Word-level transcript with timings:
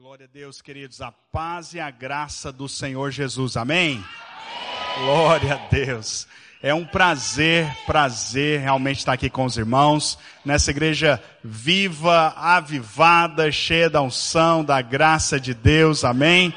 Glória 0.00 0.26
a 0.26 0.32
Deus, 0.32 0.62
queridos, 0.62 1.00
a 1.00 1.10
paz 1.10 1.74
e 1.74 1.80
a 1.80 1.90
graça 1.90 2.52
do 2.52 2.68
Senhor 2.68 3.10
Jesus, 3.10 3.56
amém? 3.56 3.96
amém? 3.96 5.04
Glória 5.04 5.54
a 5.54 5.56
Deus. 5.68 6.28
É 6.62 6.72
um 6.72 6.84
prazer, 6.84 7.66
prazer 7.84 8.60
realmente 8.60 8.98
estar 8.98 9.14
aqui 9.14 9.28
com 9.28 9.44
os 9.44 9.56
irmãos, 9.56 10.16
nessa 10.44 10.70
igreja 10.70 11.20
viva, 11.42 12.32
avivada, 12.36 13.50
cheia 13.50 13.90
da 13.90 14.00
unção, 14.00 14.64
da 14.64 14.80
graça 14.80 15.40
de 15.40 15.52
Deus, 15.52 16.04
amém? 16.04 16.54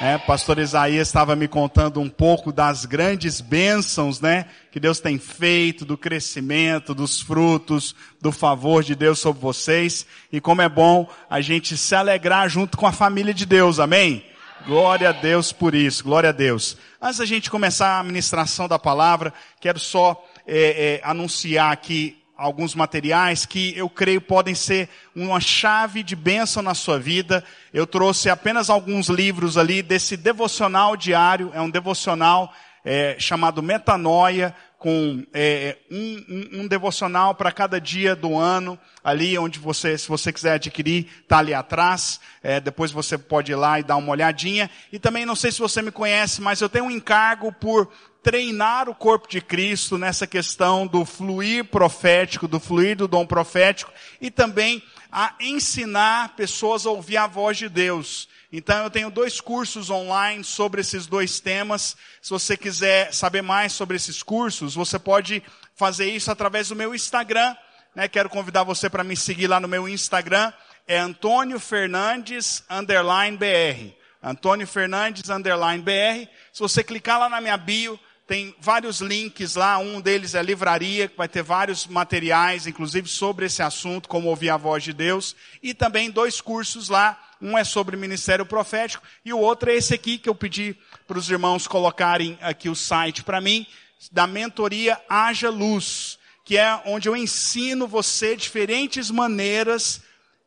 É, 0.00 0.18
pastor 0.18 0.58
Isaías 0.58 1.06
estava 1.06 1.36
me 1.36 1.46
contando 1.46 2.00
um 2.00 2.08
pouco 2.08 2.50
das 2.50 2.84
grandes 2.84 3.40
bênçãos, 3.40 4.20
né, 4.20 4.46
que 4.72 4.80
Deus 4.80 4.98
tem 4.98 5.18
feito, 5.18 5.84
do 5.84 5.96
crescimento, 5.96 6.92
dos 6.92 7.20
frutos, 7.20 7.94
do 8.20 8.32
favor 8.32 8.82
de 8.82 8.96
Deus 8.96 9.20
sobre 9.20 9.40
vocês, 9.40 10.04
e 10.32 10.40
como 10.40 10.62
é 10.62 10.68
bom 10.68 11.08
a 11.30 11.40
gente 11.40 11.76
se 11.76 11.94
alegrar 11.94 12.48
junto 12.48 12.76
com 12.76 12.88
a 12.88 12.92
família 12.92 13.32
de 13.32 13.46
Deus, 13.46 13.78
amém? 13.78 14.24
Glória 14.66 15.10
a 15.10 15.12
Deus 15.12 15.52
por 15.52 15.76
isso, 15.76 16.02
glória 16.02 16.30
a 16.30 16.32
Deus. 16.32 16.76
Antes 17.00 17.18
da 17.18 17.24
gente 17.24 17.48
começar 17.48 18.00
a 18.00 18.04
ministração 18.04 18.66
da 18.66 18.80
palavra, 18.80 19.32
quero 19.60 19.78
só 19.78 20.26
é, 20.44 21.00
é, 21.04 21.08
anunciar 21.08 21.72
aqui 21.72 22.23
alguns 22.36 22.74
materiais 22.74 23.46
que 23.46 23.76
eu 23.76 23.88
creio 23.88 24.20
podem 24.20 24.54
ser 24.54 24.88
uma 25.14 25.40
chave 25.40 26.02
de 26.02 26.16
bênção 26.16 26.62
na 26.62 26.74
sua 26.74 26.98
vida. 26.98 27.44
Eu 27.72 27.86
trouxe 27.86 28.28
apenas 28.28 28.68
alguns 28.68 29.08
livros 29.08 29.56
ali 29.56 29.82
desse 29.82 30.16
devocional 30.16 30.96
diário, 30.96 31.50
é 31.54 31.60
um 31.60 31.70
devocional 31.70 32.52
é, 32.84 33.16
chamado 33.18 33.62
Metanoia, 33.62 34.54
com 34.84 35.24
é, 35.32 35.78
um, 35.90 36.24
um, 36.28 36.60
um, 36.60 36.68
devocional 36.68 37.34
para 37.34 37.50
cada 37.50 37.80
dia 37.80 38.14
do 38.14 38.36
ano, 38.36 38.78
ali 39.02 39.38
onde 39.38 39.58
você, 39.58 39.96
se 39.96 40.06
você 40.06 40.30
quiser 40.30 40.52
adquirir, 40.56 41.06
está 41.22 41.38
ali 41.38 41.54
atrás. 41.54 42.20
É, 42.42 42.60
depois 42.60 42.92
você 42.92 43.16
pode 43.16 43.50
ir 43.50 43.54
lá 43.54 43.80
e 43.80 43.82
dar 43.82 43.96
uma 43.96 44.12
olhadinha. 44.12 44.70
E 44.92 44.98
também, 44.98 45.24
não 45.24 45.34
sei 45.34 45.50
se 45.50 45.58
você 45.58 45.80
me 45.80 45.90
conhece, 45.90 46.42
mas 46.42 46.60
eu 46.60 46.68
tenho 46.68 46.84
um 46.84 46.90
encargo 46.90 47.50
por 47.50 47.90
treinar 48.24 48.88
o 48.88 48.94
corpo 48.94 49.28
de 49.28 49.38
Cristo 49.42 49.98
nessa 49.98 50.26
questão 50.26 50.86
do 50.86 51.04
fluir 51.04 51.66
profético, 51.66 52.48
do 52.48 52.58
fluir 52.58 52.96
do 52.96 53.06
dom 53.06 53.26
profético 53.26 53.92
e 54.18 54.30
também 54.30 54.82
a 55.12 55.34
ensinar 55.38 56.34
pessoas 56.34 56.86
a 56.86 56.90
ouvir 56.90 57.18
a 57.18 57.26
voz 57.26 57.58
de 57.58 57.68
Deus. 57.68 58.26
Então 58.50 58.82
eu 58.82 58.90
tenho 58.90 59.10
dois 59.10 59.42
cursos 59.42 59.90
online 59.90 60.42
sobre 60.42 60.80
esses 60.80 61.06
dois 61.06 61.38
temas. 61.38 61.98
Se 62.22 62.30
você 62.30 62.56
quiser 62.56 63.12
saber 63.12 63.42
mais 63.42 63.74
sobre 63.74 63.96
esses 63.96 64.22
cursos, 64.22 64.74
você 64.74 64.98
pode 64.98 65.42
fazer 65.76 66.08
isso 66.08 66.30
através 66.30 66.68
do 66.68 66.76
meu 66.76 66.94
Instagram. 66.94 67.54
Né? 67.94 68.08
Quero 68.08 68.30
convidar 68.30 68.62
você 68.62 68.88
para 68.88 69.04
me 69.04 69.16
seguir 69.18 69.48
lá 69.48 69.60
no 69.60 69.68
meu 69.68 69.86
Instagram. 69.86 70.50
É 70.88 70.96
Antônio 70.96 71.60
Fernandes 71.60 72.64
underline 72.70 73.36
BR. 73.36 73.94
Antônio 74.22 74.66
Fernandes 74.66 75.28
underline 75.28 75.82
BR. 75.82 76.26
Se 76.50 76.60
você 76.60 76.82
clicar 76.82 77.18
lá 77.18 77.28
na 77.28 77.42
minha 77.42 77.58
bio, 77.58 78.00
tem 78.26 78.54
vários 78.58 79.00
links 79.00 79.54
lá, 79.54 79.78
um 79.78 80.00
deles 80.00 80.34
é 80.34 80.42
livraria, 80.42 81.08
que 81.08 81.16
vai 81.16 81.28
ter 81.28 81.42
vários 81.42 81.86
materiais, 81.86 82.66
inclusive 82.66 83.08
sobre 83.08 83.46
esse 83.46 83.62
assunto, 83.62 84.08
como 84.08 84.28
ouvir 84.28 84.48
a 84.48 84.56
voz 84.56 84.82
de 84.82 84.92
Deus, 84.92 85.36
e 85.62 85.74
também 85.74 86.10
dois 86.10 86.40
cursos 86.40 86.88
lá, 86.88 87.20
um 87.40 87.58
é 87.58 87.64
sobre 87.64 87.96
ministério 87.96 88.46
profético, 88.46 89.04
e 89.24 89.32
o 89.32 89.38
outro 89.38 89.70
é 89.70 89.74
esse 89.74 89.92
aqui, 89.92 90.16
que 90.16 90.28
eu 90.28 90.34
pedi 90.34 90.74
para 91.06 91.18
os 91.18 91.28
irmãos 91.28 91.66
colocarem 91.66 92.38
aqui 92.40 92.70
o 92.70 92.74
site 92.74 93.22
para 93.22 93.42
mim, 93.42 93.66
da 94.10 94.26
mentoria 94.26 94.98
Haja 95.08 95.50
Luz, 95.50 96.18
que 96.44 96.56
é 96.56 96.80
onde 96.86 97.08
eu 97.08 97.16
ensino 97.16 97.86
você 97.86 98.36
diferentes 98.36 99.10
maneiras 99.10 100.02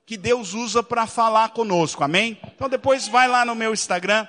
que 0.05 0.17
Deus 0.17 0.53
usa 0.53 0.81
para 0.81 1.05
falar 1.05 1.49
conosco, 1.49 2.03
amém? 2.03 2.39
Então 2.55 2.69
depois 2.69 3.07
vai 3.07 3.27
lá 3.27 3.43
no 3.43 3.53
meu 3.53 3.73
Instagram, 3.73 4.27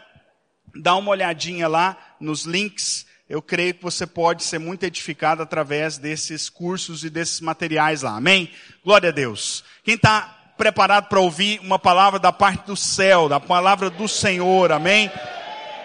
dá 0.74 0.96
uma 0.96 1.10
olhadinha 1.10 1.68
lá 1.68 1.96
nos 2.18 2.44
links, 2.44 3.06
eu 3.28 3.42
creio 3.42 3.74
que 3.74 3.82
você 3.82 4.06
pode 4.06 4.42
ser 4.42 4.58
muito 4.58 4.84
edificado 4.84 5.42
através 5.42 5.98
desses 5.98 6.48
cursos 6.48 7.04
e 7.04 7.10
desses 7.10 7.40
materiais 7.40 8.00
lá. 8.00 8.16
Amém? 8.16 8.50
Glória 8.82 9.10
a 9.10 9.12
Deus. 9.12 9.62
Quem 9.84 9.96
está 9.96 10.34
preparado 10.56 11.08
para 11.08 11.20
ouvir 11.20 11.60
uma 11.60 11.78
palavra 11.78 12.18
da 12.18 12.32
parte 12.32 12.66
do 12.66 12.76
céu, 12.76 13.28
da 13.28 13.38
palavra 13.38 13.90
do 13.90 14.08
Senhor, 14.08 14.72
amém? 14.72 15.10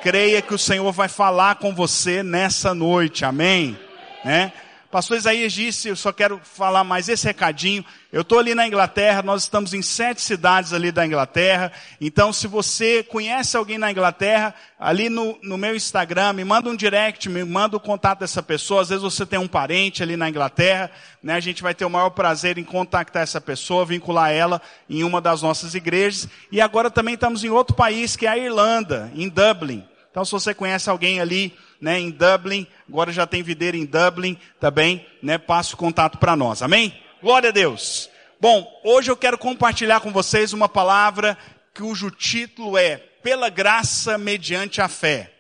Creia 0.01 0.41
que 0.41 0.53
o 0.53 0.57
Senhor 0.57 0.91
vai 0.93 1.09
falar 1.09 1.55
com 1.55 1.75
você 1.75 2.23
nessa 2.23 2.73
noite, 2.73 3.25
amém? 3.25 3.77
Né? 4.23 4.53
Pastor 4.93 5.17
Isaías 5.17 5.51
disse, 5.51 5.87
eu 5.87 5.95
só 5.95 6.13
quero 6.13 6.39
falar 6.43 6.83
mais 6.83 7.09
esse 7.09 7.25
recadinho. 7.25 7.83
Eu 8.11 8.21
estou 8.21 8.37
ali 8.37 8.53
na 8.53 8.67
Inglaterra, 8.67 9.23
nós 9.23 9.41
estamos 9.41 9.73
em 9.73 9.81
sete 9.81 10.21
cidades 10.21 10.71
ali 10.71 10.91
da 10.91 11.03
Inglaterra. 11.03 11.71
Então, 11.99 12.31
se 12.31 12.45
você 12.45 13.01
conhece 13.01 13.57
alguém 13.57 13.79
na 13.79 13.89
Inglaterra, 13.89 14.53
ali 14.79 15.09
no, 15.09 15.35
no 15.41 15.57
meu 15.57 15.75
Instagram, 15.75 16.33
me 16.33 16.45
manda 16.45 16.69
um 16.69 16.75
direct, 16.75 17.27
me 17.27 17.43
manda 17.43 17.75
o 17.75 17.79
contato 17.79 18.19
dessa 18.19 18.43
pessoa. 18.43 18.83
Às 18.83 18.89
vezes 18.89 19.01
você 19.01 19.25
tem 19.25 19.39
um 19.39 19.47
parente 19.47 20.03
ali 20.03 20.15
na 20.15 20.29
Inglaterra, 20.29 20.91
né? 21.23 21.33
A 21.33 21.39
gente 21.39 21.63
vai 21.63 21.73
ter 21.73 21.85
o 21.85 21.89
maior 21.89 22.11
prazer 22.11 22.59
em 22.59 22.63
contactar 22.63 23.23
essa 23.23 23.41
pessoa, 23.41 23.83
vincular 23.83 24.29
ela 24.29 24.61
em 24.87 25.03
uma 25.03 25.19
das 25.19 25.41
nossas 25.41 25.73
igrejas. 25.73 26.29
E 26.51 26.61
agora 26.61 26.91
também 26.91 27.15
estamos 27.15 27.43
em 27.43 27.49
outro 27.49 27.75
país, 27.75 28.15
que 28.15 28.27
é 28.27 28.29
a 28.29 28.37
Irlanda, 28.37 29.11
em 29.15 29.27
Dublin. 29.27 29.83
Então, 30.13 30.23
se 30.23 30.31
você 30.31 30.53
conhece 30.53 30.91
alguém 30.91 31.19
ali, 31.19 31.51
né, 31.81 31.99
em 31.99 32.11
Dublin, 32.11 32.67
agora 32.87 33.11
já 33.11 33.25
tem 33.25 33.41
videira 33.41 33.75
em 33.75 33.83
Dublin 33.83 34.37
também, 34.59 35.03
né, 35.23 35.39
passa 35.39 35.73
o 35.73 35.77
contato 35.77 36.19
para 36.19 36.35
nós. 36.35 36.61
Amém? 36.61 36.95
Glória 37.19 37.49
a 37.49 37.51
Deus. 37.51 38.11
Bom, 38.39 38.63
hoje 38.83 39.09
eu 39.09 39.17
quero 39.17 39.39
compartilhar 39.39 40.01
com 40.01 40.11
vocês 40.11 40.53
uma 40.53 40.69
palavra 40.69 41.35
cujo 41.75 42.11
título 42.11 42.77
é 42.77 42.97
Pela 42.97 43.49
graça 43.49 44.15
mediante 44.15 44.81
a 44.81 44.87
fé. 44.87 45.33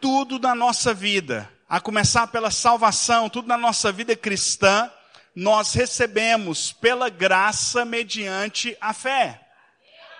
Tudo 0.00 0.40
na 0.40 0.56
nossa 0.56 0.92
vida, 0.92 1.48
a 1.68 1.78
começar 1.78 2.26
pela 2.26 2.50
salvação, 2.50 3.28
tudo 3.28 3.46
na 3.46 3.56
nossa 3.56 3.92
vida 3.92 4.16
cristã, 4.16 4.90
nós 5.34 5.72
recebemos 5.72 6.72
pela 6.72 7.08
graça 7.08 7.84
mediante 7.84 8.76
a 8.80 8.92
fé. 8.92 9.40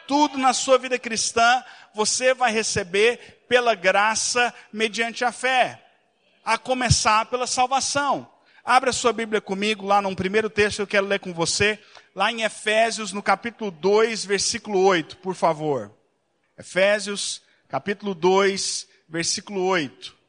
Tudo 0.07 0.39
na 0.39 0.53
sua 0.53 0.79
vida 0.79 0.99
cristã 0.99 1.63
você 1.95 2.35
vai 2.35 2.53
receber 2.53 3.45
pela 3.49 3.75
graça 3.75 4.53
mediante 4.73 5.25
a 5.25 5.33
fé, 5.33 5.83
a 6.45 6.57
começar 6.57 7.27
pela 7.27 7.47
salvação. 7.47 8.29
Abra 8.65 8.93
sua 8.93 9.13
Bíblia 9.13 9.41
comigo 9.41 9.87
lá 9.87 10.01
num 10.01 10.15
primeiro 10.15 10.49
texto 10.49 10.77
que 10.77 10.83
eu 10.83 10.87
quero 10.87 11.07
ler 11.07 11.21
com 11.21 11.35
você, 11.35 11.79
lá 12.15 12.31
em 12.31 12.43
Efésios, 12.43 13.13
no 13.13 13.23
capítulo 13.23 13.71
2, 13.71 14.25
versículo 14.25 14.83
8, 14.85 15.19
por 15.19 15.35
favor. 15.35 15.93
Efésios, 16.57 17.43
capítulo 17.69 18.15
2, 18.15 18.87
versículo 19.09 19.65
8. 19.65 20.22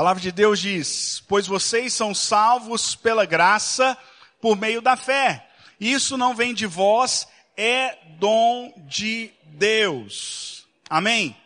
A 0.00 0.02
palavra 0.02 0.22
de 0.22 0.32
Deus 0.32 0.58
diz: 0.58 1.22
Pois 1.28 1.46
vocês 1.46 1.92
são 1.92 2.14
salvos 2.14 2.96
pela 2.96 3.26
graça 3.26 3.98
por 4.40 4.56
meio 4.56 4.80
da 4.80 4.96
fé. 4.96 5.46
Isso 5.78 6.16
não 6.16 6.34
vem 6.34 6.54
de 6.54 6.66
vós, 6.66 7.28
é 7.54 7.98
dom 8.18 8.72
de 8.88 9.30
Deus. 9.44 10.66
Amém? 10.88 11.36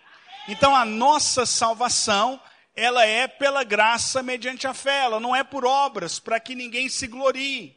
Então 0.47 0.76
a 0.76 0.84
nossa 0.84 1.44
salvação, 1.44 2.41
ela 2.76 3.04
é 3.04 3.26
pela 3.26 3.64
graça 3.64 4.22
mediante 4.22 4.69
a 4.69 4.72
fé, 4.72 5.00
ela 5.00 5.19
não 5.19 5.34
é 5.34 5.43
por 5.43 5.66
obras, 5.66 6.20
para 6.20 6.38
que 6.38 6.54
ninguém 6.54 6.88
se 6.88 7.09
glorie. 7.09 7.76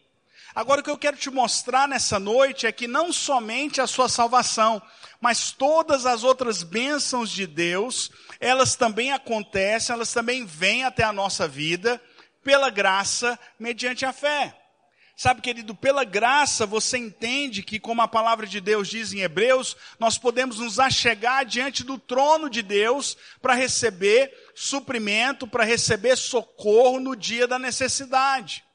Agora 0.58 0.82
o 0.82 0.84
que 0.84 0.90
eu 0.90 0.98
quero 0.98 1.16
te 1.16 1.30
mostrar 1.30 1.88
nessa 1.88 2.18
noite 2.20 2.66
é 2.66 2.72
que 2.72 2.88
não 2.88 3.14
somente 3.14 3.80
a 3.80 3.86
sua 3.86 4.10
salvação, 4.10 4.82
mas 5.22 5.52
todas 5.52 6.04
as 6.08 6.24
outras 6.24 6.64
bênçãos 6.64 7.30
de 7.30 7.46
Deus, 7.46 8.10
elas 8.40 8.74
também 8.74 9.12
acontecem, 9.12 9.94
elas 9.94 10.12
também 10.12 10.48
vêm 10.48 10.84
até 10.84 11.04
a 11.04 11.14
nossa 11.14 11.48
vida 11.48 12.02
pela 12.44 12.72
graça 12.72 13.38
mediante 13.60 14.04
a 14.04 14.12
fé. 14.12 14.58
Sabe, 15.16 15.42
querido, 15.42 15.76
pela 15.76 16.04
graça 16.04 16.66
você 16.66 16.98
entende 16.98 17.62
que, 17.62 17.80
como 17.80 18.02
a 18.02 18.08
palavra 18.08 18.48
de 18.48 18.60
Deus 18.60 18.88
diz 18.88 19.14
em 19.14 19.20
Hebreus, 19.20 19.78
nós 20.00 20.18
podemos 20.18 20.58
nos 20.58 20.80
achegar 20.80 21.46
diante 21.46 21.84
do 21.84 22.00
trono 22.00 22.50
de 22.50 22.64
Deus 22.64 23.16
para 23.44 23.54
receber 23.54 24.34
suprimento, 24.56 25.46
para 25.46 25.64
receber 25.64 26.16
socorro 26.16 27.00
no 27.00 27.16
dia 27.16 27.46
da 27.46 27.60
necessidade 27.60 28.66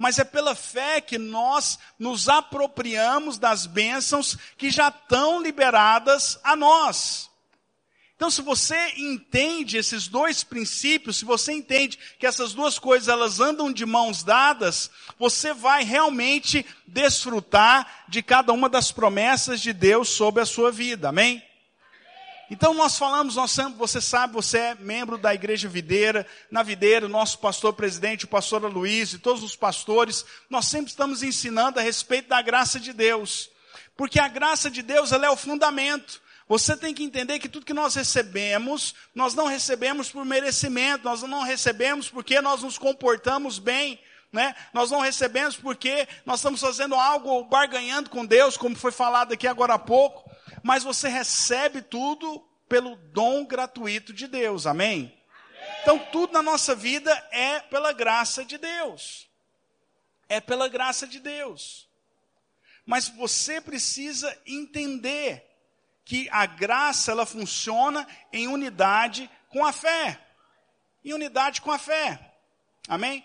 mas 0.00 0.18
é 0.18 0.24
pela 0.24 0.54
fé 0.54 0.98
que 0.98 1.18
nós 1.18 1.78
nos 1.98 2.26
apropriamos 2.26 3.36
das 3.36 3.66
bênçãos 3.66 4.34
que 4.56 4.70
já 4.70 4.88
estão 4.88 5.42
liberadas 5.42 6.40
a 6.42 6.56
nós. 6.56 7.28
Então, 8.16 8.30
se 8.30 8.40
você 8.40 8.94
entende 8.96 9.76
esses 9.76 10.08
dois 10.08 10.42
princípios, 10.42 11.18
se 11.18 11.26
você 11.26 11.52
entende 11.52 11.98
que 12.18 12.26
essas 12.26 12.54
duas 12.54 12.78
coisas 12.78 13.08
elas 13.08 13.40
andam 13.40 13.70
de 13.70 13.84
mãos 13.84 14.22
dadas, 14.22 14.90
você 15.18 15.52
vai 15.52 15.84
realmente 15.84 16.64
desfrutar 16.86 18.04
de 18.08 18.22
cada 18.22 18.54
uma 18.54 18.70
das 18.70 18.90
promessas 18.90 19.60
de 19.60 19.74
Deus 19.74 20.08
sobre 20.08 20.42
a 20.42 20.46
sua 20.46 20.72
vida. 20.72 21.10
Amém? 21.10 21.42
Então 22.50 22.74
nós 22.74 22.98
falamos, 22.98 23.36
nós, 23.36 23.56
você 23.76 24.00
sabe, 24.00 24.32
você 24.32 24.58
é 24.58 24.74
membro 24.74 25.16
da 25.16 25.32
Igreja 25.32 25.68
Videira, 25.68 26.26
na 26.50 26.64
Videira, 26.64 27.06
o 27.06 27.08
nosso 27.08 27.38
pastor 27.38 27.72
presidente, 27.72 28.24
o 28.24 28.28
pastor 28.28 28.64
Luiz 28.64 29.12
e 29.12 29.20
todos 29.20 29.44
os 29.44 29.54
pastores, 29.54 30.26
nós 30.50 30.66
sempre 30.66 30.90
estamos 30.90 31.22
ensinando 31.22 31.78
a 31.78 31.82
respeito 31.82 32.28
da 32.28 32.42
graça 32.42 32.80
de 32.80 32.92
Deus. 32.92 33.48
Porque 33.96 34.18
a 34.18 34.26
graça 34.26 34.68
de 34.68 34.82
Deus, 34.82 35.12
ela 35.12 35.26
é 35.26 35.30
o 35.30 35.36
fundamento. 35.36 36.20
Você 36.48 36.76
tem 36.76 36.92
que 36.92 37.04
entender 37.04 37.38
que 37.38 37.48
tudo 37.48 37.64
que 37.64 37.72
nós 37.72 37.94
recebemos, 37.94 38.96
nós 39.14 39.32
não 39.32 39.46
recebemos 39.46 40.10
por 40.10 40.24
merecimento, 40.24 41.04
nós 41.04 41.22
não 41.22 41.44
recebemos 41.44 42.10
porque 42.10 42.40
nós 42.40 42.64
nos 42.64 42.76
comportamos 42.76 43.60
bem, 43.60 44.00
né? 44.32 44.56
Nós 44.74 44.90
não 44.90 44.98
recebemos 44.98 45.54
porque 45.54 46.08
nós 46.26 46.40
estamos 46.40 46.60
fazendo 46.60 46.96
algo 46.96 47.44
barganhando 47.44 48.10
com 48.10 48.26
Deus, 48.26 48.56
como 48.56 48.74
foi 48.74 48.90
falado 48.90 49.34
aqui 49.34 49.46
agora 49.46 49.74
há 49.74 49.78
pouco 49.78 50.29
mas 50.62 50.82
você 50.82 51.08
recebe 51.08 51.82
tudo 51.82 52.40
pelo 52.68 52.96
dom 52.96 53.44
gratuito 53.44 54.12
de 54.12 54.26
Deus, 54.26 54.66
amém? 54.66 55.16
Então, 55.82 55.98
tudo 55.98 56.32
na 56.32 56.42
nossa 56.42 56.74
vida 56.74 57.12
é 57.30 57.60
pela 57.60 57.92
graça 57.92 58.44
de 58.44 58.58
Deus. 58.58 59.28
É 60.28 60.40
pela 60.40 60.68
graça 60.68 61.06
de 61.06 61.18
Deus. 61.18 61.88
Mas 62.86 63.08
você 63.08 63.60
precisa 63.60 64.36
entender 64.46 65.46
que 66.04 66.28
a 66.30 66.46
graça 66.46 67.12
ela 67.12 67.26
funciona 67.26 68.06
em 68.32 68.48
unidade 68.48 69.30
com 69.48 69.64
a 69.64 69.72
fé. 69.72 70.20
Em 71.04 71.12
unidade 71.12 71.60
com 71.60 71.70
a 71.70 71.78
fé. 71.78 72.34
Amém? 72.88 73.24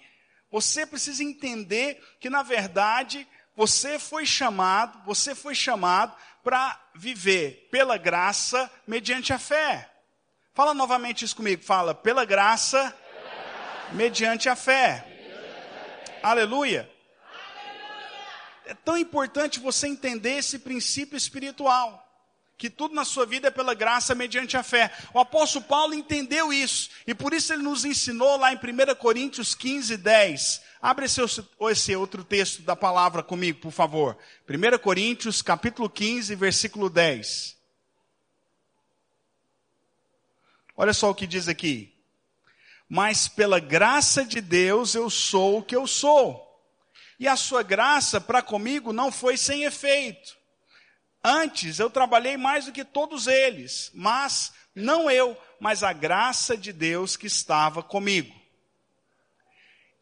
Você 0.52 0.86
precisa 0.86 1.24
entender 1.24 2.02
que 2.20 2.30
na 2.30 2.44
verdade 2.44 3.28
você 3.56 3.98
foi 3.98 4.26
chamado, 4.26 5.02
você 5.04 5.34
foi 5.34 5.56
chamado 5.56 6.16
para 6.46 6.80
viver 6.94 7.68
pela 7.72 7.98
graça 7.98 8.72
mediante 8.86 9.34
a 9.34 9.40
fé. 9.40 9.90
Fala 10.54 10.76
novamente 10.76 11.26
isso 11.26 11.36
comigo, 11.36 11.64
fala, 11.64 11.96
pela 11.96 12.24
graça, 12.24 12.96
mediante 13.94 14.48
a 14.48 14.56
fé. 14.56 15.04
Aleluia. 16.22 16.88
É 18.68 18.76
tão 18.76 18.96
importante 18.96 19.60
você 19.60 19.88
entender 19.88 20.38
esse 20.38 20.60
princípio 20.60 21.18
espiritual 21.18 22.06
que 22.58 22.70
tudo 22.70 22.96
na 22.96 23.04
sua 23.04 23.26
vida 23.26 23.48
é 23.48 23.52
pela 23.52 23.74
graça 23.74 24.16
mediante 24.16 24.56
a 24.56 24.64
fé. 24.64 24.92
O 25.14 25.20
apóstolo 25.20 25.66
Paulo 25.66 25.94
entendeu 25.94 26.54
isso, 26.54 26.90
e 27.06 27.14
por 27.14 27.34
isso 27.34 27.52
ele 27.52 27.64
nos 27.64 27.84
ensinou 27.84 28.38
lá 28.38 28.54
em 28.54 28.58
1 28.58 28.96
Coríntios 28.96 29.54
15, 29.56 29.98
10. 29.98 30.62
Abre 30.86 31.06
esse, 31.06 31.20
esse 31.72 31.96
outro 31.96 32.24
texto 32.24 32.62
da 32.62 32.76
palavra 32.76 33.24
comigo, 33.24 33.60
por 33.60 33.72
favor. 33.72 34.16
1 34.48 34.78
Coríntios, 34.78 35.42
capítulo 35.42 35.90
15, 35.90 36.36
versículo 36.36 36.92
10. 36.92 37.58
Olha 40.78 40.94
só 40.94 41.10
o 41.10 41.16
que 41.16 41.26
diz 41.26 41.48
aqui. 41.48 41.92
Mas 42.88 43.28
pela 43.28 43.60
graça 43.60 44.24
de 44.24 44.40
Deus 44.40 44.94
eu 44.94 45.10
sou 45.10 45.58
o 45.58 45.64
que 45.64 45.76
eu 45.76 45.88
sou. 45.88 46.40
E 47.20 47.28
a 47.28 47.36
sua 47.36 47.64
graça 47.64 48.22
para 48.22 48.44
comigo 48.44 48.94
não 48.94 49.12
foi 49.12 49.38
sem 49.38 49.64
efeito. 49.64 50.38
Antes 51.24 51.80
eu 51.80 51.90
trabalhei 51.90 52.38
mais 52.38 52.66
do 52.66 52.72
que 52.72 52.86
todos 52.86 53.26
eles, 53.26 53.90
mas 53.92 54.54
não 54.76 55.10
eu, 55.10 55.36
mas 55.60 55.82
a 55.82 55.92
graça 55.92 56.56
de 56.56 56.72
Deus 56.72 57.18
que 57.18 57.26
estava 57.26 57.82
comigo. 57.82 58.45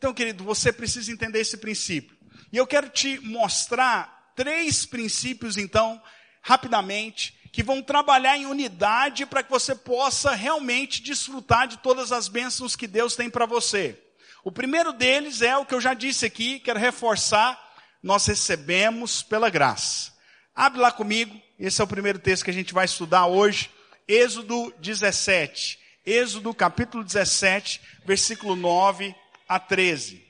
Então, 0.03 0.13
querido, 0.13 0.43
você 0.43 0.69
precisa 0.69 1.13
entender 1.13 1.39
esse 1.39 1.55
princípio. 1.55 2.17
E 2.51 2.57
eu 2.57 2.67
quero 2.67 2.89
te 2.89 3.19
mostrar 3.19 4.33
três 4.35 4.85
princípios, 4.85 5.55
então, 5.55 6.01
rapidamente, 6.41 7.33
que 7.53 7.63
vão 7.63 7.81
trabalhar 7.81 8.37
em 8.37 8.45
unidade 8.45 9.25
para 9.25 9.41
que 9.41 9.49
você 9.49 9.73
possa 9.73 10.35
realmente 10.35 11.01
desfrutar 11.01 11.69
de 11.69 11.77
todas 11.77 12.11
as 12.11 12.27
bênçãos 12.27 12.75
que 12.75 12.85
Deus 12.85 13.15
tem 13.15 13.29
para 13.29 13.45
você. 13.45 13.97
O 14.43 14.51
primeiro 14.51 14.91
deles 14.91 15.41
é 15.41 15.55
o 15.55 15.65
que 15.65 15.73
eu 15.73 15.79
já 15.79 15.93
disse 15.93 16.25
aqui, 16.25 16.59
quero 16.59 16.79
reforçar: 16.79 17.57
nós 18.03 18.25
recebemos 18.25 19.23
pela 19.23 19.49
graça. 19.49 20.11
Abre 20.53 20.81
lá 20.81 20.91
comigo, 20.91 21.41
esse 21.57 21.79
é 21.79 21.83
o 21.85 21.87
primeiro 21.87 22.19
texto 22.19 22.43
que 22.43 22.51
a 22.51 22.53
gente 22.53 22.73
vai 22.73 22.83
estudar 22.83 23.27
hoje, 23.27 23.71
Êxodo 24.05 24.73
17. 24.79 25.79
Êxodo 26.05 26.53
capítulo 26.53 27.05
17, 27.05 27.79
versículo 28.05 28.57
9 28.57 29.15
a 29.53 29.59
13. 29.59 30.25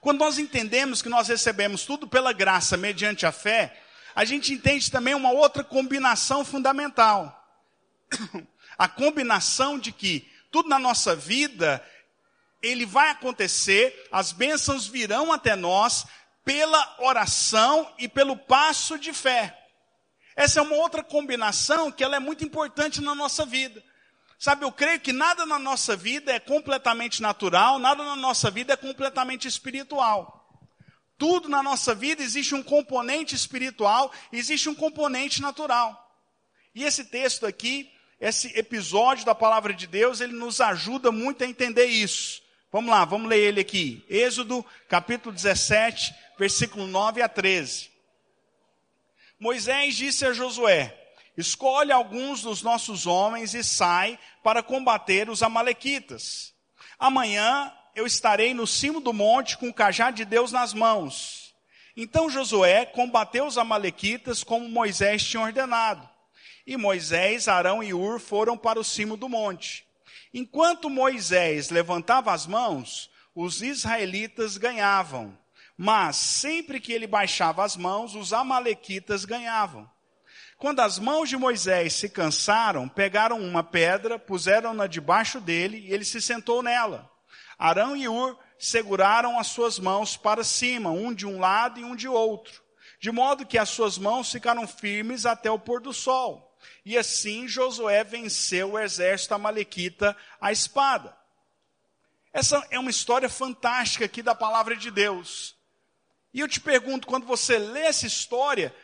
Quando 0.00 0.20
nós 0.20 0.38
entendemos 0.38 1.02
que 1.02 1.10
nós 1.10 1.28
recebemos 1.28 1.84
tudo 1.84 2.08
pela 2.08 2.32
graça 2.32 2.74
mediante 2.74 3.26
a 3.26 3.32
fé, 3.32 3.78
a 4.14 4.24
gente 4.24 4.50
entende 4.54 4.90
também 4.90 5.14
uma 5.14 5.30
outra 5.30 5.62
combinação 5.62 6.42
fundamental. 6.42 7.44
A 8.78 8.86
combinação 8.88 9.78
de 9.78 9.90
que 9.90 10.30
tudo 10.50 10.68
na 10.68 10.78
nossa 10.78 11.16
vida 11.16 11.82
ele 12.62 12.84
vai 12.84 13.08
acontecer, 13.08 14.06
as 14.12 14.32
bênçãos 14.32 14.86
virão 14.86 15.32
até 15.32 15.56
nós 15.56 16.04
pela 16.44 16.96
oração 16.98 17.90
e 17.98 18.06
pelo 18.06 18.36
passo 18.36 18.98
de 18.98 19.14
fé. 19.14 19.58
Essa 20.34 20.60
é 20.60 20.62
uma 20.62 20.76
outra 20.76 21.02
combinação 21.02 21.90
que 21.90 22.04
ela 22.04 22.16
é 22.16 22.20
muito 22.20 22.44
importante 22.44 23.00
na 23.00 23.14
nossa 23.14 23.46
vida. 23.46 23.82
Sabe, 24.38 24.64
eu 24.64 24.72
creio 24.72 25.00
que 25.00 25.12
nada 25.12 25.46
na 25.46 25.58
nossa 25.58 25.96
vida 25.96 26.32
é 26.32 26.38
completamente 26.38 27.22
natural, 27.22 27.78
nada 27.78 28.04
na 28.04 28.16
nossa 28.16 28.50
vida 28.50 28.74
é 28.74 28.76
completamente 28.76 29.48
espiritual. 29.48 30.36
Tudo 31.18 31.48
na 31.48 31.62
nossa 31.62 31.94
vida 31.94 32.22
existe 32.22 32.54
um 32.54 32.62
componente 32.62 33.34
espiritual, 33.34 34.12
existe 34.30 34.68
um 34.68 34.74
componente 34.74 35.40
natural. 35.40 36.02
E 36.74 36.84
esse 36.84 37.04
texto 37.04 37.46
aqui, 37.46 37.90
esse 38.20 38.48
episódio 38.58 39.24
da 39.24 39.34
palavra 39.34 39.72
de 39.72 39.86
Deus, 39.86 40.20
ele 40.20 40.34
nos 40.34 40.60
ajuda 40.60 41.10
muito 41.10 41.42
a 41.42 41.46
entender 41.46 41.86
isso. 41.86 42.42
Vamos 42.70 42.90
lá, 42.90 43.06
vamos 43.06 43.30
ler 43.30 43.38
ele 43.38 43.60
aqui. 43.60 44.04
Êxodo, 44.10 44.64
capítulo 44.86 45.34
17, 45.34 46.14
versículo 46.38 46.86
9 46.86 47.22
a 47.22 47.28
13. 47.28 47.90
Moisés 49.40 49.96
disse 49.96 50.26
a 50.26 50.32
Josué: 50.34 50.94
Escolhe 51.36 51.92
alguns 51.92 52.42
dos 52.42 52.62
nossos 52.62 53.06
homens 53.06 53.54
e 53.54 53.62
sai 53.62 54.18
para 54.42 54.62
combater 54.62 55.28
os 55.28 55.42
Amalequitas. 55.42 56.54
Amanhã 56.98 57.72
eu 57.94 58.06
estarei 58.06 58.54
no 58.54 58.66
cimo 58.66 59.00
do 59.00 59.12
monte 59.12 59.58
com 59.58 59.68
o 59.68 59.74
cajado 59.74 60.16
de 60.16 60.24
Deus 60.24 60.50
nas 60.50 60.72
mãos. 60.72 61.54
Então 61.96 62.30
Josué 62.30 62.86
combateu 62.86 63.46
os 63.46 63.58
Amalequitas 63.58 64.42
como 64.42 64.68
Moisés 64.68 65.24
tinha 65.24 65.42
ordenado. 65.42 66.08
E 66.66 66.76
Moisés, 66.76 67.48
Arão 67.48 67.82
e 67.82 67.94
Ur 67.94 68.18
foram 68.18 68.56
para 68.56 68.80
o 68.80 68.84
cimo 68.84 69.16
do 69.16 69.28
monte. 69.28 69.86
Enquanto 70.34 70.90
Moisés 70.90 71.70
levantava 71.70 72.32
as 72.32 72.46
mãos, 72.46 73.10
os 73.34 73.62
israelitas 73.62 74.56
ganhavam. 74.56 75.38
Mas 75.76 76.16
sempre 76.16 76.80
que 76.80 76.92
ele 76.92 77.06
baixava 77.06 77.64
as 77.64 77.76
mãos, 77.76 78.14
os 78.14 78.32
amalequitas 78.32 79.24
ganhavam. 79.24 79.88
Quando 80.58 80.80
as 80.80 80.98
mãos 80.98 81.28
de 81.28 81.36
Moisés 81.36 81.92
se 81.92 82.08
cansaram, 82.08 82.88
pegaram 82.88 83.38
uma 83.40 83.62
pedra, 83.62 84.18
puseram-na 84.18 84.86
debaixo 84.86 85.38
dele 85.38 85.78
e 85.78 85.92
ele 85.92 86.04
se 86.04 86.20
sentou 86.20 86.62
nela. 86.62 87.10
Arão 87.58 87.94
e 87.94 88.08
Ur 88.08 88.38
seguraram 88.58 89.38
as 89.38 89.48
suas 89.48 89.78
mãos 89.78 90.16
para 90.16 90.42
cima, 90.42 90.90
um 90.90 91.12
de 91.12 91.26
um 91.26 91.38
lado 91.38 91.78
e 91.78 91.84
um 91.84 91.94
de 91.94 92.08
outro, 92.08 92.62
de 92.98 93.10
modo 93.10 93.44
que 93.44 93.58
as 93.58 93.68
suas 93.68 93.98
mãos 93.98 94.32
ficaram 94.32 94.66
firmes 94.66 95.26
até 95.26 95.50
o 95.50 95.58
pôr 95.58 95.80
do 95.80 95.92
sol. 95.92 96.56
E 96.84 96.96
assim 96.96 97.46
Josué 97.46 98.02
venceu 98.02 98.72
o 98.72 98.78
exército 98.78 99.34
amalequita 99.34 100.16
à 100.40 100.52
espada. 100.52 101.14
Essa 102.32 102.66
é 102.70 102.78
uma 102.78 102.90
história 102.90 103.28
fantástica 103.28 104.06
aqui 104.06 104.22
da 104.22 104.34
palavra 104.34 104.74
de 104.74 104.90
Deus. 104.90 105.54
E 106.32 106.40
eu 106.40 106.48
te 106.48 106.60
pergunto, 106.60 107.06
quando 107.06 107.26
você 107.26 107.58
lê 107.58 107.80
essa 107.80 108.06
história, 108.06 108.74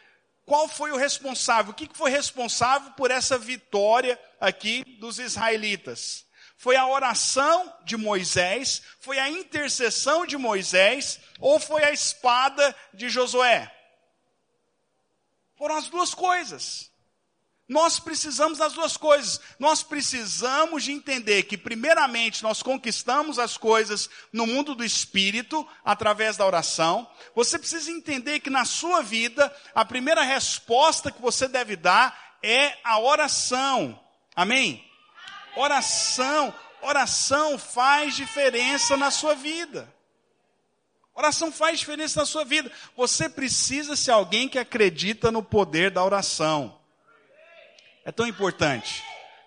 qual 0.44 0.68
foi 0.68 0.90
o 0.92 0.96
responsável? 0.96 1.72
O 1.72 1.74
que 1.74 1.88
foi 1.92 2.10
responsável 2.10 2.90
por 2.92 3.10
essa 3.10 3.38
vitória 3.38 4.20
aqui 4.40 4.84
dos 4.98 5.18
israelitas? 5.18 6.26
Foi 6.56 6.76
a 6.76 6.86
oração 6.86 7.76
de 7.84 7.96
Moisés? 7.96 8.82
Foi 9.00 9.18
a 9.18 9.28
intercessão 9.28 10.24
de 10.24 10.36
Moisés? 10.36 11.18
Ou 11.40 11.58
foi 11.58 11.82
a 11.82 11.90
espada 11.90 12.74
de 12.94 13.08
Josué? 13.08 13.68
Foram 15.56 15.76
as 15.76 15.88
duas 15.88 16.14
coisas. 16.14 16.91
Nós 17.72 17.98
precisamos 17.98 18.58
das 18.58 18.74
duas 18.74 18.98
coisas. 18.98 19.40
Nós 19.58 19.82
precisamos 19.82 20.84
de 20.84 20.92
entender 20.92 21.44
que, 21.44 21.56
primeiramente, 21.56 22.42
nós 22.42 22.62
conquistamos 22.62 23.38
as 23.38 23.56
coisas 23.56 24.10
no 24.30 24.46
mundo 24.46 24.74
do 24.74 24.84
espírito, 24.84 25.66
através 25.82 26.36
da 26.36 26.44
oração. 26.44 27.08
Você 27.34 27.58
precisa 27.58 27.90
entender 27.90 28.40
que 28.40 28.50
na 28.50 28.66
sua 28.66 29.02
vida, 29.02 29.50
a 29.74 29.86
primeira 29.86 30.22
resposta 30.22 31.10
que 31.10 31.22
você 31.22 31.48
deve 31.48 31.74
dar 31.74 32.36
é 32.42 32.76
a 32.84 33.00
oração. 33.00 33.98
Amém? 34.36 34.84
Oração. 35.56 36.52
Oração 36.82 37.56
faz 37.56 38.14
diferença 38.14 38.98
na 38.98 39.10
sua 39.10 39.34
vida. 39.34 39.90
Oração 41.14 41.50
faz 41.50 41.78
diferença 41.78 42.20
na 42.20 42.26
sua 42.26 42.44
vida. 42.44 42.70
Você 42.94 43.30
precisa 43.30 43.96
ser 43.96 44.10
alguém 44.10 44.46
que 44.46 44.58
acredita 44.58 45.30
no 45.30 45.42
poder 45.42 45.90
da 45.90 46.04
oração. 46.04 46.81
É 48.04 48.12
tão 48.12 48.26
importante. 48.26 49.02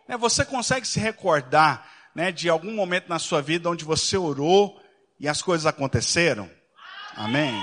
Né, 0.08 0.18
você 0.18 0.46
consegue 0.46 0.88
se 0.88 1.00
recordar 1.00 1.90
né, 2.14 2.32
de 2.32 2.50
algum 2.50 2.74
momento 2.74 3.10
na 3.10 3.20
sua 3.20 3.42
vida 3.42 3.70
onde 3.70 3.84
você 3.84 4.18
orou 4.18 4.82
e 5.20 5.28
as 5.28 5.42
coisas 5.42 5.66
aconteceram? 5.66 6.50
Amém? 7.16 7.54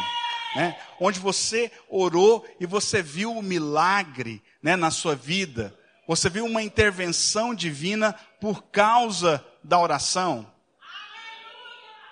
Né? 0.55 0.79
Onde 1.01 1.19
você 1.19 1.71
orou 1.89 2.47
e 2.61 2.67
você 2.67 3.03
viu 3.03 3.37
o 3.37 3.43
milagre 3.43 4.43
né, 4.63 4.77
na 4.77 4.91
sua 4.91 5.15
vida. 5.15 5.79
Você 6.07 6.29
viu 6.29 6.45
uma 6.45 6.63
intervenção 6.63 7.55
divina 7.55 8.15
por 8.41 8.65
causa 8.65 9.45
da 9.63 9.79
oração. 9.79 10.51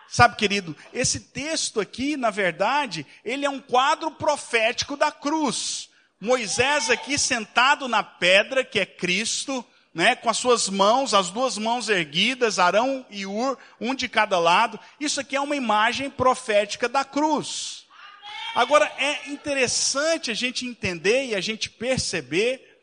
Sabe, 0.09 0.37
querido, 0.37 0.77
esse 0.93 1.21
texto 1.21 1.81
aqui, 1.81 2.17
na 2.17 2.31
verdade, 2.31 3.07
ele 3.25 3.45
é 3.45 3.51
um 3.51 3.61
quadro 3.61 4.11
profético 4.11 4.97
da 4.97 5.13
cruz. 5.13 5.90
Moisés 6.21 6.91
aqui 6.91 7.19
sentado 7.19 7.89
na 7.89 8.03
pedra, 8.03 8.63
que 8.63 8.79
é 8.79 8.85
Cristo, 8.85 9.65
né, 9.95 10.15
com 10.15 10.29
as 10.29 10.37
suas 10.37 10.69
mãos, 10.69 11.15
as 11.15 11.31
duas 11.31 11.57
mãos 11.57 11.89
erguidas, 11.89 12.59
Arão 12.59 13.07
e 13.11 13.27
Ur, 13.27 13.59
um 13.81 13.95
de 13.95 14.09
cada 14.09 14.39
lado. 14.39 14.79
Isso 15.01 15.21
aqui 15.21 15.35
é 15.35 15.41
uma 15.41 15.57
imagem 15.57 16.11
profética 16.11 16.89
da 16.89 17.05
cruz. 17.05 17.87
Agora, 18.55 18.85
é 18.99 19.31
interessante 19.31 20.31
a 20.31 20.35
gente 20.35 20.67
entender 20.67 21.27
e 21.27 21.35
a 21.35 21.41
gente 21.41 21.71
perceber 21.71 22.83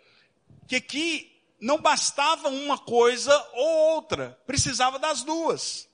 que 0.67 0.77
aqui 0.77 1.31
não 1.59 1.77
bastava 1.77 2.49
uma 2.49 2.77
coisa 2.77 3.35
ou 3.53 3.93
outra, 3.93 4.37
precisava 4.45 4.97
das 4.97 5.23
duas. 5.23 5.87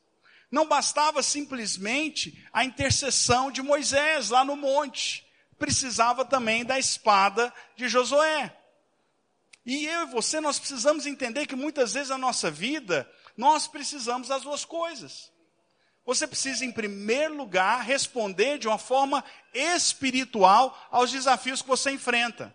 Não 0.51 0.67
bastava 0.67 1.23
simplesmente 1.23 2.45
a 2.53 2.63
intercessão 2.63 3.51
de 3.51 3.61
Moisés 3.61 4.29
lá 4.29 4.45
no 4.45 4.55
monte, 4.55 5.25
precisava 5.57 6.25
também 6.25 6.65
da 6.65 6.77
espada 6.77 7.53
de 7.75 7.87
Josué. 7.87 8.55
E 9.65 9.85
eu 9.85 10.03
e 10.03 10.11
você, 10.11 10.41
nós 10.41 10.59
precisamos 10.59 11.05
entender 11.05 11.45
que 11.45 11.55
muitas 11.55 11.93
vezes 11.93 12.09
na 12.09 12.17
nossa 12.17 12.51
vida, 12.51 13.09
nós 13.37 13.67
precisamos 13.67 14.27
das 14.27 14.43
duas 14.43 14.65
coisas. 14.65 15.31
Você 16.05 16.27
precisa, 16.27 16.65
em 16.65 16.71
primeiro 16.71 17.35
lugar, 17.35 17.81
responder 17.81 18.57
de 18.57 18.67
uma 18.67 18.77
forma 18.77 19.23
espiritual 19.53 20.77
aos 20.91 21.11
desafios 21.11 21.61
que 21.61 21.67
você 21.67 21.91
enfrenta. 21.91 22.53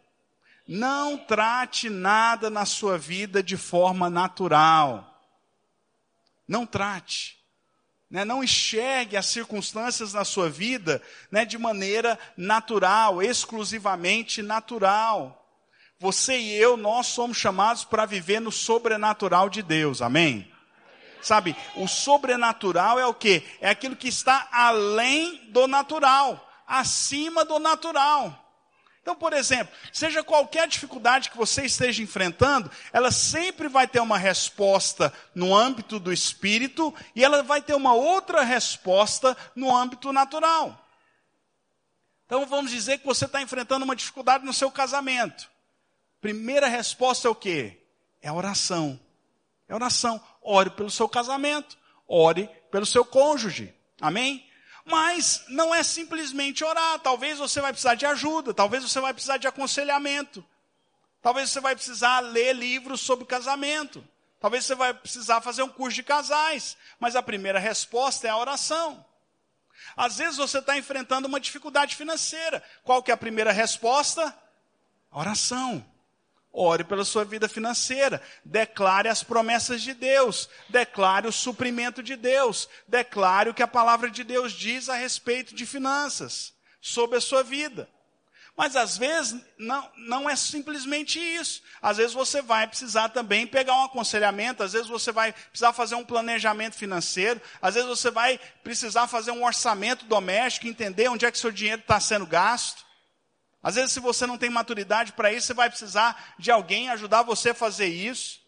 Não 0.66 1.16
trate 1.16 1.88
nada 1.88 2.50
na 2.50 2.66
sua 2.66 2.98
vida 2.98 3.42
de 3.42 3.56
forma 3.56 4.10
natural. 4.10 5.18
Não 6.46 6.66
trate. 6.66 7.37
Né? 8.10 8.24
Não 8.24 8.42
enxergue 8.42 9.16
as 9.16 9.26
circunstâncias 9.26 10.12
na 10.12 10.24
sua 10.24 10.48
vida 10.48 11.02
né, 11.30 11.44
de 11.44 11.58
maneira 11.58 12.18
natural, 12.36 13.22
exclusivamente 13.22 14.42
natural. 14.42 15.46
Você 16.00 16.38
e 16.38 16.54
eu, 16.54 16.76
nós 16.76 17.08
somos 17.08 17.36
chamados 17.36 17.84
para 17.84 18.06
viver 18.06 18.40
no 18.40 18.52
sobrenatural 18.52 19.50
de 19.50 19.62
Deus, 19.62 20.00
amém? 20.00 20.50
Sabe, 21.20 21.56
o 21.74 21.88
sobrenatural 21.88 22.98
é 22.98 23.06
o 23.06 23.12
que? 23.12 23.42
É 23.60 23.68
aquilo 23.68 23.96
que 23.96 24.08
está 24.08 24.48
além 24.52 25.50
do 25.50 25.66
natural, 25.66 26.48
acima 26.66 27.44
do 27.44 27.58
natural. 27.58 28.47
Então, 29.08 29.16
por 29.16 29.32
exemplo, 29.32 29.74
seja 29.90 30.22
qualquer 30.22 30.68
dificuldade 30.68 31.30
que 31.30 31.36
você 31.38 31.64
esteja 31.64 32.02
enfrentando, 32.02 32.70
ela 32.92 33.10
sempre 33.10 33.66
vai 33.66 33.88
ter 33.88 34.00
uma 34.00 34.18
resposta 34.18 35.10
no 35.34 35.56
âmbito 35.56 35.98
do 35.98 36.12
espírito 36.12 36.94
e 37.16 37.24
ela 37.24 37.42
vai 37.42 37.62
ter 37.62 37.72
uma 37.72 37.94
outra 37.94 38.42
resposta 38.42 39.34
no 39.56 39.74
âmbito 39.74 40.12
natural. 40.12 40.86
Então, 42.26 42.44
vamos 42.44 42.70
dizer 42.70 42.98
que 42.98 43.06
você 43.06 43.24
está 43.24 43.40
enfrentando 43.40 43.82
uma 43.82 43.96
dificuldade 43.96 44.44
no 44.44 44.52
seu 44.52 44.70
casamento. 44.70 45.50
Primeira 46.20 46.68
resposta 46.68 47.28
é 47.28 47.30
o 47.30 47.34
quê? 47.34 47.80
É 48.20 48.28
a 48.28 48.34
oração. 48.34 49.00
É 49.66 49.74
oração. 49.74 50.22
Ore 50.42 50.68
pelo 50.68 50.90
seu 50.90 51.08
casamento. 51.08 51.78
Ore 52.06 52.46
pelo 52.70 52.84
seu 52.84 53.06
cônjuge. 53.06 53.74
Amém? 54.02 54.46
Mas 54.88 55.44
não 55.48 55.74
é 55.74 55.82
simplesmente 55.82 56.64
orar. 56.64 56.98
Talvez 57.00 57.38
você 57.38 57.60
vai 57.60 57.72
precisar 57.72 57.94
de 57.94 58.06
ajuda. 58.06 58.54
Talvez 58.54 58.82
você 58.82 59.00
vai 59.00 59.12
precisar 59.12 59.36
de 59.36 59.46
aconselhamento. 59.46 60.44
Talvez 61.20 61.50
você 61.50 61.60
vai 61.60 61.74
precisar 61.74 62.20
ler 62.20 62.54
livros 62.54 63.00
sobre 63.00 63.26
casamento. 63.26 64.06
Talvez 64.40 64.64
você 64.64 64.74
vai 64.74 64.94
precisar 64.94 65.40
fazer 65.40 65.62
um 65.62 65.68
curso 65.68 65.96
de 65.96 66.02
casais. 66.02 66.76
Mas 66.98 67.16
a 67.16 67.22
primeira 67.22 67.58
resposta 67.58 68.26
é 68.26 68.30
a 68.30 68.36
oração. 68.36 69.04
Às 69.96 70.18
vezes 70.18 70.36
você 70.36 70.58
está 70.58 70.76
enfrentando 70.76 71.28
uma 71.28 71.40
dificuldade 71.40 71.96
financeira. 71.96 72.62
Qual 72.82 73.02
que 73.02 73.10
é 73.10 73.14
a 73.14 73.18
primeira 73.18 73.52
resposta? 73.52 74.34
A 75.10 75.18
oração. 75.18 75.84
Ore 76.60 76.82
pela 76.82 77.04
sua 77.04 77.24
vida 77.24 77.48
financeira. 77.48 78.20
Declare 78.44 79.08
as 79.08 79.22
promessas 79.22 79.80
de 79.80 79.94
Deus. 79.94 80.48
Declare 80.68 81.28
o 81.28 81.32
suprimento 81.32 82.02
de 82.02 82.16
Deus. 82.16 82.68
Declare 82.88 83.48
o 83.48 83.54
que 83.54 83.62
a 83.62 83.68
palavra 83.68 84.10
de 84.10 84.24
Deus 84.24 84.52
diz 84.52 84.88
a 84.88 84.96
respeito 84.96 85.54
de 85.54 85.64
finanças, 85.64 86.52
sobre 86.80 87.16
a 87.16 87.20
sua 87.20 87.44
vida. 87.44 87.88
Mas 88.56 88.74
às 88.74 88.98
vezes 88.98 89.40
não, 89.56 89.88
não 89.96 90.28
é 90.28 90.34
simplesmente 90.34 91.20
isso. 91.20 91.62
Às 91.80 91.98
vezes 91.98 92.12
você 92.12 92.42
vai 92.42 92.66
precisar 92.66 93.10
também 93.10 93.46
pegar 93.46 93.76
um 93.76 93.84
aconselhamento, 93.84 94.64
às 94.64 94.72
vezes 94.72 94.88
você 94.88 95.12
vai 95.12 95.32
precisar 95.32 95.72
fazer 95.72 95.94
um 95.94 96.04
planejamento 96.04 96.74
financeiro, 96.74 97.40
às 97.62 97.74
vezes 97.74 97.88
você 97.88 98.10
vai 98.10 98.40
precisar 98.64 99.06
fazer 99.06 99.30
um 99.30 99.44
orçamento 99.44 100.06
doméstico, 100.06 100.66
entender 100.66 101.08
onde 101.08 101.24
é 101.24 101.30
que 101.30 101.38
seu 101.38 101.52
dinheiro 101.52 101.82
está 101.82 102.00
sendo 102.00 102.26
gasto. 102.26 102.87
Às 103.68 103.74
vezes, 103.74 103.92
se 103.92 104.00
você 104.00 104.26
não 104.26 104.38
tem 104.38 104.48
maturidade 104.48 105.12
para 105.12 105.30
isso, 105.30 105.48
você 105.48 105.52
vai 105.52 105.68
precisar 105.68 106.34
de 106.38 106.50
alguém 106.50 106.88
ajudar 106.88 107.22
você 107.22 107.50
a 107.50 107.54
fazer 107.54 107.84
isso. 107.84 108.40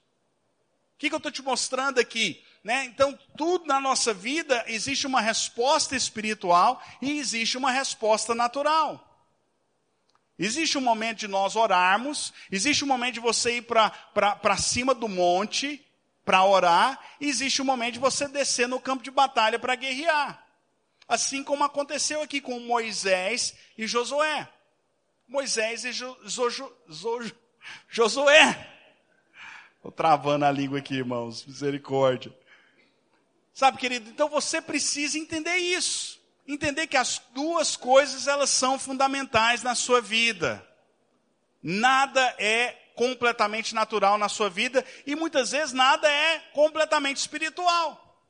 O 0.94 0.98
que, 0.98 1.10
que 1.10 1.14
eu 1.14 1.18
estou 1.18 1.30
te 1.30 1.42
mostrando 1.42 2.00
aqui? 2.00 2.42
Né? 2.64 2.86
Então, 2.86 3.12
tudo 3.36 3.66
na 3.66 3.78
nossa 3.78 4.14
vida 4.14 4.64
existe 4.66 5.06
uma 5.06 5.20
resposta 5.20 5.94
espiritual 5.94 6.82
e 7.02 7.18
existe 7.18 7.58
uma 7.58 7.70
resposta 7.70 8.34
natural. 8.34 9.22
Existe 10.38 10.78
um 10.78 10.80
momento 10.80 11.18
de 11.18 11.28
nós 11.28 11.54
orarmos, 11.54 12.32
existe 12.50 12.82
um 12.82 12.88
momento 12.88 13.12
de 13.12 13.20
você 13.20 13.58
ir 13.58 13.66
para 13.66 14.56
cima 14.56 14.94
do 14.94 15.06
monte 15.06 15.86
para 16.24 16.42
orar, 16.46 16.98
e 17.20 17.28
existe 17.28 17.60
um 17.60 17.66
momento 17.66 17.92
de 17.92 18.00
você 18.00 18.26
descer 18.26 18.66
no 18.66 18.80
campo 18.80 19.02
de 19.02 19.10
batalha 19.10 19.58
para 19.58 19.74
guerrear. 19.74 20.42
Assim 21.06 21.44
como 21.44 21.62
aconteceu 21.62 22.22
aqui 22.22 22.40
com 22.40 22.58
Moisés 22.60 23.54
e 23.76 23.86
Josué. 23.86 24.48
Moisés 25.30 25.84
e 25.84 25.92
jo, 25.92 26.16
jo, 26.24 26.50
jo, 26.50 27.32
Josué. 27.88 28.68
Estou 29.76 29.92
travando 29.92 30.44
a 30.44 30.50
língua 30.50 30.80
aqui, 30.80 30.96
irmãos. 30.96 31.46
Misericórdia. 31.46 32.36
Sabe, 33.54 33.78
querido, 33.78 34.10
então 34.10 34.28
você 34.28 34.60
precisa 34.60 35.16
entender 35.16 35.54
isso. 35.54 36.20
Entender 36.48 36.88
que 36.88 36.96
as 36.96 37.22
duas 37.32 37.76
coisas 37.76 38.26
elas 38.26 38.50
são 38.50 38.76
fundamentais 38.76 39.62
na 39.62 39.76
sua 39.76 40.00
vida. 40.00 40.66
Nada 41.62 42.20
é 42.36 42.72
completamente 42.96 43.72
natural 43.72 44.18
na 44.18 44.28
sua 44.28 44.50
vida 44.50 44.84
e 45.06 45.14
muitas 45.14 45.52
vezes 45.52 45.72
nada 45.72 46.10
é 46.10 46.40
completamente 46.52 47.18
espiritual. 47.18 48.20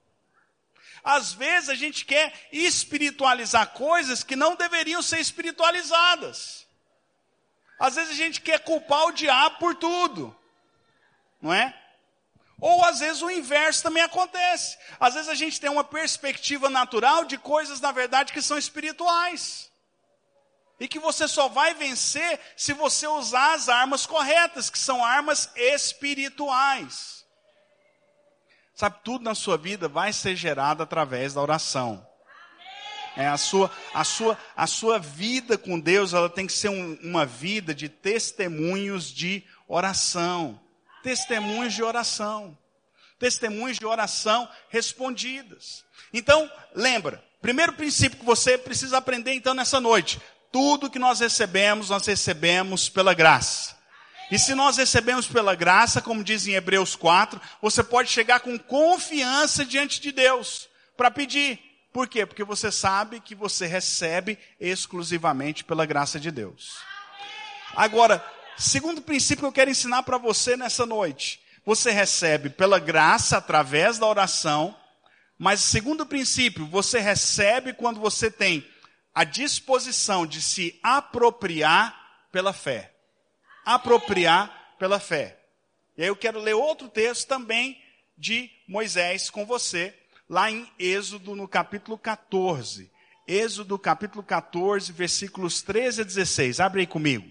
Às 1.02 1.33
vezes 1.33 1.71
a 1.71 1.75
gente 1.75 2.04
quer 2.04 2.30
espiritualizar 2.52 3.73
coisas 3.73 4.23
que 4.23 4.37
não 4.37 4.54
deveriam 4.54 5.00
ser 5.00 5.19
espiritualizadas. 5.19 6.69
Às 7.80 7.94
vezes 7.94 8.10
a 8.12 8.14
gente 8.14 8.42
quer 8.42 8.60
culpar 8.60 9.06
o 9.06 9.12
diabo 9.12 9.56
por 9.58 9.75
tudo, 9.75 10.37
não 11.40 11.50
é? 11.50 11.75
Ou 12.60 12.84
às 12.84 13.00
vezes 13.00 13.22
o 13.22 13.30
inverso 13.30 13.82
também 13.82 14.02
acontece. 14.02 14.76
Às 15.00 15.14
vezes 15.14 15.30
a 15.30 15.34
gente 15.34 15.58
tem 15.58 15.70
uma 15.70 15.82
perspectiva 15.82 16.68
natural 16.68 17.25
de 17.25 17.38
coisas, 17.38 17.80
na 17.80 17.90
verdade, 17.90 18.34
que 18.34 18.42
são 18.42 18.58
espirituais. 18.58 19.70
E 20.78 20.87
que 20.87 20.99
você 20.99 21.26
só 21.26 21.49
vai 21.49 21.72
vencer 21.72 22.38
se 22.54 22.75
você 22.75 23.06
usar 23.06 23.54
as 23.54 23.70
armas 23.70 24.04
corretas, 24.04 24.68
que 24.68 24.78
são 24.78 25.02
armas 25.02 25.50
espirituais. 25.56 27.25
Sabe, 28.75 28.99
tudo 29.02 29.25
na 29.25 29.34
sua 29.34 29.56
vida 29.56 29.88
vai 29.88 30.12
ser 30.12 30.37
gerado 30.37 30.82
através 30.82 31.32
da 31.32 31.40
oração. 31.40 32.06
É, 33.17 33.26
a, 33.26 33.37
sua, 33.37 33.71
a, 33.93 34.05
sua, 34.05 34.38
a 34.57 34.67
sua 34.67 34.99
vida 34.99 35.59
com 35.59 35.79
Deus 35.79 36.14
ela 36.14 36.29
tem 36.29 36.47
que 36.47 36.52
ser 36.52 36.69
um, 36.69 36.99
uma 37.02 37.26
vida 37.26 37.75
de 37.75 37.88
testemunhos 37.88 39.12
de 39.12 39.45
oração. 39.67 40.61
Testemunhos 41.02 41.75
de 41.75 41.83
oração. 41.83 42.57
Testemunhos 43.19 43.79
de 43.79 43.87
oração 43.87 44.49
respondidas. 44.69 45.85
Então, 46.12 46.50
lembra, 46.75 47.23
primeiro 47.43 47.73
princípio 47.73 48.19
que 48.19 48.25
você 48.25 48.57
precisa 48.57 48.99
aprender 48.99 49.33
então 49.33 49.55
nessa 49.55 49.81
noite. 49.81 50.21
Tudo 50.52 50.90
que 50.90 50.99
nós 50.99 51.21
recebemos, 51.21 51.90
nós 51.90 52.07
recebemos 52.07 52.88
pela 52.88 53.14
graça. 53.14 53.79
E 54.31 54.38
se 54.38 54.55
nós 54.55 54.76
recebemos 54.76 55.26
pela 55.26 55.57
graça, 55.57 56.00
como 56.00 56.23
diz 56.23 56.47
em 56.47 56.52
Hebreus 56.52 56.95
4, 56.95 57.40
você 57.61 57.83
pode 57.83 58.11
chegar 58.11 58.40
com 58.40 58.57
confiança 58.59 59.64
diante 59.64 60.00
de 60.00 60.12
Deus 60.12 60.69
para 60.97 61.11
pedir. 61.11 61.69
Por 61.92 62.09
quê? 62.09 62.25
Porque 62.25 62.44
você 62.44 62.70
sabe 62.70 63.20
que 63.20 63.35
você 63.35 63.66
recebe 63.66 64.38
exclusivamente 64.61 65.64
pela 65.64 65.87
graça 65.87 66.20
de 66.20 66.30
Deus. 66.30 66.78
Agora, 67.75 68.25
Segundo 68.61 69.00
princípio 69.00 69.38
que 69.38 69.47
eu 69.47 69.52
quero 69.52 69.70
ensinar 69.70 70.02
para 70.02 70.18
você 70.18 70.54
nessa 70.54 70.85
noite. 70.85 71.40
Você 71.64 71.90
recebe 71.90 72.50
pela 72.50 72.78
graça 72.78 73.38
através 73.38 73.99
da 73.99 74.06
oração, 74.06 74.76
mas 75.38 75.61
segundo 75.61 76.04
princípio, 76.04 76.66
você 76.66 76.99
recebe 76.99 77.73
quando 77.73 77.99
você 77.99 78.30
tem 78.30 78.66
a 79.14 79.25
disposição 79.25 80.26
de 80.26 80.42
se 80.42 80.78
apropriar 80.82 82.28
pela 82.30 82.52
fé. 82.52 82.92
Apropriar 83.64 84.75
pela 84.78 85.00
fé. 85.00 85.38
E 85.97 86.02
aí 86.02 86.09
eu 86.09 86.16
quero 86.16 86.38
ler 86.38 86.54
outro 86.54 86.87
texto 86.87 87.26
também 87.26 87.82
de 88.18 88.50
Moisés 88.68 89.30
com 89.30 89.47
você, 89.47 89.99
lá 90.30 90.49
em 90.49 90.70
Êxodo, 90.78 91.34
no 91.34 91.49
capítulo 91.49 91.99
14. 91.99 92.88
Êxodo, 93.26 93.76
capítulo 93.76 94.22
14, 94.22 94.92
versículos 94.92 95.60
13 95.60 96.02
a 96.02 96.04
16. 96.04 96.60
Abre 96.60 96.82
aí 96.82 96.87
comigo. 96.87 97.28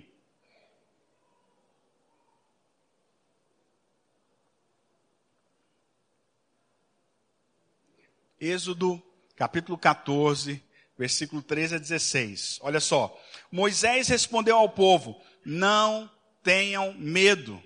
Êxodo, 8.38 9.02
capítulo 9.34 9.78
14, 9.78 10.62
versículo 10.98 11.42
13 11.42 11.76
a 11.76 11.78
16. 11.78 12.60
Olha 12.62 12.82
só. 12.82 13.18
Moisés 13.50 14.10
respondeu 14.10 14.58
ao 14.58 14.70
povo: 14.70 15.22
Não 15.46 16.12
tenham 16.44 16.94
medo. 16.96 17.64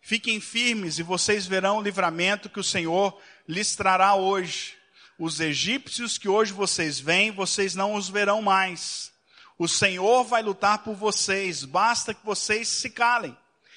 Fiquem 0.00 0.40
firmes 0.40 0.98
e 0.98 1.02
vocês 1.02 1.46
verão 1.46 1.78
o 1.78 1.82
livramento 1.82 2.50
que 2.50 2.60
o 2.60 2.64
Senhor 2.64 3.18
lhes 3.46 3.74
trará 3.74 4.14
hoje. 4.14 4.74
Os 5.18 5.40
egípcios 5.40 6.18
que 6.18 6.28
hoje 6.28 6.52
vocês 6.52 6.98
veem, 6.98 7.30
vocês 7.30 7.74
não 7.74 7.94
os 7.94 8.08
verão 8.08 8.42
mais. 8.42 9.12
O 9.58 9.68
Senhor 9.68 10.24
vai 10.24 10.42
lutar 10.42 10.78
por 10.78 10.94
vocês, 10.94 11.64
basta 11.64 12.12
que 12.12 12.24
vocês 12.24 12.66
se 12.66 12.90
calem. 12.90 13.36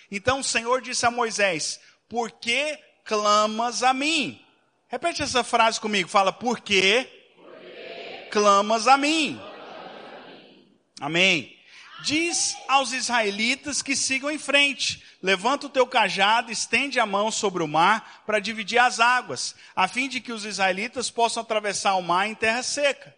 Então 0.10 0.40
o 0.40 0.44
Senhor 0.44 0.82
disse 0.82 1.06
a 1.06 1.12
Moisés: 1.12 1.80
Por 2.10 2.32
que 2.32 2.80
clamas 3.06 3.84
a 3.84 3.94
mim? 3.94 4.44
Repete 4.88 5.22
essa 5.22 5.44
frase 5.44 5.80
comigo. 5.80 6.10
Fala, 6.10 6.32
por 6.32 6.62
quê? 6.62 7.10
clamas 8.32 8.88
a 8.88 8.98
mim? 8.98 9.40
Amém. 11.00 11.58
Diz 12.04 12.56
aos 12.68 12.92
israelitas 12.92 13.82
que 13.82 13.96
sigam 13.96 14.30
em 14.30 14.38
frente. 14.38 15.04
Levanta 15.22 15.66
o 15.66 15.70
teu 15.70 15.88
cajado, 15.88 16.52
estende 16.52 17.00
a 17.00 17.06
mão 17.06 17.32
sobre 17.32 17.64
o 17.64 17.68
mar 17.68 18.24
para 18.26 18.40
dividir 18.40 18.78
as 18.78 19.00
águas, 19.00 19.56
a 19.76 19.88
fim 19.88 20.08
de 20.08 20.22
que 20.22 20.32
os 20.32 20.46
israelitas 20.46 21.10
possam 21.10 21.42
atravessar 21.42 21.96
o 21.96 22.04
mar 22.04 22.28
em 22.28 22.36
terra 22.36 22.62
seca. 22.62 23.16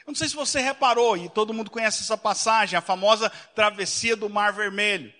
Eu 0.00 0.08
não 0.08 0.14
sei 0.16 0.28
se 0.28 0.34
você 0.34 0.60
reparou, 0.60 1.16
e 1.16 1.28
todo 1.28 1.54
mundo 1.54 1.70
conhece 1.70 2.02
essa 2.02 2.18
passagem, 2.18 2.76
a 2.76 2.82
famosa 2.82 3.30
travessia 3.54 4.16
do 4.16 4.28
Mar 4.28 4.52
Vermelho. 4.52 5.14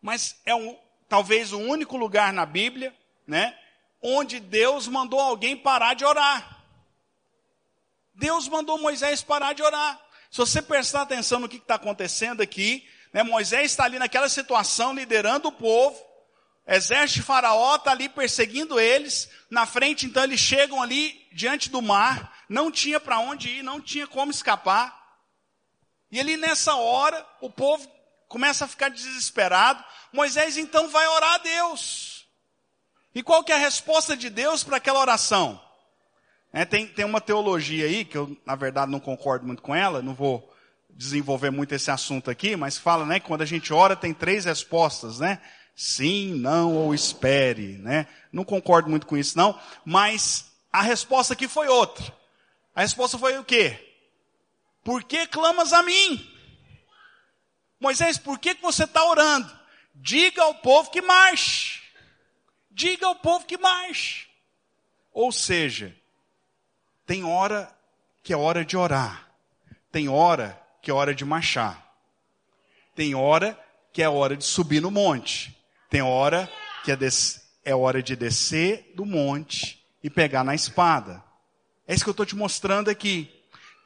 Mas 0.00 0.36
é 0.44 0.54
um, 0.54 0.78
talvez 1.08 1.52
o 1.52 1.58
único 1.58 1.96
lugar 1.96 2.34
na 2.34 2.44
Bíblia, 2.44 2.94
né, 3.26 3.56
onde 4.02 4.40
Deus 4.40 4.86
mandou 4.88 5.18
alguém 5.18 5.56
parar 5.56 5.94
de 5.94 6.04
orar. 6.04 6.62
Deus 8.14 8.46
mandou 8.46 8.76
Moisés 8.78 9.22
parar 9.22 9.54
de 9.54 9.62
orar. 9.62 9.98
Se 10.30 10.38
você 10.38 10.60
prestar 10.60 11.02
atenção 11.02 11.40
no 11.40 11.48
que 11.48 11.56
está 11.56 11.76
acontecendo 11.76 12.42
aqui, 12.42 12.86
né, 13.12 13.22
Moisés 13.22 13.70
está 13.70 13.84
ali 13.84 13.98
naquela 13.98 14.28
situação, 14.28 14.94
liderando 14.94 15.48
o 15.48 15.52
povo, 15.52 16.00
exército 16.66 17.20
de 17.20 17.26
faraó 17.26 17.76
está 17.76 17.90
ali 17.90 18.08
perseguindo 18.08 18.80
eles, 18.80 19.28
na 19.50 19.66
frente 19.66 20.06
então 20.06 20.22
eles 20.22 20.40
chegam 20.40 20.80
ali 20.80 21.26
diante 21.32 21.68
do 21.68 21.82
mar, 21.82 22.44
não 22.48 22.70
tinha 22.70 22.98
para 22.98 23.18
onde 23.18 23.48
ir, 23.48 23.62
não 23.62 23.80
tinha 23.80 24.06
como 24.06 24.30
escapar. 24.30 25.00
E 26.10 26.20
ali 26.20 26.36
nessa 26.36 26.74
hora, 26.74 27.26
o 27.40 27.50
povo 27.50 27.90
começa 28.28 28.64
a 28.64 28.68
ficar 28.68 28.90
desesperado. 28.90 29.82
Moisés 30.12 30.56
então 30.56 30.88
vai 30.88 31.06
orar 31.06 31.34
a 31.34 31.38
Deus. 31.38 32.26
E 33.14 33.22
qual 33.22 33.42
que 33.42 33.52
é 33.52 33.54
a 33.54 33.58
resposta 33.58 34.16
de 34.16 34.28
Deus 34.30 34.62
para 34.62 34.76
aquela 34.76 35.00
oração? 35.00 35.60
É, 36.52 36.66
tem, 36.66 36.86
tem 36.86 37.04
uma 37.04 37.20
teologia 37.20 37.86
aí, 37.86 38.04
que 38.04 38.16
eu, 38.16 38.36
na 38.44 38.54
verdade, 38.54 38.92
não 38.92 39.00
concordo 39.00 39.46
muito 39.46 39.62
com 39.62 39.74
ela, 39.74 40.02
não 40.02 40.14
vou 40.14 40.51
desenvolver 40.96 41.50
muito 41.50 41.74
esse 41.74 41.90
assunto 41.90 42.30
aqui, 42.30 42.56
mas 42.56 42.78
fala, 42.78 43.04
né, 43.04 43.18
que 43.18 43.26
quando 43.26 43.42
a 43.42 43.46
gente 43.46 43.72
ora 43.72 43.96
tem 43.96 44.12
três 44.12 44.44
respostas, 44.44 45.18
né? 45.18 45.40
Sim, 45.74 46.34
não 46.34 46.74
ou 46.74 46.94
espere, 46.94 47.78
né? 47.78 48.06
Não 48.30 48.44
concordo 48.44 48.90
muito 48.90 49.06
com 49.06 49.16
isso, 49.16 49.36
não, 49.36 49.58
mas 49.84 50.52
a 50.72 50.82
resposta 50.82 51.32
aqui 51.32 51.48
foi 51.48 51.68
outra. 51.68 52.04
A 52.74 52.82
resposta 52.82 53.18
foi 53.18 53.38
o 53.38 53.44
quê? 53.44 53.78
Por 54.84 55.02
que 55.04 55.26
clamas 55.26 55.72
a 55.72 55.82
mim? 55.82 56.28
Moisés, 57.80 58.18
por 58.18 58.38
que, 58.38 58.54
que 58.54 58.62
você 58.62 58.84
está 58.84 59.04
orando? 59.04 59.50
Diga 59.94 60.42
ao 60.42 60.54
povo 60.54 60.90
que 60.90 61.02
marche. 61.02 61.82
Diga 62.70 63.06
ao 63.06 63.16
povo 63.16 63.44
que 63.44 63.58
marche. 63.58 64.26
Ou 65.12 65.30
seja, 65.30 65.94
tem 67.04 67.24
hora 67.24 67.70
que 68.22 68.32
é 68.32 68.36
hora 68.36 68.64
de 68.64 68.76
orar. 68.76 69.28
Tem 69.90 70.08
hora 70.08 70.61
que 70.82 70.90
é 70.90 70.94
hora 70.94 71.14
de 71.14 71.24
marchar. 71.24 71.80
Tem 72.94 73.14
hora 73.14 73.58
que 73.92 74.02
é 74.02 74.08
hora 74.08 74.36
de 74.36 74.44
subir 74.44 74.82
no 74.82 74.90
monte. 74.90 75.56
Tem 75.88 76.02
hora 76.02 76.50
que 76.84 76.90
é, 76.90 76.98
é 77.64 77.74
hora 77.74 78.02
de 78.02 78.16
descer 78.16 78.92
do 78.96 79.06
monte 79.06 79.86
e 80.02 80.10
pegar 80.10 80.42
na 80.42 80.54
espada. 80.54 81.22
É 81.86 81.94
isso 81.94 82.04
que 82.04 82.10
eu 82.10 82.12
estou 82.12 82.26
te 82.26 82.34
mostrando 82.34 82.90
aqui. 82.90 83.30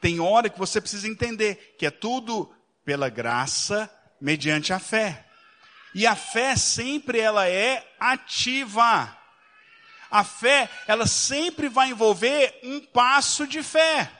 Tem 0.00 0.20
hora 0.20 0.48
que 0.48 0.59
você 0.59 0.80
precisa 0.80 1.06
entender 1.06 1.76
que 1.78 1.87
é 1.87 1.90
tudo 1.90 2.52
pela 2.85 3.09
graça, 3.09 3.90
mediante 4.20 4.72
a 4.72 4.78
fé. 4.78 5.24
E 5.94 6.06
a 6.06 6.14
fé 6.14 6.56
sempre 6.56 7.18
ela 7.18 7.48
é 7.48 7.87
ativa. 7.98 9.16
A 10.11 10.24
fé, 10.24 10.70
ela 10.87 11.06
sempre 11.06 11.68
vai 11.68 11.90
envolver 11.90 12.59
um 12.62 12.80
passo 12.80 13.46
de 13.46 13.62
fé. 13.62 14.11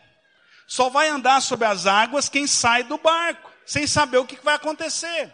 Só 0.67 0.91
vai 0.91 1.09
andar 1.09 1.41
sobre 1.41 1.67
as 1.67 1.87
águas 1.87 2.29
quem 2.29 2.47
sai 2.47 2.83
do 2.83 2.99
barco, 2.99 3.51
sem 3.65 3.87
saber 3.87 4.19
o 4.19 4.27
que 4.27 4.39
vai 4.43 4.55
acontecer. 4.55 5.33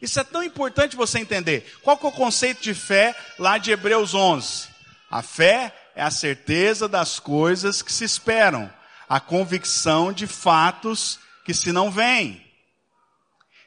Isso 0.00 0.20
é 0.20 0.24
tão 0.24 0.42
importante 0.42 0.94
você 0.94 1.18
entender. 1.18 1.78
Qual 1.82 1.96
que 1.96 2.04
é 2.04 2.08
o 2.08 2.12
conceito 2.12 2.62
de 2.62 2.74
fé 2.74 3.14
lá 3.38 3.56
de 3.56 3.70
Hebreus 3.70 4.14
11? 4.14 4.68
A 5.10 5.22
fé 5.22 5.74
é 5.94 6.02
a 6.02 6.10
certeza 6.10 6.86
das 6.86 7.18
coisas 7.18 7.80
que 7.80 7.92
se 7.92 8.04
esperam, 8.04 8.70
a 9.08 9.18
convicção 9.18 10.12
de 10.12 10.26
fatos 10.26 11.18
que 11.44 11.54
se 11.54 11.72
não 11.72 11.90
veem. 11.90 12.44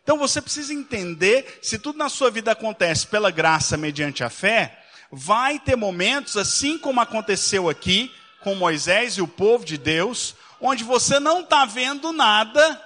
Então 0.04 0.18
você 0.18 0.42
precisa 0.42 0.74
entender, 0.74 1.60
se 1.62 1.80
tudo 1.80 1.98
na 1.98 2.10
sua 2.10 2.30
vida 2.30 2.52
acontece 2.52 3.08
pela 3.08 3.32
graça 3.32 3.78
mediante 3.78 4.24
a 4.24 4.30
fé, 4.30 4.84
vai 5.12 5.58
ter 5.58 5.76
momentos, 5.76 6.38
assim 6.38 6.78
como 6.78 7.02
aconteceu 7.02 7.70
aqui 7.70 8.14
com 8.42 8.56
Moisés 8.56 9.18
e 9.18 9.22
o 9.22 9.28
povo 9.28 9.66
de 9.66 9.78
Deus, 9.78 10.36
onde 10.60 10.84
você 10.84 11.20
não 11.20 11.42
está 11.42 11.66
vendo 11.66 12.12
nada 12.12 12.86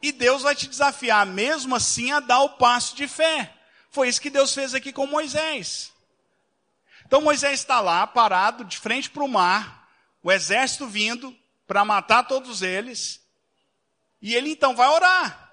e 0.00 0.12
Deus 0.12 0.42
vai 0.42 0.54
te 0.54 0.68
desafiar 0.68 1.26
mesmo 1.26 1.74
assim 1.74 2.12
a 2.12 2.20
dar 2.20 2.40
o 2.40 2.50
passo 2.50 2.94
de 2.94 3.08
fé. 3.08 3.54
Foi 3.90 4.08
isso 4.08 4.20
que 4.20 4.30
Deus 4.30 4.54
fez 4.54 4.74
aqui 4.74 4.92
com 4.92 5.06
Moisés. 5.06 5.92
Então 7.06 7.20
Moisés 7.20 7.60
está 7.60 7.80
lá, 7.80 8.06
parado, 8.06 8.64
de 8.64 8.78
frente 8.78 9.10
para 9.10 9.24
o 9.24 9.28
mar, 9.28 9.88
o 10.22 10.30
exército 10.30 10.86
vindo 10.86 11.36
para 11.66 11.84
matar 11.84 12.24
todos 12.24 12.62
eles, 12.62 13.20
e 14.20 14.34
ele 14.34 14.50
então 14.50 14.74
vai 14.74 14.88
orar. 14.88 15.50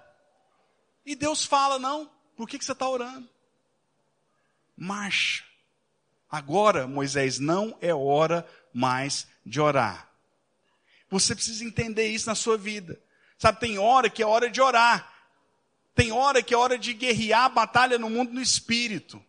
E 1.05 1.15
Deus 1.15 1.45
fala: 1.45 1.79
não, 1.79 2.09
por 2.35 2.47
que, 2.47 2.57
que 2.57 2.65
você 2.65 2.71
está 2.73 2.87
orando? 2.87 3.29
Marcha. 4.75 5.43
Agora, 6.29 6.87
Moisés, 6.87 7.39
não 7.39 7.77
é 7.79 7.93
hora 7.93 8.45
mais 8.73 9.27
de 9.45 9.61
orar. 9.61 10.09
Você 11.09 11.35
precisa 11.35 11.63
entender 11.63 12.07
isso 12.07 12.27
na 12.27 12.35
sua 12.35 12.57
vida. 12.57 12.99
Sabe, 13.37 13.59
tem 13.59 13.77
hora 13.77 14.09
que 14.09 14.23
é 14.23 14.25
hora 14.25 14.49
de 14.49 14.61
orar. 14.61 15.13
Tem 15.93 16.11
hora 16.11 16.41
que 16.41 16.53
é 16.53 16.57
hora 16.57 16.77
de 16.77 16.93
guerrear 16.93 17.45
a 17.45 17.49
batalha 17.49 17.97
no 17.97 18.09
mundo 18.09 18.33
no 18.33 18.41
espírito. 18.41 19.23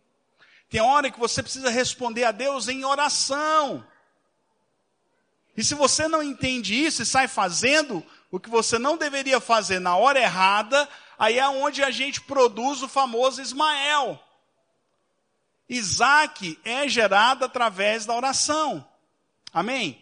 Tem 0.69 0.81
hora 0.81 1.09
que 1.09 1.19
você 1.19 1.41
precisa 1.41 1.69
responder 1.69 2.25
a 2.25 2.31
Deus 2.31 2.67
em 2.67 2.83
oração. 2.83 3.85
E 5.55 5.63
se 5.63 5.73
você 5.73 6.07
não 6.07 6.21
entende 6.21 6.75
isso 6.75 7.01
e 7.01 7.05
sai 7.05 7.27
fazendo 7.27 8.05
o 8.29 8.39
que 8.39 8.49
você 8.49 8.77
não 8.77 8.97
deveria 8.97 9.39
fazer 9.39 9.79
na 9.79 9.95
hora 9.95 10.19
errada, 10.19 10.87
aí 11.17 11.39
é 11.39 11.47
onde 11.47 11.83
a 11.83 11.89
gente 11.89 12.21
produz 12.21 12.83
o 12.83 12.87
famoso 12.87 13.41
Ismael. 13.41 14.21
Isaac 15.69 16.59
é 16.63 16.87
gerado 16.87 17.45
através 17.45 18.05
da 18.05 18.13
oração. 18.13 18.87
Amém? 19.53 20.01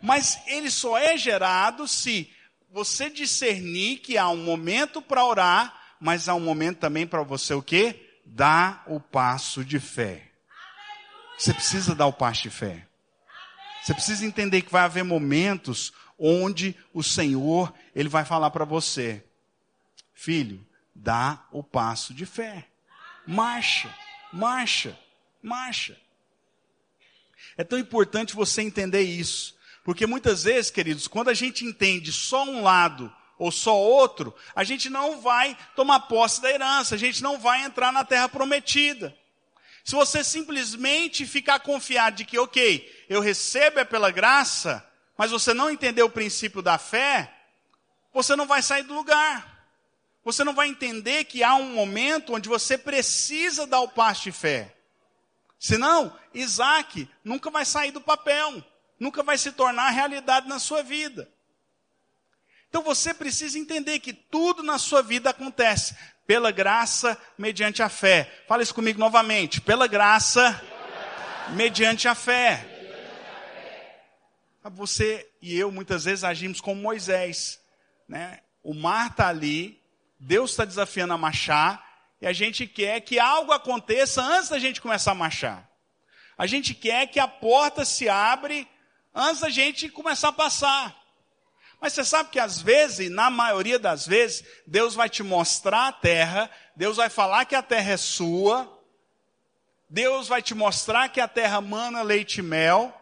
Mas 0.00 0.40
ele 0.46 0.70
só 0.70 0.96
é 0.96 1.16
gerado 1.16 1.88
se 1.88 2.30
você 2.70 3.10
discernir 3.10 3.98
que 3.98 4.16
há 4.16 4.28
um 4.28 4.36
momento 4.36 5.02
para 5.02 5.24
orar, 5.24 5.96
mas 6.00 6.28
há 6.28 6.34
um 6.34 6.40
momento 6.40 6.78
também 6.78 7.06
para 7.06 7.22
você 7.22 7.54
o 7.54 7.62
quê? 7.62 8.20
Dar 8.24 8.84
o 8.86 9.00
passo 9.00 9.64
de 9.64 9.80
fé. 9.80 10.30
Você 11.36 11.52
precisa 11.54 11.94
dar 11.94 12.06
o 12.06 12.12
passo 12.12 12.42
de 12.42 12.50
fé. 12.50 12.86
Você 13.82 13.94
precisa 13.94 14.26
entender 14.26 14.62
que 14.62 14.72
vai 14.72 14.82
haver 14.82 15.04
momentos 15.04 15.92
onde 16.18 16.76
o 16.92 17.02
Senhor, 17.02 17.72
ele 17.94 18.08
vai 18.08 18.24
falar 18.24 18.50
para 18.50 18.64
você: 18.64 19.24
Filho, 20.12 20.66
dá 20.94 21.46
o 21.52 21.62
passo 21.62 22.12
de 22.12 22.26
fé. 22.26 22.66
Marcha, 23.26 23.94
marcha, 24.32 24.98
marcha. 25.42 25.96
É 27.56 27.64
tão 27.64 27.78
importante 27.78 28.34
você 28.34 28.62
entender 28.62 29.02
isso. 29.02 29.56
Porque 29.88 30.06
muitas 30.06 30.42
vezes, 30.42 30.70
queridos, 30.70 31.08
quando 31.08 31.30
a 31.30 31.34
gente 31.34 31.64
entende 31.64 32.12
só 32.12 32.44
um 32.44 32.62
lado 32.62 33.10
ou 33.38 33.50
só 33.50 33.74
outro, 33.74 34.34
a 34.54 34.62
gente 34.62 34.90
não 34.90 35.18
vai 35.22 35.56
tomar 35.74 36.00
posse 36.00 36.42
da 36.42 36.50
herança, 36.50 36.94
a 36.94 36.98
gente 36.98 37.22
não 37.22 37.38
vai 37.38 37.64
entrar 37.64 37.90
na 37.90 38.04
terra 38.04 38.28
prometida. 38.28 39.16
Se 39.82 39.94
você 39.94 40.22
simplesmente 40.22 41.24
ficar 41.24 41.60
confiado 41.60 42.16
de 42.16 42.26
que, 42.26 42.38
ok, 42.38 43.06
eu 43.08 43.22
recebo 43.22 43.80
é 43.80 43.84
pela 43.84 44.10
graça, 44.10 44.86
mas 45.16 45.30
você 45.30 45.54
não 45.54 45.70
entender 45.70 46.02
o 46.02 46.10
princípio 46.10 46.60
da 46.60 46.76
fé, 46.76 47.32
você 48.12 48.36
não 48.36 48.46
vai 48.46 48.60
sair 48.60 48.82
do 48.82 48.92
lugar. 48.92 49.72
Você 50.22 50.44
não 50.44 50.52
vai 50.52 50.68
entender 50.68 51.24
que 51.24 51.42
há 51.42 51.54
um 51.54 51.72
momento 51.72 52.34
onde 52.34 52.46
você 52.46 52.76
precisa 52.76 53.66
dar 53.66 53.80
o 53.80 53.88
passo 53.88 54.24
de 54.24 54.32
fé. 54.32 54.76
Senão, 55.58 56.14
Isaac 56.34 57.08
nunca 57.24 57.50
vai 57.50 57.64
sair 57.64 57.90
do 57.90 58.02
papel, 58.02 58.62
nunca 58.98 59.22
vai 59.22 59.38
se 59.38 59.52
tornar 59.52 59.90
realidade 59.90 60.48
na 60.48 60.58
sua 60.58 60.82
vida. 60.82 61.28
Então 62.68 62.82
você 62.82 63.14
precisa 63.14 63.58
entender 63.58 63.98
que 63.98 64.12
tudo 64.12 64.62
na 64.62 64.78
sua 64.78 65.02
vida 65.02 65.30
acontece 65.30 65.96
pela 66.26 66.50
graça, 66.50 67.18
mediante 67.38 67.82
a 67.82 67.88
fé. 67.88 68.42
Fala 68.46 68.62
isso 68.62 68.74
comigo 68.74 68.98
novamente. 68.98 69.60
Pela 69.60 69.86
graça, 69.86 70.60
mediante 71.50 72.06
a 72.06 72.14
fé. 72.14 72.74
Você 74.64 75.26
e 75.40 75.56
eu 75.56 75.72
muitas 75.72 76.04
vezes 76.04 76.24
agimos 76.24 76.60
como 76.60 76.82
Moisés. 76.82 77.58
Né? 78.06 78.40
O 78.62 78.74
mar 78.74 79.10
está 79.10 79.28
ali, 79.28 79.80
Deus 80.18 80.50
está 80.50 80.66
desafiando 80.66 81.14
a 81.14 81.18
marchar, 81.18 81.82
e 82.20 82.26
a 82.26 82.32
gente 82.32 82.66
quer 82.66 83.00
que 83.00 83.18
algo 83.18 83.52
aconteça 83.52 84.20
antes 84.20 84.50
da 84.50 84.58
gente 84.58 84.80
começar 84.80 85.12
a 85.12 85.14
marchar. 85.14 85.66
A 86.36 86.46
gente 86.46 86.74
quer 86.74 87.06
que 87.06 87.18
a 87.18 87.28
porta 87.28 87.84
se 87.84 88.08
abre 88.08 88.68
antes 89.18 89.40
da 89.40 89.50
gente 89.50 89.88
começar 89.88 90.28
a 90.28 90.32
passar. 90.32 90.96
Mas 91.80 91.92
você 91.92 92.04
sabe 92.04 92.30
que 92.30 92.38
às 92.38 92.60
vezes, 92.60 93.10
na 93.10 93.28
maioria 93.28 93.78
das 93.78 94.06
vezes, 94.06 94.44
Deus 94.66 94.94
vai 94.94 95.08
te 95.08 95.24
mostrar 95.24 95.88
a 95.88 95.92
terra, 95.92 96.48
Deus 96.76 96.96
vai 96.96 97.10
falar 97.10 97.44
que 97.44 97.56
a 97.56 97.62
terra 97.62 97.92
é 97.92 97.96
sua, 97.96 98.80
Deus 99.90 100.28
vai 100.28 100.40
te 100.40 100.54
mostrar 100.54 101.08
que 101.08 101.20
a 101.20 101.26
terra 101.26 101.60
mana 101.60 102.02
leite 102.02 102.38
e 102.38 102.42
mel, 102.42 102.94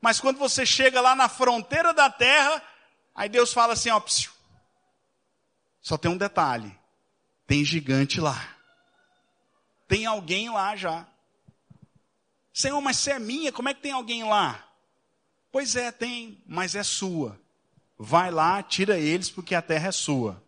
mas 0.00 0.20
quando 0.20 0.38
você 0.38 0.66
chega 0.66 1.00
lá 1.00 1.14
na 1.14 1.28
fronteira 1.28 1.94
da 1.94 2.10
terra, 2.10 2.62
aí 3.14 3.28
Deus 3.28 3.52
fala 3.52 3.72
assim, 3.72 3.90
ó, 3.90 3.98
psiu, 4.00 4.32
só 5.80 5.96
tem 5.96 6.10
um 6.10 6.16
detalhe, 6.16 6.78
tem 7.46 7.64
gigante 7.64 8.20
lá, 8.20 8.54
tem 9.88 10.04
alguém 10.04 10.50
lá 10.50 10.76
já. 10.76 11.06
Senhor, 12.52 12.80
mas 12.80 12.98
se 12.98 13.10
é 13.10 13.18
minha, 13.18 13.52
como 13.52 13.68
é 13.68 13.74
que 13.74 13.82
tem 13.82 13.92
alguém 13.92 14.24
lá? 14.24 14.73
Pois 15.54 15.74
é, 15.74 15.90
tem, 15.90 16.42
mas 16.46 16.74
é 16.74 16.82
sua 16.82 17.38
vai 17.98 18.30
lá, 18.30 18.62
tira 18.62 18.98
eles, 18.98 19.30
porque 19.30 19.54
a 19.54 19.62
terra 19.62 19.88
é 19.88 19.92
sua. 19.92 20.42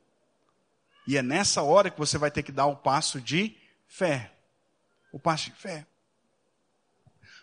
E 1.07 1.17
é 1.17 1.23
nessa 1.23 1.63
hora 1.63 1.91
que 1.91 1.99
você 1.99 2.19
vai 2.19 2.31
ter 2.31 2.43
que 2.43 2.53
dar 2.53 2.67
o 2.67 2.77
passo 2.77 3.21
de 3.21 3.57
fé. 3.87 4.33
O 5.13 5.19
passo 5.19 5.51
de 5.51 5.57
fé. 5.57 5.87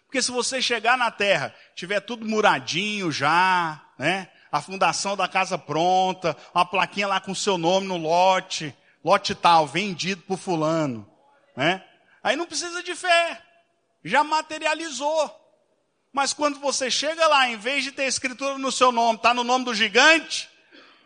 Porque 0.05 0.21
se 0.21 0.31
você 0.31 0.61
chegar 0.61 0.97
na 0.97 1.09
terra, 1.09 1.55
tiver 1.73 2.01
tudo 2.01 2.27
muradinho 2.27 3.11
já, 3.11 3.81
né? 3.97 4.29
A 4.51 4.61
fundação 4.61 5.17
da 5.17 5.27
casa 5.27 5.57
pronta, 5.57 6.37
uma 6.53 6.65
plaquinha 6.65 7.07
lá 7.07 7.19
com 7.19 7.33
seu 7.33 7.57
nome 7.57 7.87
no 7.87 7.97
lote, 7.97 8.75
lote 9.03 9.33
tal, 9.33 9.65
vendido 9.65 10.21
por 10.23 10.37
fulano, 10.37 11.09
né? 11.55 11.83
Aí 12.21 12.35
não 12.35 12.45
precisa 12.45 12.83
de 12.83 12.93
fé. 12.93 13.41
Já 14.03 14.23
materializou. 14.23 15.42
Mas 16.13 16.31
quando 16.31 16.59
você 16.59 16.91
chega 16.91 17.27
lá, 17.27 17.49
em 17.49 17.57
vez 17.57 17.83
de 17.83 17.91
ter 17.91 18.05
escritura 18.05 18.59
no 18.59 18.71
seu 18.71 18.91
nome, 18.91 19.17
está 19.17 19.33
no 19.33 19.43
nome 19.43 19.65
do 19.65 19.73
gigante, 19.73 20.47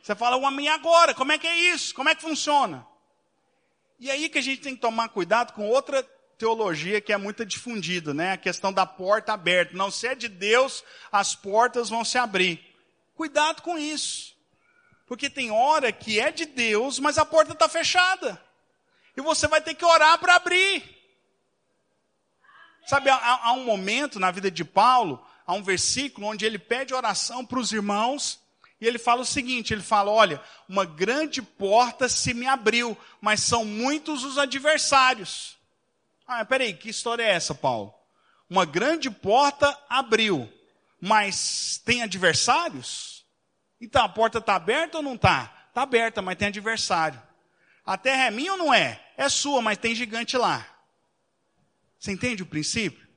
você 0.03 0.13
fala, 0.13 0.35
homem, 0.35 0.67
agora? 0.67 1.13
Como 1.13 1.31
é 1.31 1.37
que 1.37 1.47
é 1.47 1.57
isso? 1.73 1.95
Como 1.95 2.09
é 2.09 2.13
que 2.13 2.21
funciona? 2.21 2.85
E 3.99 4.11
aí 4.11 4.27
que 4.27 4.37
a 4.37 4.41
gente 4.41 4.61
tem 4.61 4.75
que 4.75 4.81
tomar 4.81 5.09
cuidado 5.09 5.53
com 5.53 5.67
outra 5.67 6.03
teologia 6.37 7.01
que 7.01 7.11
é 7.11 7.17
muito 7.17 7.45
difundida, 7.45 8.13
né? 8.13 8.33
A 8.33 8.37
questão 8.37 8.71
da 8.71 8.85
porta 8.85 9.33
aberta. 9.33 9.75
Não 9.75 9.89
se 9.89 10.07
é 10.07 10.13
de 10.13 10.27
Deus, 10.27 10.83
as 11.09 11.33
portas 11.33 11.89
vão 11.89 12.05
se 12.05 12.17
abrir. 12.17 12.61
Cuidado 13.15 13.61
com 13.61 13.77
isso. 13.77 14.35
Porque 15.07 15.29
tem 15.29 15.51
hora 15.51 15.91
que 15.91 16.19
é 16.19 16.31
de 16.31 16.45
Deus, 16.45 16.99
mas 16.99 17.17
a 17.17 17.25
porta 17.25 17.53
está 17.53 17.69
fechada. 17.69 18.41
E 19.15 19.21
você 19.21 19.47
vai 19.47 19.61
ter 19.61 19.73
que 19.73 19.85
orar 19.85 20.19
para 20.19 20.35
abrir. 20.35 20.96
Sabe, 22.87 23.09
há, 23.09 23.17
há, 23.43 23.51
um 23.51 23.65
momento 23.65 24.17
na 24.17 24.31
vida 24.31 24.49
de 24.49 24.63
Paulo, 24.63 25.21
há 25.45 25.53
um 25.53 25.61
versículo 25.61 26.27
onde 26.27 26.45
ele 26.45 26.57
pede 26.57 26.93
oração 26.93 27.45
para 27.45 27.59
os 27.59 27.73
irmãos, 27.73 28.39
e 28.79 28.87
ele 28.87 28.97
fala 28.97 29.23
o 29.23 29.25
seguinte: 29.25 29.73
ele 29.73 29.81
fala, 29.81 30.09
olha, 30.09 30.41
uma 30.69 30.85
grande 30.85 31.41
porta 31.41 32.07
se 32.07 32.33
me 32.33 32.47
abriu, 32.47 32.97
mas 33.19 33.41
são 33.41 33.65
muitos 33.65 34.23
os 34.23 34.37
adversários. 34.37 35.57
Ah, 36.25 36.45
peraí, 36.45 36.73
que 36.73 36.89
história 36.89 37.23
é 37.23 37.31
essa, 37.31 37.53
Paulo? 37.53 37.93
Uma 38.49 38.65
grande 38.65 39.11
porta 39.11 39.77
abriu, 39.89 40.49
mas 41.01 41.81
tem 41.83 42.03
adversários? 42.03 43.25
Então 43.81 44.01
a 44.01 44.07
porta 44.07 44.37
está 44.37 44.55
aberta 44.55 44.97
ou 44.97 45.03
não 45.03 45.15
está? 45.15 45.53
Está 45.67 45.81
aberta, 45.81 46.21
mas 46.21 46.37
tem 46.37 46.47
adversário. 46.47 47.21
A 47.85 47.97
terra 47.97 48.27
é 48.27 48.31
minha 48.31 48.53
ou 48.53 48.57
não 48.57 48.73
é? 48.73 49.03
É 49.17 49.27
sua, 49.27 49.61
mas 49.61 49.77
tem 49.77 49.93
gigante 49.93 50.37
lá. 50.37 50.76
Você 51.99 52.11
entende 52.11 52.43
o 52.43 52.47
princípio? 52.47 53.07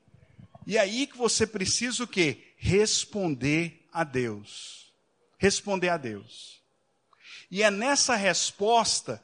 E 0.66 0.78
aí 0.78 1.06
que 1.06 1.16
você 1.16 1.46
precisa 1.46 2.04
o 2.04 2.06
quê? 2.06 2.54
Responder 2.56 3.86
a 3.92 4.04
Deus. 4.04 4.92
Responder 5.38 5.88
a 5.88 5.96
Deus. 5.96 6.60
E 7.50 7.62
é 7.62 7.70
nessa 7.70 8.14
resposta 8.14 9.22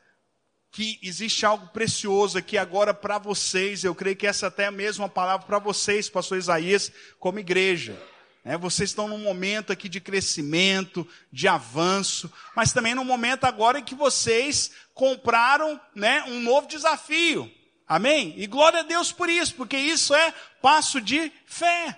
que 0.70 0.98
existe 1.02 1.46
algo 1.46 1.68
precioso 1.68 2.36
aqui 2.36 2.58
agora 2.58 2.92
para 2.92 3.18
vocês. 3.18 3.82
Eu 3.82 3.94
creio 3.94 4.16
que 4.16 4.26
essa 4.26 4.48
até 4.48 4.64
é 4.64 4.66
a 4.66 4.70
mesma 4.70 5.08
palavra 5.08 5.46
para 5.46 5.58
vocês, 5.58 6.08
pastor 6.08 6.36
Isaías, 6.36 6.92
como 7.18 7.38
igreja. 7.38 7.98
É, 8.44 8.56
vocês 8.56 8.90
estão 8.90 9.08
num 9.08 9.18
momento 9.18 9.72
aqui 9.72 9.88
de 9.88 10.00
crescimento, 10.00 11.08
de 11.32 11.48
avanço, 11.48 12.32
mas 12.54 12.72
também 12.72 12.94
num 12.94 13.04
momento 13.04 13.44
agora 13.44 13.78
em 13.78 13.84
que 13.84 13.94
vocês 13.94 14.70
compraram 14.94 15.80
né, 15.94 16.22
um 16.24 16.40
novo 16.40 16.68
desafio. 16.68 17.50
Amém? 17.88 18.34
E 18.36 18.46
glória 18.48 18.80
a 18.80 18.82
Deus 18.82 19.12
por 19.12 19.28
isso, 19.28 19.54
porque 19.54 19.76
isso 19.76 20.12
é 20.14 20.34
passo 20.60 21.00
de 21.00 21.32
fé. 21.46 21.96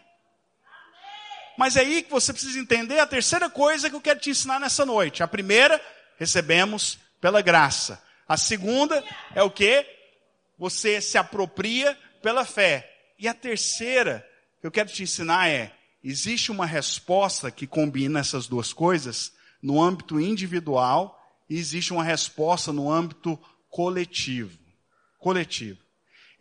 Mas 1.57 1.77
é 1.77 1.81
aí 1.81 2.03
que 2.03 2.11
você 2.11 2.33
precisa 2.33 2.59
entender 2.59 2.99
a 3.01 3.07
terceira 3.07 3.49
coisa 3.49 3.89
que 3.89 3.97
eu 3.97 4.01
quero 4.01 4.21
te 4.21 4.31
ensinar 4.31 4.61
nessa 4.61 4.85
noite. 4.85 5.23
A 5.23 5.29
primeira, 5.29 5.81
recebemos 6.19 6.99
pela 7.21 7.41
graça. 7.41 8.03
A 8.29 8.37
segunda 8.37 9.03
é 9.35 9.43
o 9.43 9.51
que? 9.51 9.85
Você 10.59 11.01
se 11.01 11.17
apropria 11.17 11.99
pela 12.23 12.45
fé. 12.45 12.95
E 13.19 13.27
a 13.27 13.33
terceira 13.33 14.29
que 14.61 14.67
eu 14.67 14.71
quero 14.71 14.91
te 14.91 15.03
ensinar 15.03 15.49
é: 15.49 15.73
existe 16.05 16.53
uma 16.53 16.67
resposta 16.67 17.51
que 17.51 17.67
combina 17.67 18.21
essas 18.21 18.47
duas 18.47 18.75
coisas 18.75 19.33
no 19.61 19.83
âmbito 19.83 20.21
individual 20.21 21.19
e 21.49 21.57
existe 21.59 21.93
uma 21.95 22.05
resposta 22.05 22.73
no 22.73 22.93
âmbito 22.93 23.41
coletivo 23.71 24.68
coletivo. 25.19 25.81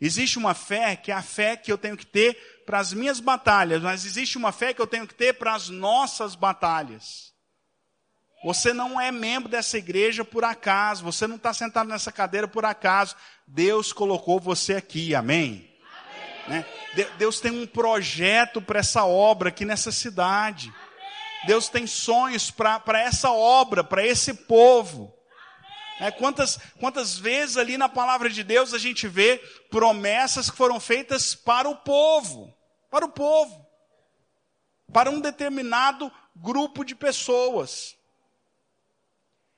Existe 0.00 0.38
uma 0.38 0.54
fé 0.54 0.94
que 0.94 1.10
é 1.10 1.14
a 1.14 1.22
fé 1.22 1.56
que 1.56 1.72
eu 1.72 1.78
tenho 1.78 1.96
que 1.96 2.06
ter 2.06 2.62
para 2.64 2.78
as 2.78 2.92
minhas 2.92 3.18
batalhas, 3.18 3.82
mas 3.82 4.04
existe 4.04 4.38
uma 4.38 4.52
fé 4.52 4.72
que 4.72 4.80
eu 4.80 4.86
tenho 4.86 5.06
que 5.06 5.14
ter 5.14 5.34
para 5.34 5.54
as 5.54 5.68
nossas 5.68 6.34
batalhas. 6.34 7.32
Você 8.44 8.72
não 8.72 9.00
é 9.00 9.10
membro 9.10 9.48
dessa 9.48 9.76
igreja 9.76 10.24
por 10.24 10.44
acaso, 10.44 11.02
você 11.02 11.26
não 11.26 11.34
está 11.34 11.52
sentado 11.52 11.88
nessa 11.88 12.12
cadeira 12.12 12.46
por 12.46 12.64
acaso. 12.64 13.16
Deus 13.44 13.92
colocou 13.92 14.38
você 14.38 14.74
aqui, 14.74 15.12
amém? 15.14 15.68
amém. 16.46 16.64
Né? 16.94 17.06
Deus 17.18 17.40
tem 17.40 17.50
um 17.50 17.66
projeto 17.66 18.62
para 18.62 18.78
essa 18.78 19.04
obra 19.04 19.48
aqui 19.48 19.64
nessa 19.64 19.90
cidade. 19.90 20.68
Amém. 20.68 21.46
Deus 21.46 21.68
tem 21.68 21.86
sonhos 21.86 22.50
para 22.50 23.00
essa 23.00 23.32
obra, 23.32 23.82
para 23.82 24.06
esse 24.06 24.32
povo. 24.32 25.17
É, 26.00 26.10
quantas, 26.10 26.58
quantas 26.78 27.18
vezes 27.18 27.56
ali 27.56 27.76
na 27.76 27.88
palavra 27.88 28.30
de 28.30 28.44
Deus 28.44 28.72
a 28.72 28.78
gente 28.78 29.08
vê 29.08 29.38
promessas 29.70 30.48
que 30.48 30.56
foram 30.56 30.78
feitas 30.78 31.34
para 31.34 31.68
o 31.68 31.76
povo, 31.76 32.54
para 32.90 33.04
o 33.04 33.10
povo, 33.10 33.66
para 34.92 35.10
um 35.10 35.20
determinado 35.20 36.10
grupo 36.36 36.84
de 36.84 36.94
pessoas. 36.94 37.96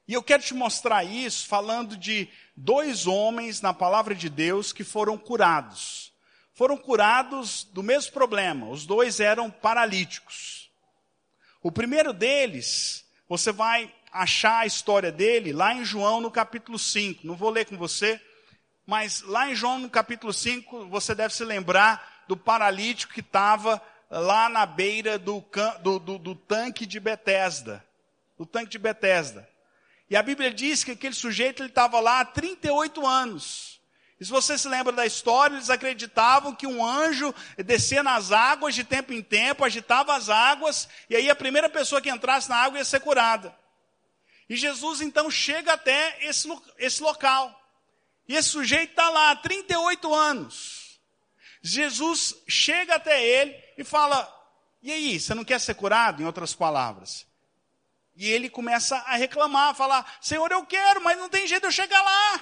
E 0.09 0.14
eu 0.14 0.22
quero 0.22 0.42
te 0.42 0.55
mostrar 0.55 1.05
isso 1.05 1.46
falando 1.46 1.96
de 1.96 2.29
dois 2.57 3.07
homens 3.07 3.61
na 3.61 3.72
palavra 3.72 4.14
de 4.14 4.29
Deus 4.29 4.72
que 4.72 4.83
foram 4.83 5.16
curados. 5.16 6.12
Foram 6.53 6.76
curados 6.76 7.64
do 7.64 7.83
mesmo 7.83 8.12
problema, 8.12 8.68
os 8.68 8.85
dois 8.85 9.20
eram 9.20 9.50
paralíticos. 9.50 10.70
O 11.62 11.70
primeiro 11.70 12.12
deles, 12.12 13.05
você 13.29 13.53
vai 13.53 13.94
achar 14.12 14.61
a 14.61 14.66
história 14.66 15.12
dele 15.12 15.53
lá 15.53 15.75
em 15.75 15.85
João 15.85 16.20
no 16.20 16.31
capítulo 16.31 16.79
5. 16.79 17.27
Não 17.27 17.37
vou 17.37 17.51
ler 17.51 17.66
com 17.66 17.77
você, 17.77 18.20
mas 18.87 19.23
lá 19.23 19.49
em 19.49 19.55
João 19.55 19.79
no 19.79 19.90
capítulo 19.90 20.33
5, 20.33 20.87
você 20.87 21.14
deve 21.14 21.35
se 21.35 21.44
lembrar 21.44 22.25
do 22.27 22.37
paralítico 22.37 23.12
que 23.12 23.20
estava 23.20 23.81
lá 24.11 24.49
na 24.49 24.66
beira 24.66 25.18
do, 25.18 25.44
do, 25.83 25.99
do, 25.99 26.18
do 26.18 26.35
tanque 26.35 26.87
de 26.87 26.99
Betesda. 26.99 27.85
Do 28.38 28.44
tanque 28.44 28.70
de 28.70 28.79
Betesda. 28.79 29.49
E 30.09 30.16
a 30.16 30.23
Bíblia 30.23 30.53
diz 30.53 30.83
que 30.83 30.90
aquele 30.90 31.14
sujeito 31.14 31.62
estava 31.62 32.01
lá 32.01 32.20
há 32.20 32.25
38 32.25 33.07
anos. 33.07 33.81
E 34.18 34.25
se 34.25 34.31
você 34.31 34.59
se 34.59 34.68
lembra 34.68 34.92
da 34.92 35.07
história, 35.07 35.55
eles 35.55 35.70
acreditavam 35.70 36.55
que 36.55 36.66
um 36.66 36.85
anjo 36.85 37.35
descia 37.57 38.03
nas 38.03 38.33
águas 38.33 38.75
de 38.75 38.85
tempo 38.85 39.12
em 39.12 39.23
tempo, 39.23 39.64
agitava 39.64 40.14
as 40.14 40.29
águas, 40.29 40.88
e 41.09 41.16
aí 41.16 41.31
a 41.31 41.35
primeira 41.35 41.70
pessoa 41.70 42.03
que 42.03 42.11
entrasse 42.11 42.51
na 42.51 42.57
água 42.57 42.79
ia 42.79 42.85
ser 42.85 43.01
curada. 43.01 43.55
E 44.50 44.56
Jesus 44.56 45.00
então 45.00 45.30
chega 45.30 45.74
até 45.74 46.26
esse, 46.26 46.48
esse 46.76 47.00
local. 47.00 47.56
E 48.26 48.34
esse 48.34 48.48
sujeito 48.48 48.90
está 48.90 49.08
lá 49.08 49.30
há 49.30 49.36
38 49.36 50.12
anos. 50.12 51.00
Jesus 51.62 52.34
chega 52.48 52.96
até 52.96 53.24
ele 53.24 53.56
e 53.78 53.84
fala: 53.84 54.28
E 54.82 54.90
aí, 54.90 55.20
você 55.20 55.34
não 55.36 55.44
quer 55.44 55.60
ser 55.60 55.74
curado? 55.74 56.20
Em 56.20 56.26
outras 56.26 56.52
palavras. 56.52 57.24
E 58.16 58.28
ele 58.28 58.50
começa 58.50 58.96
a 58.96 59.14
reclamar, 59.14 59.68
a 59.68 59.74
falar: 59.74 60.18
Senhor, 60.20 60.50
eu 60.50 60.66
quero, 60.66 61.00
mas 61.00 61.16
não 61.16 61.28
tem 61.28 61.46
jeito 61.46 61.62
de 61.62 61.68
eu 61.68 61.72
chegar 61.72 62.02
lá. 62.02 62.40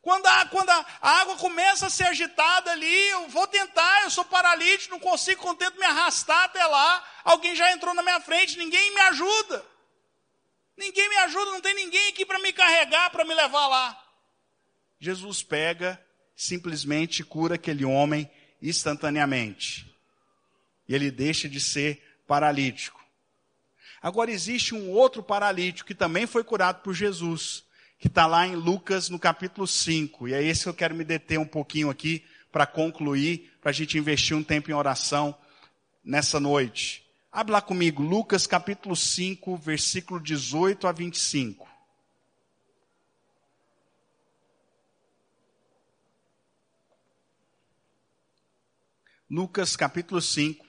Quando 0.00 0.26
a, 0.26 0.46
quando 0.46 0.70
a, 0.70 0.86
água 1.02 1.36
começa 1.36 1.88
a 1.88 1.90
ser 1.90 2.04
agitada 2.04 2.70
ali, 2.72 3.08
eu 3.10 3.28
vou 3.28 3.46
tentar, 3.46 4.04
eu 4.04 4.10
sou 4.10 4.24
paralítico, 4.24 4.94
não 4.94 4.98
consigo, 4.98 5.42
contento 5.42 5.78
me 5.78 5.84
arrastar 5.84 6.44
até 6.44 6.64
lá. 6.64 7.04
Alguém 7.22 7.54
já 7.54 7.70
entrou 7.70 7.92
na 7.92 8.02
minha 8.02 8.20
frente, 8.20 8.56
ninguém 8.56 8.94
me 8.94 9.00
ajuda. 9.02 9.71
Ninguém 10.82 11.08
me 11.08 11.16
ajuda, 11.18 11.52
não 11.52 11.60
tem 11.60 11.74
ninguém 11.74 12.08
aqui 12.08 12.26
para 12.26 12.40
me 12.40 12.52
carregar, 12.52 13.08
para 13.10 13.24
me 13.24 13.32
levar 13.32 13.68
lá. 13.68 14.04
Jesus 14.98 15.40
pega, 15.40 16.04
simplesmente 16.34 17.22
cura 17.22 17.54
aquele 17.54 17.84
homem 17.84 18.28
instantaneamente. 18.60 19.88
E 20.88 20.94
ele 20.94 21.08
deixa 21.08 21.48
de 21.48 21.60
ser 21.60 22.02
paralítico. 22.26 23.00
Agora 24.02 24.32
existe 24.32 24.74
um 24.74 24.90
outro 24.90 25.22
paralítico 25.22 25.86
que 25.86 25.94
também 25.94 26.26
foi 26.26 26.42
curado 26.42 26.82
por 26.82 26.92
Jesus, 26.92 27.64
que 28.00 28.08
está 28.08 28.26
lá 28.26 28.44
em 28.44 28.56
Lucas 28.56 29.08
no 29.08 29.20
capítulo 29.20 29.68
5. 29.68 30.26
E 30.26 30.34
é 30.34 30.42
esse 30.42 30.64
que 30.64 30.68
eu 30.68 30.74
quero 30.74 30.96
me 30.96 31.04
deter 31.04 31.38
um 31.38 31.46
pouquinho 31.46 31.90
aqui 31.90 32.24
para 32.50 32.66
concluir, 32.66 33.52
para 33.60 33.70
a 33.70 33.72
gente 33.72 33.96
investir 33.96 34.36
um 34.36 34.42
tempo 34.42 34.68
em 34.68 34.74
oração 34.74 35.32
nessa 36.04 36.40
noite. 36.40 37.06
Abre 37.34 37.50
lá 37.50 37.62
comigo, 37.62 38.02
Lucas 38.02 38.46
capítulo 38.46 38.94
5, 38.94 39.56
versículo 39.56 40.20
18 40.20 40.86
a 40.86 40.92
25. 40.92 41.66
Lucas 49.30 49.74
capítulo 49.76 50.20
5, 50.20 50.62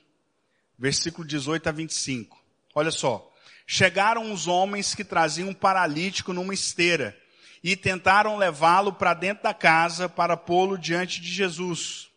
versículo 0.80 1.28
18 1.28 1.68
a 1.68 1.72
25. 1.74 2.42
Olha 2.74 2.92
só. 2.92 3.30
Chegaram 3.68 4.32
os 4.32 4.48
homens 4.48 4.96
que 4.96 5.04
traziam 5.04 5.50
um 5.50 5.54
paralítico 5.54 6.32
numa 6.32 6.54
esteira 6.54 7.14
e 7.62 7.76
tentaram 7.76 8.38
levá-lo 8.38 8.94
para 8.94 9.14
dentro 9.14 9.44
da 9.44 9.54
casa 9.54 10.08
para 10.08 10.38
pô-lo 10.38 10.78
diante 10.78 11.20
de 11.20 11.28
Jesus. 11.28 12.10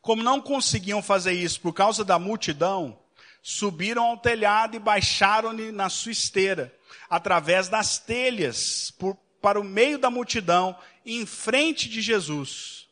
Como 0.00 0.22
não 0.22 0.40
conseguiam 0.40 1.02
fazer 1.02 1.32
isso 1.32 1.60
por 1.60 1.72
causa 1.72 2.04
da 2.04 2.16
multidão, 2.16 3.02
subiram 3.46 4.04
ao 4.04 4.16
telhado 4.16 4.74
e 4.74 4.78
baixaram-lhe 4.78 5.70
na 5.70 5.90
sua 5.90 6.12
esteira, 6.12 6.74
através 7.10 7.68
das 7.68 7.98
telhas, 7.98 8.90
por, 8.92 9.14
para 9.42 9.60
o 9.60 9.64
meio 9.64 9.98
da 9.98 10.08
multidão, 10.08 10.74
em 11.04 11.26
frente 11.26 11.86
de 11.86 12.00
Jesus. 12.00 12.88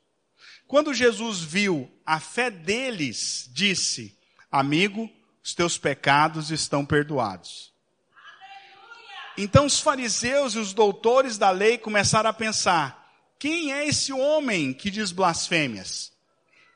Quando 0.68 0.92
Jesus 0.92 1.40
viu 1.40 1.90
a 2.04 2.20
fé 2.20 2.50
deles, 2.50 3.48
disse: 3.50 4.14
Amigo, 4.50 5.10
os 5.42 5.54
teus 5.54 5.78
pecados 5.78 6.50
estão 6.50 6.84
perdoados. 6.84 7.72
Então 9.38 9.64
os 9.64 9.80
fariseus 9.80 10.54
e 10.54 10.58
os 10.58 10.74
doutores 10.74 11.38
da 11.38 11.48
lei 11.48 11.78
começaram 11.78 12.28
a 12.28 12.34
pensar: 12.34 13.10
quem 13.38 13.72
é 13.72 13.86
esse 13.86 14.12
homem 14.12 14.74
que 14.74 14.90
diz 14.90 15.12
blasfêmias? 15.12 16.12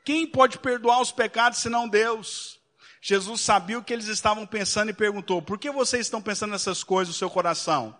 Quem 0.03 0.25
pode 0.25 0.57
perdoar 0.57 0.99
os 0.99 1.11
pecados 1.11 1.59
senão 1.59 1.87
Deus? 1.87 2.56
Jesus 3.01 3.41
sabia 3.41 3.77
o 3.77 3.83
que 3.83 3.93
eles 3.93 4.07
estavam 4.07 4.45
pensando 4.45 4.89
e 4.89 4.93
perguntou: 4.93 5.41
Por 5.41 5.57
que 5.57 5.69
vocês 5.71 6.05
estão 6.05 6.21
pensando 6.21 6.51
nessas 6.51 6.83
coisas 6.83 7.13
no 7.13 7.17
seu 7.17 7.29
coração? 7.29 7.95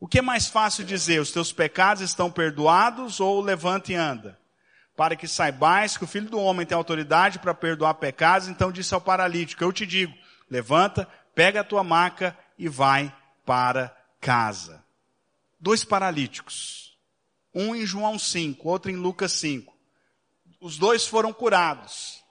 O 0.00 0.08
que 0.08 0.18
é 0.18 0.22
mais 0.22 0.48
fácil 0.48 0.84
dizer? 0.84 1.20
Os 1.20 1.30
teus 1.30 1.52
pecados 1.52 2.02
estão 2.02 2.30
perdoados 2.30 3.20
ou 3.20 3.40
levanta 3.40 3.92
e 3.92 3.94
anda? 3.94 4.38
Para 4.96 5.14
que 5.14 5.28
saibais 5.28 5.96
que 5.96 6.04
o 6.04 6.08
filho 6.08 6.28
do 6.28 6.40
homem 6.40 6.66
tem 6.66 6.76
autoridade 6.76 7.38
para 7.38 7.54
perdoar 7.54 7.94
pecados, 7.94 8.48
então 8.48 8.72
disse 8.72 8.94
ao 8.94 9.00
paralítico: 9.00 9.62
Eu 9.62 9.72
te 9.72 9.86
digo, 9.86 10.12
levanta, 10.50 11.08
pega 11.34 11.60
a 11.60 11.64
tua 11.64 11.84
maca 11.84 12.36
e 12.58 12.68
vai 12.68 13.14
para 13.46 13.96
casa. 14.20 14.82
Dois 15.58 15.84
paralíticos. 15.84 16.98
Um 17.54 17.74
em 17.74 17.86
João 17.86 18.18
5, 18.18 18.66
outro 18.66 18.90
em 18.90 18.96
Lucas 18.96 19.32
5. 19.32 19.72
Os 20.60 20.78
dois 20.78 21.06
foram 21.06 21.32
curados 21.32 22.21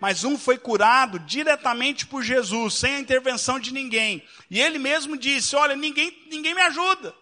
mas 0.00 0.24
um 0.24 0.38
foi 0.38 0.56
curado 0.56 1.18
diretamente 1.18 2.06
por 2.06 2.22
Jesus, 2.22 2.74
sem 2.74 2.94
a 2.94 2.98
intervenção 2.98 3.60
de 3.60 3.72
ninguém. 3.72 4.24
E 4.50 4.58
ele 4.58 4.78
mesmo 4.78 5.16
disse: 5.16 5.54
Olha, 5.54 5.76
ninguém, 5.76 6.16
ninguém 6.30 6.54
me 6.54 6.62
ajuda. 6.62 7.14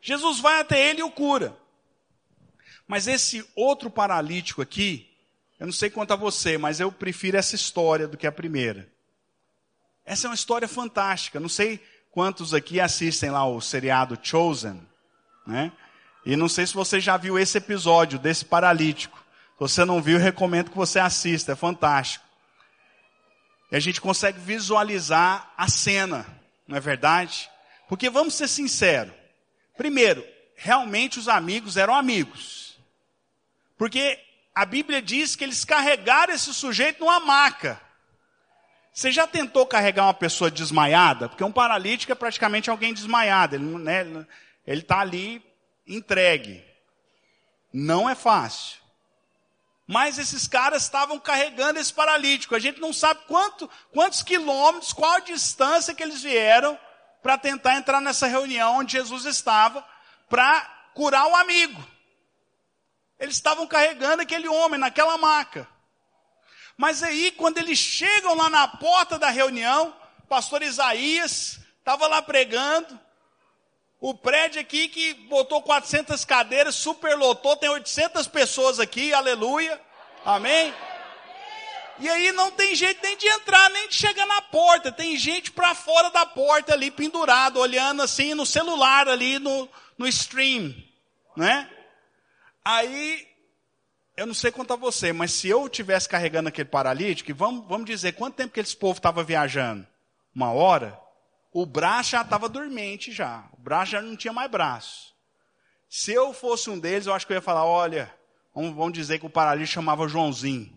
Jesus 0.00 0.40
vai 0.40 0.60
até 0.60 0.88
ele 0.88 1.00
e 1.00 1.04
o 1.04 1.10
cura. 1.10 1.56
Mas 2.88 3.06
esse 3.06 3.46
outro 3.54 3.90
paralítico 3.90 4.62
aqui, 4.62 5.10
eu 5.60 5.66
não 5.66 5.72
sei 5.72 5.90
quanto 5.90 6.12
a 6.12 6.16
você, 6.16 6.56
mas 6.56 6.80
eu 6.80 6.90
prefiro 6.90 7.36
essa 7.36 7.54
história 7.54 8.08
do 8.08 8.16
que 8.16 8.26
a 8.26 8.32
primeira. 8.32 8.88
Essa 10.04 10.26
é 10.26 10.30
uma 10.30 10.34
história 10.34 10.68
fantástica. 10.68 11.40
Não 11.40 11.48
sei 11.48 11.84
quantos 12.12 12.54
aqui 12.54 12.80
assistem 12.80 13.30
lá 13.30 13.46
o 13.46 13.60
seriado 13.60 14.18
Chosen, 14.22 14.80
né? 15.46 15.70
E 16.24 16.34
não 16.34 16.48
sei 16.48 16.66
se 16.66 16.74
você 16.74 16.98
já 16.98 17.16
viu 17.16 17.38
esse 17.38 17.58
episódio 17.58 18.18
desse 18.18 18.44
paralítico. 18.44 19.22
Se 19.56 19.60
você 19.60 19.84
não 19.86 20.02
viu, 20.02 20.18
recomendo 20.18 20.70
que 20.70 20.76
você 20.76 20.98
assista, 20.98 21.52
é 21.52 21.56
fantástico. 21.56 22.24
E 23.72 23.76
a 23.76 23.80
gente 23.80 24.02
consegue 24.02 24.38
visualizar 24.38 25.50
a 25.56 25.66
cena, 25.66 26.26
não 26.68 26.76
é 26.76 26.80
verdade? 26.80 27.50
Porque 27.88 28.10
vamos 28.10 28.34
ser 28.34 28.48
sinceros. 28.48 29.14
Primeiro, 29.74 30.22
realmente 30.54 31.18
os 31.18 31.26
amigos 31.26 31.78
eram 31.78 31.94
amigos. 31.94 32.78
Porque 33.78 34.18
a 34.54 34.66
Bíblia 34.66 35.00
diz 35.00 35.34
que 35.34 35.44
eles 35.44 35.64
carregaram 35.64 36.34
esse 36.34 36.52
sujeito 36.52 37.00
numa 37.00 37.18
maca. 37.18 37.80
Você 38.92 39.10
já 39.10 39.26
tentou 39.26 39.66
carregar 39.66 40.04
uma 40.04 40.14
pessoa 40.14 40.50
desmaiada? 40.50 41.28
Porque 41.28 41.44
um 41.44 41.52
paralítico 41.52 42.12
é 42.12 42.14
praticamente 42.14 42.68
alguém 42.68 42.92
desmaiado. 42.92 43.56
Ele 43.56 43.64
né, 43.78 44.26
está 44.66 45.00
ali 45.00 45.42
entregue. 45.86 46.62
Não 47.72 48.08
é 48.08 48.14
fácil. 48.14 48.85
Mas 49.86 50.18
esses 50.18 50.48
caras 50.48 50.82
estavam 50.82 51.18
carregando 51.18 51.78
esse 51.78 51.92
paralítico. 51.92 52.54
A 52.54 52.58
gente 52.58 52.80
não 52.80 52.92
sabe 52.92 53.20
quanto, 53.28 53.70
quantos 53.92 54.22
quilômetros, 54.22 54.92
qual 54.92 55.12
a 55.12 55.20
distância 55.20 55.94
que 55.94 56.02
eles 56.02 56.22
vieram 56.22 56.78
para 57.22 57.38
tentar 57.38 57.76
entrar 57.76 58.00
nessa 58.00 58.26
reunião 58.26 58.78
onde 58.78 58.92
Jesus 58.92 59.24
estava 59.24 59.86
para 60.28 60.60
curar 60.94 61.26
o 61.28 61.36
amigo. 61.36 61.84
Eles 63.18 63.34
estavam 63.34 63.66
carregando 63.66 64.22
aquele 64.22 64.48
homem 64.48 64.78
naquela 64.78 65.16
maca. 65.16 65.68
Mas 66.76 67.02
aí, 67.02 67.30
quando 67.30 67.58
eles 67.58 67.78
chegam 67.78 68.34
lá 68.34 68.50
na 68.50 68.68
porta 68.68 69.18
da 69.18 69.30
reunião, 69.30 69.96
pastor 70.28 70.62
Isaías 70.62 71.58
estava 71.78 72.06
lá 72.06 72.20
pregando, 72.20 72.98
o 74.00 74.14
prédio 74.14 74.60
aqui 74.60 74.88
que 74.88 75.14
botou 75.14 75.62
400 75.62 76.24
cadeiras, 76.24 76.74
superlotou, 76.74 77.56
tem 77.56 77.70
800 77.70 78.26
pessoas 78.28 78.78
aqui, 78.78 79.12
aleluia. 79.12 79.80
Amém? 80.24 80.74
E 81.98 82.08
aí 82.08 82.30
não 82.32 82.50
tem 82.50 82.74
jeito 82.74 83.00
nem 83.02 83.16
de 83.16 83.26
entrar, 83.26 83.70
nem 83.70 83.88
de 83.88 83.94
chegar 83.94 84.26
na 84.26 84.42
porta. 84.42 84.92
Tem 84.92 85.16
gente 85.16 85.50
para 85.50 85.74
fora 85.74 86.10
da 86.10 86.26
porta 86.26 86.74
ali, 86.74 86.90
pendurado, 86.90 87.58
olhando 87.58 88.02
assim 88.02 88.34
no 88.34 88.44
celular 88.44 89.08
ali 89.08 89.38
no, 89.38 89.68
no 89.96 90.06
stream, 90.06 90.74
né? 91.34 91.70
Aí, 92.62 93.26
eu 94.16 94.26
não 94.26 94.34
sei 94.34 94.50
quanto 94.50 94.72
a 94.74 94.76
você, 94.76 95.12
mas 95.12 95.32
se 95.32 95.48
eu 95.48 95.68
tivesse 95.68 96.08
carregando 96.08 96.48
aquele 96.48 96.68
paralítico, 96.68 97.32
vamos, 97.34 97.66
vamos 97.66 97.86
dizer, 97.86 98.12
quanto 98.12 98.34
tempo 98.34 98.52
que 98.52 98.60
esse 98.60 98.76
povo 98.76 98.98
estava 98.98 99.22
viajando? 99.22 99.86
Uma 100.34 100.52
hora? 100.52 101.00
O 101.58 101.64
braço 101.64 102.10
já 102.10 102.20
estava 102.20 102.50
dormente 102.50 103.10
já. 103.10 103.48
O 103.54 103.62
braço 103.62 103.92
já 103.92 104.02
não 104.02 104.14
tinha 104.14 104.30
mais 104.30 104.50
braço. 104.50 105.14
Se 105.88 106.12
eu 106.12 106.34
fosse 106.34 106.68
um 106.68 106.78
deles, 106.78 107.06
eu 107.06 107.14
acho 107.14 107.26
que 107.26 107.32
eu 107.32 107.36
ia 107.36 107.40
falar, 107.40 107.64
olha, 107.64 108.12
vamos, 108.54 108.92
dizer 108.92 109.18
que 109.18 109.24
o 109.24 109.30
paralítico 109.30 109.72
chamava 109.72 110.06
Joãozinho. 110.06 110.70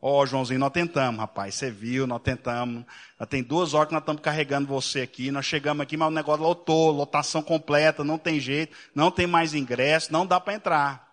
Ó, 0.00 0.22
oh, 0.22 0.26
Joãozinho, 0.26 0.58
nós 0.58 0.72
tentamos, 0.72 1.20
rapaz. 1.20 1.56
Você 1.56 1.70
viu, 1.70 2.06
nós 2.06 2.22
tentamos. 2.22 2.86
Já 3.20 3.26
tem 3.26 3.42
duas 3.42 3.74
horas 3.74 3.88
que 3.88 3.92
nós 3.92 4.00
estamos 4.00 4.22
carregando 4.22 4.66
você 4.66 5.02
aqui. 5.02 5.30
Nós 5.30 5.44
chegamos 5.44 5.82
aqui, 5.82 5.94
mas 5.94 6.08
o 6.08 6.10
negócio 6.10 6.42
lotou, 6.42 6.90
lotação 6.90 7.42
completa, 7.42 8.02
não 8.02 8.16
tem 8.16 8.40
jeito, 8.40 8.74
não 8.94 9.10
tem 9.10 9.26
mais 9.26 9.52
ingresso, 9.52 10.10
não 10.10 10.26
dá 10.26 10.40
para 10.40 10.54
entrar. 10.54 11.12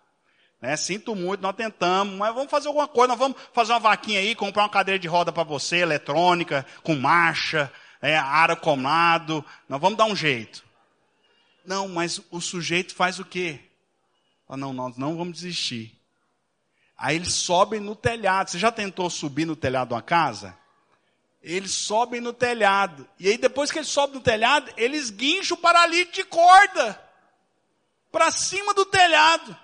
Né? 0.58 0.74
Sinto 0.74 1.14
muito, 1.14 1.42
nós 1.42 1.54
tentamos, 1.54 2.14
mas 2.14 2.34
vamos 2.34 2.50
fazer 2.50 2.68
alguma 2.68 2.88
coisa. 2.88 3.08
Nós 3.08 3.18
vamos 3.18 3.36
fazer 3.52 3.72
uma 3.74 3.80
vaquinha 3.80 4.20
aí, 4.20 4.34
comprar 4.34 4.62
uma 4.62 4.70
cadeira 4.70 4.98
de 4.98 5.06
roda 5.06 5.30
para 5.30 5.44
você, 5.44 5.80
eletrônica, 5.80 6.64
com 6.82 6.94
marcha, 6.94 7.70
é, 8.02 8.16
ar 8.18 8.54
comado. 8.56 9.44
Nós 9.68 9.80
vamos 9.80 9.96
dar 9.96 10.06
um 10.06 10.16
jeito. 10.16 10.64
Não, 11.64 11.86
mas 11.88 12.20
o 12.30 12.40
sujeito 12.40 12.94
faz 12.94 13.20
o 13.20 13.24
quê? 13.24 13.60
Ah, 14.48 14.56
não, 14.56 14.72
nós 14.72 14.98
não 14.98 15.16
vamos 15.16 15.34
desistir. 15.34 15.98
Aí 16.98 17.16
eles 17.16 17.32
sobem 17.32 17.80
no 17.80 17.94
telhado. 17.94 18.50
Você 18.50 18.58
já 18.58 18.72
tentou 18.72 19.08
subir 19.08 19.46
no 19.46 19.56
telhado 19.56 19.88
de 19.88 19.94
uma 19.94 20.02
casa? 20.02 20.58
Eles 21.40 21.72
sobem 21.72 22.20
no 22.20 22.32
telhado. 22.32 23.08
E 23.18 23.28
aí, 23.28 23.38
depois 23.38 23.70
que 23.70 23.78
eles 23.78 23.88
sobem 23.88 24.16
no 24.16 24.20
telhado, 24.20 24.72
eles 24.76 25.10
guincham 25.10 25.56
o 25.56 25.60
paralítico 25.60 26.14
de 26.14 26.24
corda 26.24 27.00
para 28.10 28.30
cima 28.30 28.74
do 28.74 28.84
telhado. 28.84 29.56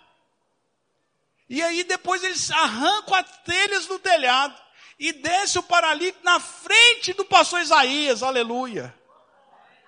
E 1.48 1.62
aí, 1.62 1.84
depois 1.84 2.24
eles 2.24 2.50
arrancam 2.50 3.14
as 3.14 3.38
telhas 3.42 3.86
do 3.86 3.98
telhado 3.98 4.67
e 4.98 5.12
desce 5.12 5.58
o 5.58 5.62
paralítico 5.62 6.24
na 6.24 6.40
frente 6.40 7.12
do 7.12 7.24
pastor 7.24 7.60
Isaías. 7.60 8.22
Aleluia. 8.22 8.94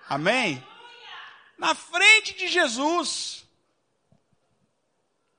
Amém? 0.07 0.65
Na 1.57 1.75
frente 1.75 2.33
de 2.33 2.47
Jesus. 2.47 3.45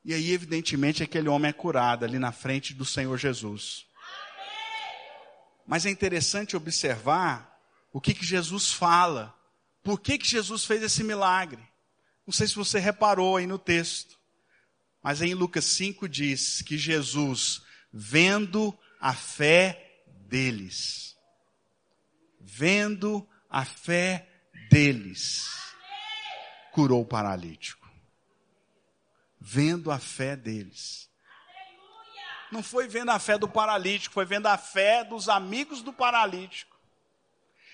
E 0.05 0.13
aí, 0.13 0.33
evidentemente, 0.33 1.03
aquele 1.03 1.29
homem 1.29 1.49
é 1.49 1.53
curado 1.53 2.05
ali 2.05 2.19
na 2.19 2.33
frente 2.33 2.75
do 2.75 2.85
Senhor 2.85 3.17
Jesus. 3.17 3.87
Mas 5.67 5.87
é 5.87 5.91
interessante 5.91 6.57
observar 6.57 7.59
o 7.93 8.01
que, 8.01 8.13
que 8.13 8.27
Jesus 8.27 8.73
fala. 8.73 9.35
Por 9.83 10.01
que, 10.01 10.19
que 10.19 10.27
Jesus 10.27 10.65
fez 10.65 10.83
esse 10.83 11.05
milagre? 11.05 11.63
Não 12.27 12.33
sei 12.33 12.47
se 12.47 12.55
você 12.55 12.79
reparou 12.79 13.37
aí 13.37 13.47
no 13.47 13.59
texto. 13.59 14.19
Mas 15.03 15.23
em 15.23 15.35
Lucas 15.35 15.65
5 15.65 16.09
diz 16.09 16.63
que 16.63 16.77
Jesus, 16.77 17.63
vendo 17.93 18.77
a 19.03 19.13
fé 19.13 20.03
deles, 20.29 21.15
vendo 22.41 23.29
a 23.51 23.67
fé 23.67 24.27
deles, 24.71 25.47
curou 26.73 27.03
o 27.03 27.07
paralítico 27.07 27.83
vendo 29.43 29.91
a 29.91 29.99
fé 29.99 30.37
deles. 30.37 31.11
Não 32.51 32.63
foi 32.63 32.87
vendo 32.87 33.11
a 33.11 33.19
fé 33.19 33.37
do 33.37 33.49
paralítico, 33.49 34.15
foi 34.15 34.25
vendo 34.25 34.47
a 34.47 34.57
fé 34.57 35.03
dos 35.03 35.29
amigos 35.29 35.83
do 35.83 35.93
paralítico. 35.93 36.77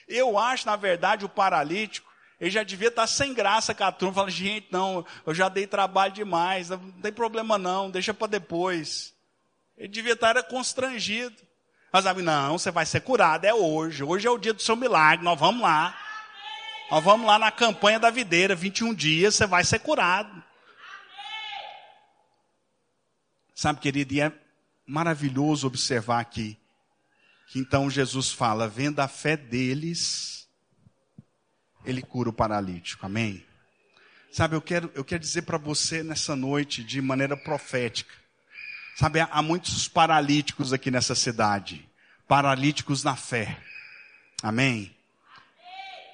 Eu 0.07 0.39
acho, 0.39 0.67
na 0.67 0.77
verdade, 0.77 1.25
o 1.25 1.29
paralítico, 1.29 2.11
ele 2.41 2.51
já 2.51 2.63
devia 2.63 2.89
estar 2.89 3.07
sem 3.07 3.35
graça 3.35 3.75
com 3.75 3.85
a 3.85 3.93
turma, 3.93 4.15
falando, 4.15 4.31
gente, 4.31 4.69
não, 4.71 5.05
eu 5.27 5.35
já 5.35 5.49
dei 5.49 5.67
trabalho 5.67 6.13
demais, 6.13 6.71
não 6.71 6.91
tem 6.93 7.13
problema 7.13 7.59
não, 7.59 7.91
deixa 7.91 8.15
para 8.15 8.29
depois. 8.29 9.15
Ele 9.79 9.89
devia 9.89 10.13
estar 10.13 10.43
constrangido. 10.43 11.37
Mas 11.91 12.05
não, 12.05 12.59
você 12.59 12.71
vai 12.71 12.85
ser 12.85 13.01
curado, 13.01 13.47
é 13.47 13.55
hoje, 13.55 14.05
hoje 14.05 14.27
é 14.27 14.31
o 14.31 14.37
dia 14.37 14.53
do 14.53 14.61
seu 14.61 14.77
milagre, 14.77 15.25
nós 15.25 15.39
vamos 15.39 15.63
lá. 15.63 15.97
Nós 16.91 17.03
vamos 17.03 17.27
lá 17.27 17.39
na 17.39 17.51
campanha 17.51 17.99
da 17.99 18.11
videira, 18.11 18.55
21 18.55 18.95
dias, 18.95 19.35
você 19.35 19.47
vai 19.47 19.65
ser 19.65 19.79
curado. 19.79 20.43
Sabe, 23.55 23.81
querido, 23.81 24.13
e 24.13 24.21
é 24.21 24.33
maravilhoso 24.87 25.67
observar 25.67 26.21
aqui 26.21 26.59
que 27.49 27.59
então 27.59 27.91
Jesus 27.91 28.31
fala, 28.31 28.69
vendo 28.69 29.01
a 29.01 29.09
fé 29.09 29.35
deles, 29.37 30.47
ele 31.85 32.03
cura 32.03 32.29
o 32.29 32.33
paralítico. 32.33 33.07
Amém? 33.07 33.45
Sabe, 34.31 34.55
eu 34.55 34.61
quero, 34.61 34.91
eu 34.95 35.03
quero 35.03 35.21
dizer 35.21 35.43
para 35.43 35.57
você 35.57 36.03
nessa 36.03 36.37
noite, 36.37 36.85
de 36.85 37.01
maneira 37.01 37.37
profética. 37.37 38.15
Sabe, 38.99 39.21
há 39.21 39.41
muitos 39.41 39.87
paralíticos 39.87 40.73
aqui 40.73 40.91
nessa 40.91 41.15
cidade. 41.15 41.89
Paralíticos 42.27 43.05
na 43.05 43.15
fé. 43.15 43.57
Amém? 44.43 44.93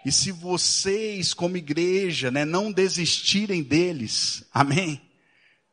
E 0.04 0.12
se 0.12 0.30
vocês, 0.30 1.32
como 1.32 1.56
igreja, 1.56 2.30
né, 2.30 2.44
não 2.44 2.70
desistirem 2.70 3.62
deles, 3.62 4.44
amém? 4.52 5.00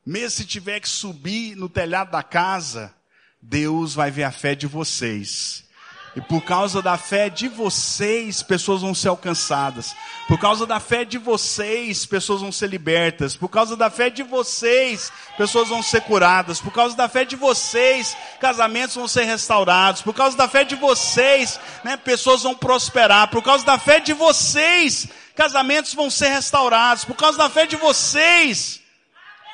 Mesmo 0.05 0.29
se 0.37 0.45
tiver 0.45 0.79
que 0.79 0.87
subir 0.87 1.53
no 1.57 1.67
telhado 1.67 2.11
da 2.11 2.23
casa, 2.23 2.95
Deus 3.41 3.93
vai 3.93 4.09
ver 4.09 4.23
a 4.23 4.31
fé 4.31 4.55
de 4.55 4.65
vocês. 4.65 5.65
E 6.13 6.19
por 6.19 6.41
causa 6.41 6.81
da 6.81 6.97
fé 6.97 7.29
de 7.29 7.47
vocês, 7.47 8.43
pessoas 8.43 8.81
vão 8.81 8.93
ser 8.93 9.07
alcançadas. 9.07 9.95
Por 10.27 10.37
causa 10.37 10.65
da 10.65 10.77
fé 10.77 11.05
de 11.05 11.17
vocês, 11.17 12.05
pessoas 12.05 12.41
vão 12.41 12.51
ser 12.51 12.67
libertas. 12.67 13.33
Por 13.33 13.47
causa 13.47 13.77
da 13.77 13.89
fé 13.89 14.09
de 14.09 14.21
vocês, 14.21 15.09
pessoas 15.37 15.69
vão 15.69 15.81
ser 15.81 16.01
curadas. 16.01 16.59
Por 16.59 16.73
causa 16.73 16.97
da 16.97 17.07
fé 17.07 17.23
de 17.23 17.37
vocês, 17.37 18.17
casamentos 18.41 18.95
vão 18.97 19.07
ser 19.07 19.23
restaurados. 19.23 20.01
Por 20.01 20.13
causa 20.13 20.35
da 20.35 20.49
fé 20.49 20.65
de 20.65 20.75
vocês, 20.75 21.57
né, 21.81 21.95
pessoas 21.95 22.43
vão 22.43 22.55
prosperar. 22.55 23.29
Por 23.29 23.41
causa 23.41 23.65
da 23.65 23.77
fé 23.77 24.01
de 24.01 24.11
vocês, 24.11 25.07
casamentos 25.33 25.93
vão 25.93 26.09
ser 26.09 26.27
restaurados. 26.27 27.05
Por 27.05 27.15
causa 27.15 27.37
da 27.37 27.49
fé 27.49 27.65
de 27.65 27.77
vocês, 27.77 28.81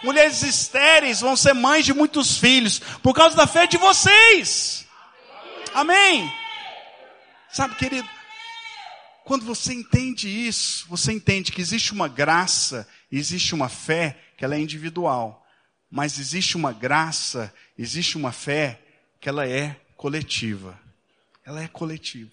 Mulheres 0.03 0.43
estéreis 0.43 1.21
vão 1.21 1.35
ser 1.35 1.53
mães 1.53 1.83
de 1.83 1.91
muitos 1.91 2.37
filhos 2.37 2.79
por 3.01 3.15
causa 3.15 3.35
da 3.35 3.47
fé 3.47 3.65
de 3.65 3.77
vocês. 3.77 4.85
Amém. 5.73 6.31
Sabe, 7.51 7.75
querido, 7.75 8.07
quando 9.23 9.45
você 9.45 9.73
entende 9.73 10.27
isso, 10.27 10.85
você 10.87 11.11
entende 11.11 11.51
que 11.51 11.61
existe 11.61 11.91
uma 11.91 12.07
graça, 12.07 12.87
existe 13.11 13.53
uma 13.53 13.69
fé 13.69 14.17
que 14.37 14.45
ela 14.45 14.55
é 14.55 14.59
individual, 14.59 15.45
mas 15.89 16.19
existe 16.19 16.55
uma 16.55 16.71
graça, 16.71 17.53
existe 17.77 18.17
uma 18.17 18.31
fé 18.31 18.81
que 19.19 19.27
ela 19.27 19.47
é 19.47 19.79
coletiva. 19.95 20.79
Ela 21.45 21.63
é 21.63 21.67
coletiva. 21.67 22.31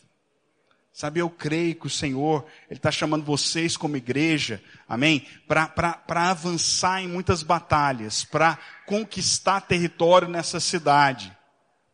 Sabe, 0.93 1.19
eu 1.19 1.29
creio 1.29 1.75
que 1.75 1.89
o 1.89 1.91
Senhor, 1.91 2.47
Ele 2.71 2.79
está 2.79 2.93
chamando 2.93 3.25
vocês 3.25 3.77
como 3.77 3.97
igreja, 3.97 4.63
amém? 4.89 5.27
Para 5.49 6.31
avançar 6.31 7.03
em 7.03 7.09
muitas 7.09 7.43
batalhas, 7.43 8.25
para 8.25 8.57
conquistar 8.87 9.61
território 9.63 10.29
nessa 10.29 10.61
cidade. 10.61 11.37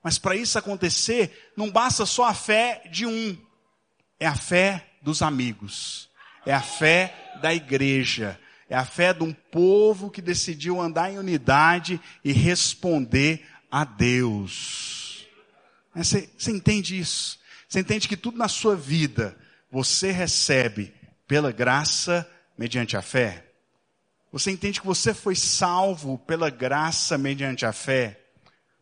Mas 0.02 0.18
para 0.18 0.36
isso 0.36 0.58
acontecer, 0.58 1.52
não 1.56 1.70
basta 1.70 2.06
só 2.06 2.24
a 2.24 2.34
fé 2.34 2.82
de 2.90 3.06
um, 3.06 3.36
é 4.18 4.26
a 4.26 4.34
fé 4.34 4.86
dos 5.02 5.22
amigos, 5.22 6.08
é 6.46 6.52
a 6.52 6.62
fé 6.62 7.14
da 7.40 7.54
igreja, 7.54 8.38
é 8.68 8.76
a 8.76 8.84
fé 8.84 9.12
de 9.12 9.22
um 9.22 9.32
povo 9.32 10.10
que 10.10 10.22
decidiu 10.22 10.80
andar 10.80 11.12
em 11.12 11.18
unidade 11.18 12.00
e 12.24 12.32
responder 12.32 13.46
a 13.70 13.84
Deus. 13.84 15.26
Você, 15.94 16.30
você 16.38 16.50
entende 16.50 16.98
isso? 16.98 17.38
Você 17.68 17.80
entende 17.80 18.08
que 18.08 18.16
tudo 18.16 18.38
na 18.38 18.48
sua 18.48 18.76
vida 18.76 19.36
você 19.70 20.10
recebe 20.10 20.94
pela 21.26 21.52
graça 21.52 22.28
mediante 22.56 22.96
a 22.96 23.02
fé? 23.02 23.46
Você 24.32 24.50
entende 24.50 24.80
que 24.80 24.86
você 24.86 25.12
foi 25.12 25.34
salvo 25.34 26.18
pela 26.18 26.50
graça 26.50 27.18
mediante 27.18 27.66
a 27.66 27.72
fé, 27.72 28.19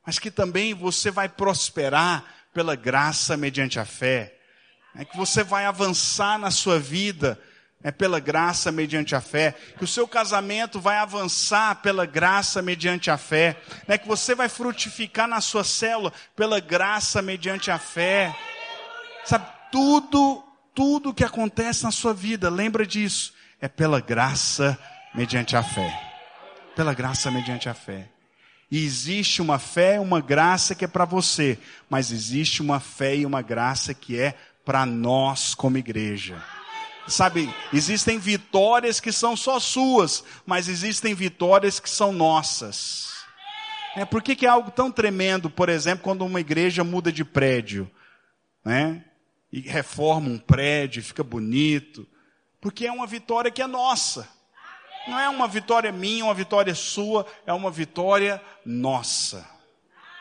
mas 0.08 0.18
que 0.18 0.30
também 0.30 0.72
você 0.72 1.10
vai 1.10 1.28
prosperar 1.28 2.24
pela 2.54 2.74
graça 2.74 3.36
mediante 3.36 3.78
a 3.78 3.84
fé. 3.84 4.38
É 4.96 5.04
que 5.04 5.14
você 5.14 5.44
vai 5.44 5.66
avançar 5.66 6.38
na 6.38 6.50
sua 6.50 6.80
vida 6.80 7.38
é 7.84 7.90
pela 7.90 8.18
graça 8.18 8.72
mediante 8.72 9.14
a 9.14 9.20
fé, 9.20 9.54
que 9.76 9.84
o 9.84 9.86
seu 9.86 10.08
casamento 10.08 10.80
vai 10.80 10.96
avançar 10.96 11.74
pela 11.82 12.06
graça 12.06 12.62
mediante 12.62 13.10
a 13.10 13.18
fé, 13.18 13.60
é 13.86 13.98
que 13.98 14.08
você 14.08 14.34
vai 14.34 14.48
frutificar 14.48 15.28
na 15.28 15.42
sua 15.42 15.62
célula 15.62 16.10
pela 16.34 16.58
graça 16.58 17.20
mediante 17.20 17.70
a 17.70 17.78
fé. 17.78 18.34
Sabe, 19.26 19.46
tudo, 19.70 20.42
tudo 20.74 21.12
que 21.12 21.22
acontece 21.22 21.84
na 21.84 21.90
sua 21.90 22.14
vida, 22.14 22.48
lembra 22.48 22.86
disso, 22.86 23.34
é 23.60 23.68
pela 23.68 24.00
graça 24.00 24.78
mediante 25.14 25.54
a 25.54 25.62
fé. 25.62 26.00
Pela 26.74 26.94
graça 26.94 27.30
mediante 27.30 27.68
a 27.68 27.74
fé. 27.74 28.08
E 28.70 28.84
existe 28.84 29.40
uma 29.40 29.58
fé 29.58 29.98
uma 29.98 30.20
graça 30.20 30.74
que 30.74 30.84
é 30.84 30.88
para 30.88 31.04
você, 31.04 31.58
mas 31.88 32.10
existe 32.12 32.60
uma 32.60 32.80
fé 32.80 33.16
e 33.16 33.26
uma 33.26 33.42
graça 33.42 33.94
que 33.94 34.18
é 34.18 34.34
para 34.64 34.84
nós 34.84 35.54
como 35.54 35.78
igreja. 35.78 36.42
Sabe, 37.06 37.52
existem 37.72 38.18
vitórias 38.18 39.00
que 39.00 39.10
são 39.10 39.34
só 39.34 39.58
suas, 39.58 40.22
mas 40.44 40.68
existem 40.68 41.14
vitórias 41.14 41.80
que 41.80 41.88
são 41.88 42.12
nossas. 42.12 43.08
É, 43.96 44.04
por 44.04 44.22
que, 44.22 44.36
que 44.36 44.44
é 44.44 44.48
algo 44.48 44.70
tão 44.70 44.92
tremendo, 44.92 45.48
por 45.48 45.70
exemplo, 45.70 46.04
quando 46.04 46.24
uma 46.26 46.40
igreja 46.40 46.84
muda 46.84 47.10
de 47.10 47.24
prédio? 47.24 47.90
Né? 48.62 49.02
e 49.52 49.60
reforma 49.60 50.28
um 50.28 50.38
prédio, 50.38 51.02
fica 51.02 51.24
bonito, 51.24 52.06
porque 52.60 52.86
é 52.86 52.92
uma 52.92 53.06
vitória 53.06 53.50
que 53.50 53.62
é 53.62 53.66
nossa. 53.66 54.28
Não 55.08 55.18
é 55.18 55.28
uma 55.28 55.48
vitória 55.48 55.90
minha, 55.90 56.24
uma 56.24 56.34
vitória 56.34 56.74
sua, 56.74 57.24
é 57.46 57.52
uma 57.52 57.70
vitória 57.70 58.40
nossa. 58.64 59.44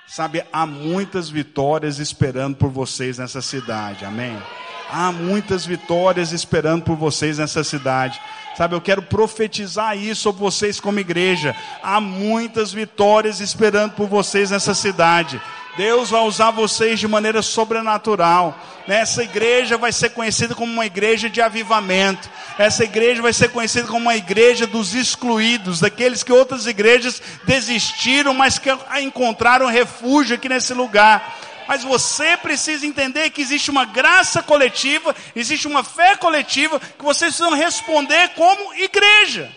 Sabe, 0.08 0.44
há 0.54 0.66
muitas 0.66 1.30
vitórias 1.30 2.00
esperando 2.00 2.56
por 2.56 2.70
vocês 2.70 3.18
nessa 3.18 3.42
cidade, 3.42 4.06
amém? 4.06 4.42
Há 4.90 5.12
muitas 5.12 5.66
vitórias 5.66 6.32
esperando 6.32 6.84
por 6.84 6.96
vocês 6.96 7.38
nessa 7.38 7.62
cidade. 7.62 8.22
Sabe, 8.56 8.74
eu 8.74 8.80
quero 8.80 9.02
profetizar 9.02 9.98
isso 9.98 10.22
sobre 10.22 10.40
vocês 10.40 10.80
como 10.80 11.00
igreja. 11.00 11.54
Há 11.84 12.00
muitas 12.00 12.72
vitórias 12.72 13.42
esperando 13.42 13.92
por 13.92 14.08
vocês 14.08 14.50
nessa 14.50 14.74
cidade. 14.74 15.42
Deus 15.78 16.10
vai 16.10 16.22
usar 16.22 16.50
vocês 16.50 17.00
de 17.00 17.08
maneira 17.08 17.44
sobrenatural. 17.44 18.60
Essa 18.88 19.24
igreja 19.24 19.78
vai 19.78 19.92
ser 19.92 20.10
conhecida 20.10 20.56
como 20.56 20.74
uma 20.74 20.88
igreja 20.88 21.30
de 21.30 21.40
avivamento. 21.40 22.28
Essa 22.58 22.84
igreja 22.84 23.22
vai 23.22 23.32
ser 23.32 23.50
conhecida 23.50 23.88
como 23.88 24.00
uma 24.00 24.16
igreja 24.16 24.66
dos 24.66 24.96
excluídos, 24.96 25.80
daqueles 25.80 26.24
que 26.24 26.34
outras 26.34 26.66
igrejas 26.66 27.22
desistiram, 27.44 28.34
mas 28.34 28.58
que 28.58 28.70
encontraram 29.00 29.68
refúgio 29.68 30.36
aqui 30.36 30.50
nesse 30.50 30.74
lugar. 30.74 31.38
Mas 31.68 31.84
você 31.84 32.36
precisa 32.38 32.88
entender 32.88 33.30
que 33.30 33.42
existe 33.42 33.70
uma 33.70 33.86
graça 33.86 34.42
coletiva, 34.42 35.16
existe 35.36 35.68
uma 35.68 35.84
fé 35.84 36.16
coletiva, 36.16 36.80
que 36.80 37.04
vocês 37.04 37.36
precisam 37.36 37.56
responder 37.56 38.30
como 38.30 38.74
igreja. 38.74 39.56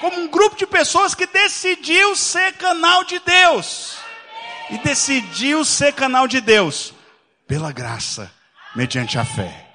Como 0.00 0.20
um 0.20 0.28
grupo 0.28 0.54
de 0.54 0.64
pessoas 0.64 1.12
que 1.12 1.26
decidiu 1.26 2.14
ser 2.14 2.52
canal 2.52 3.02
de 3.02 3.18
Deus 3.18 3.97
e 4.70 4.78
decidiu 4.78 5.64
ser 5.64 5.92
canal 5.92 6.28
de 6.28 6.40
Deus 6.40 6.94
pela 7.46 7.72
graça, 7.72 8.30
mediante 8.76 9.18
a 9.18 9.24
fé. 9.24 9.66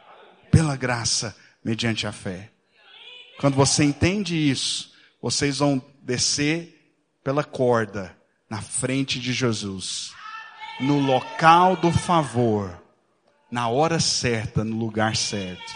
Pela 0.51 0.75
graça, 0.75 1.35
mediante 1.63 2.05
a 2.05 2.11
fé. 2.11 2.51
Quando 3.39 3.55
você 3.55 3.83
entende 3.83 4.35
isso, 4.35 4.93
vocês 5.21 5.57
vão 5.57 5.83
descer 6.01 6.95
pela 7.23 7.43
corda 7.43 8.15
na 8.49 8.61
frente 8.61 9.19
de 9.19 9.33
Jesus, 9.33 10.11
no 10.79 10.99
local 10.99 11.75
do 11.75 11.91
favor, 11.91 12.79
na 13.49 13.67
hora 13.67 13.99
certa, 13.99 14.63
no 14.63 14.77
lugar 14.77 15.15
certo. 15.15 15.73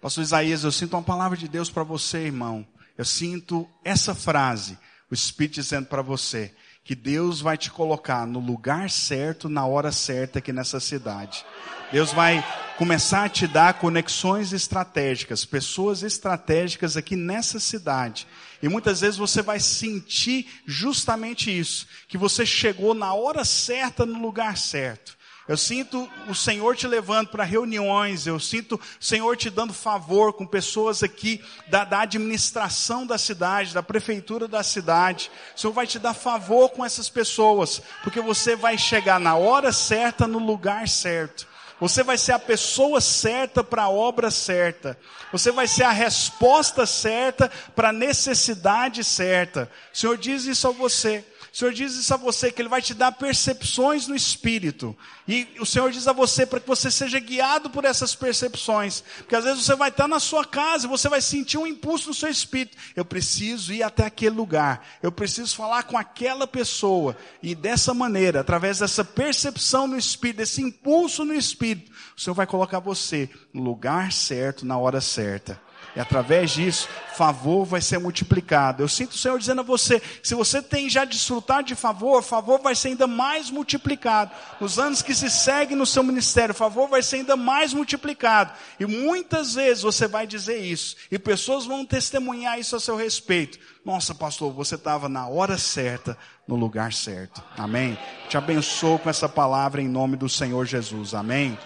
Pastor 0.00 0.22
Isaías, 0.22 0.64
eu 0.64 0.72
sinto 0.72 0.94
uma 0.94 1.02
palavra 1.02 1.36
de 1.36 1.46
Deus 1.46 1.70
para 1.70 1.84
você, 1.84 2.24
irmão. 2.24 2.66
Eu 2.96 3.04
sinto 3.04 3.68
essa 3.84 4.14
frase, 4.14 4.78
o 5.10 5.14
Espírito 5.14 5.54
dizendo 5.54 5.86
para 5.86 6.02
você: 6.02 6.54
que 6.84 6.94
Deus 6.94 7.40
vai 7.40 7.56
te 7.56 7.70
colocar 7.70 8.26
no 8.26 8.40
lugar 8.40 8.90
certo, 8.90 9.48
na 9.48 9.64
hora 9.64 9.92
certa 9.92 10.40
aqui 10.40 10.52
nessa 10.52 10.80
cidade. 10.80 11.44
Deus 11.92 12.12
vai 12.12 12.44
começar 12.76 13.24
a 13.24 13.28
te 13.28 13.46
dar 13.46 13.74
conexões 13.74 14.52
estratégicas, 14.52 15.44
pessoas 15.44 16.02
estratégicas 16.02 16.96
aqui 16.96 17.14
nessa 17.14 17.60
cidade. 17.60 18.26
E 18.62 18.68
muitas 18.68 19.00
vezes 19.02 19.16
você 19.16 19.42
vai 19.42 19.60
sentir 19.60 20.46
justamente 20.66 21.56
isso, 21.56 21.86
que 22.08 22.18
você 22.18 22.46
chegou 22.46 22.94
na 22.94 23.12
hora 23.14 23.44
certa, 23.44 24.06
no 24.06 24.20
lugar 24.20 24.56
certo. 24.56 25.16
Eu 25.48 25.56
sinto 25.56 26.08
o 26.28 26.34
Senhor 26.34 26.76
te 26.76 26.86
levando 26.86 27.28
para 27.28 27.42
reuniões, 27.42 28.26
eu 28.28 28.38
sinto 28.38 28.76
o 28.76 29.04
Senhor 29.04 29.36
te 29.36 29.50
dando 29.50 29.72
favor 29.72 30.32
com 30.32 30.46
pessoas 30.46 31.02
aqui 31.02 31.42
da, 31.68 31.84
da, 31.84 32.02
administração 32.02 33.04
da 33.04 33.18
cidade, 33.18 33.74
da 33.74 33.82
prefeitura 33.82 34.46
da 34.46 34.62
cidade. 34.62 35.32
O 35.56 35.60
Senhor 35.60 35.72
vai 35.72 35.86
te 35.86 35.98
dar 35.98 36.14
favor 36.14 36.68
com 36.70 36.84
essas 36.84 37.08
pessoas, 37.08 37.82
porque 38.04 38.20
você 38.20 38.54
vai 38.54 38.78
chegar 38.78 39.18
na 39.18 39.34
hora 39.34 39.72
certa, 39.72 40.28
no 40.28 40.38
lugar 40.38 40.88
certo. 40.88 41.50
Você 41.80 42.04
vai 42.04 42.16
ser 42.16 42.30
a 42.30 42.38
pessoa 42.38 43.00
certa 43.00 43.64
para 43.64 43.82
a 43.82 43.90
obra 43.90 44.30
certa. 44.30 44.96
Você 45.32 45.50
vai 45.50 45.66
ser 45.66 45.82
a 45.82 45.90
resposta 45.90 46.86
certa 46.86 47.50
para 47.74 47.88
a 47.88 47.92
necessidade 47.92 49.02
certa. 49.02 49.68
O 49.92 49.98
Senhor 49.98 50.16
diz 50.16 50.44
isso 50.44 50.68
a 50.68 50.70
você. 50.70 51.24
O 51.52 51.56
Senhor 51.56 51.74
diz 51.74 51.94
isso 51.94 52.14
a 52.14 52.16
você, 52.16 52.50
que 52.50 52.62
Ele 52.62 52.68
vai 52.70 52.80
te 52.80 52.94
dar 52.94 53.12
percepções 53.12 54.06
no 54.06 54.16
Espírito. 54.16 54.96
E 55.28 55.46
o 55.60 55.66
Senhor 55.66 55.90
diz 55.90 56.08
a 56.08 56.12
você 56.12 56.46
para 56.46 56.58
que 56.58 56.66
você 56.66 56.90
seja 56.90 57.20
guiado 57.20 57.68
por 57.68 57.84
essas 57.84 58.14
percepções. 58.14 59.04
Porque 59.18 59.36
às 59.36 59.44
vezes 59.44 59.62
você 59.62 59.74
vai 59.74 59.90
estar 59.90 60.08
na 60.08 60.18
sua 60.18 60.46
casa 60.46 60.86
e 60.86 60.88
você 60.88 61.10
vai 61.10 61.20
sentir 61.20 61.58
um 61.58 61.66
impulso 61.66 62.08
no 62.08 62.14
seu 62.14 62.30
espírito. 62.30 62.78
Eu 62.96 63.04
preciso 63.04 63.70
ir 63.70 63.82
até 63.82 64.06
aquele 64.06 64.34
lugar. 64.34 64.82
Eu 65.02 65.12
preciso 65.12 65.54
falar 65.54 65.82
com 65.82 65.98
aquela 65.98 66.46
pessoa. 66.46 67.14
E 67.42 67.54
dessa 67.54 67.92
maneira, 67.92 68.40
através 68.40 68.78
dessa 68.78 69.04
percepção 69.04 69.86
no 69.86 69.98
espírito, 69.98 70.38
desse 70.38 70.62
impulso 70.62 71.22
no 71.22 71.34
espírito, 71.34 71.92
o 72.16 72.20
Senhor 72.20 72.34
vai 72.34 72.46
colocar 72.46 72.78
você 72.78 73.28
no 73.52 73.62
lugar 73.62 74.10
certo, 74.10 74.64
na 74.64 74.78
hora 74.78 75.02
certa. 75.02 75.60
E 75.94 76.00
através 76.00 76.52
disso, 76.52 76.88
favor 77.14 77.66
vai 77.66 77.80
ser 77.80 77.98
multiplicado. 77.98 78.82
Eu 78.82 78.88
sinto 78.88 79.12
o 79.12 79.18
Senhor 79.18 79.38
dizendo 79.38 79.60
a 79.60 79.64
você, 79.64 80.00
se 80.22 80.34
você 80.34 80.62
tem 80.62 80.88
já 80.88 81.04
desfrutado 81.04 81.68
de 81.68 81.74
favor, 81.74 82.22
favor 82.22 82.60
vai 82.60 82.74
ser 82.74 82.88
ainda 82.88 83.06
mais 83.06 83.50
multiplicado. 83.50 84.30
Nos 84.58 84.78
anos 84.78 85.02
que 85.02 85.14
se 85.14 85.28
seguem 85.30 85.76
no 85.76 85.84
seu 85.84 86.02
ministério, 86.02 86.54
favor 86.54 86.88
vai 86.88 87.02
ser 87.02 87.16
ainda 87.16 87.36
mais 87.36 87.74
multiplicado. 87.74 88.52
E 88.80 88.86
muitas 88.86 89.54
vezes 89.54 89.82
você 89.82 90.08
vai 90.08 90.26
dizer 90.26 90.58
isso. 90.58 90.96
E 91.10 91.18
pessoas 91.18 91.66
vão 91.66 91.84
testemunhar 91.84 92.58
isso 92.58 92.74
a 92.74 92.80
seu 92.80 92.96
respeito. 92.96 93.58
Nossa, 93.84 94.14
pastor, 94.14 94.50
você 94.52 94.76
estava 94.76 95.08
na 95.08 95.28
hora 95.28 95.58
certa, 95.58 96.16
no 96.48 96.56
lugar 96.56 96.92
certo. 96.92 97.42
Amém? 97.58 97.98
Te 98.28 98.38
abençoo 98.38 98.98
com 98.98 99.10
essa 99.10 99.28
palavra 99.28 99.82
em 99.82 99.88
nome 99.88 100.16
do 100.16 100.28
Senhor 100.28 100.64
Jesus. 100.64 101.12
Amém? 101.12 101.58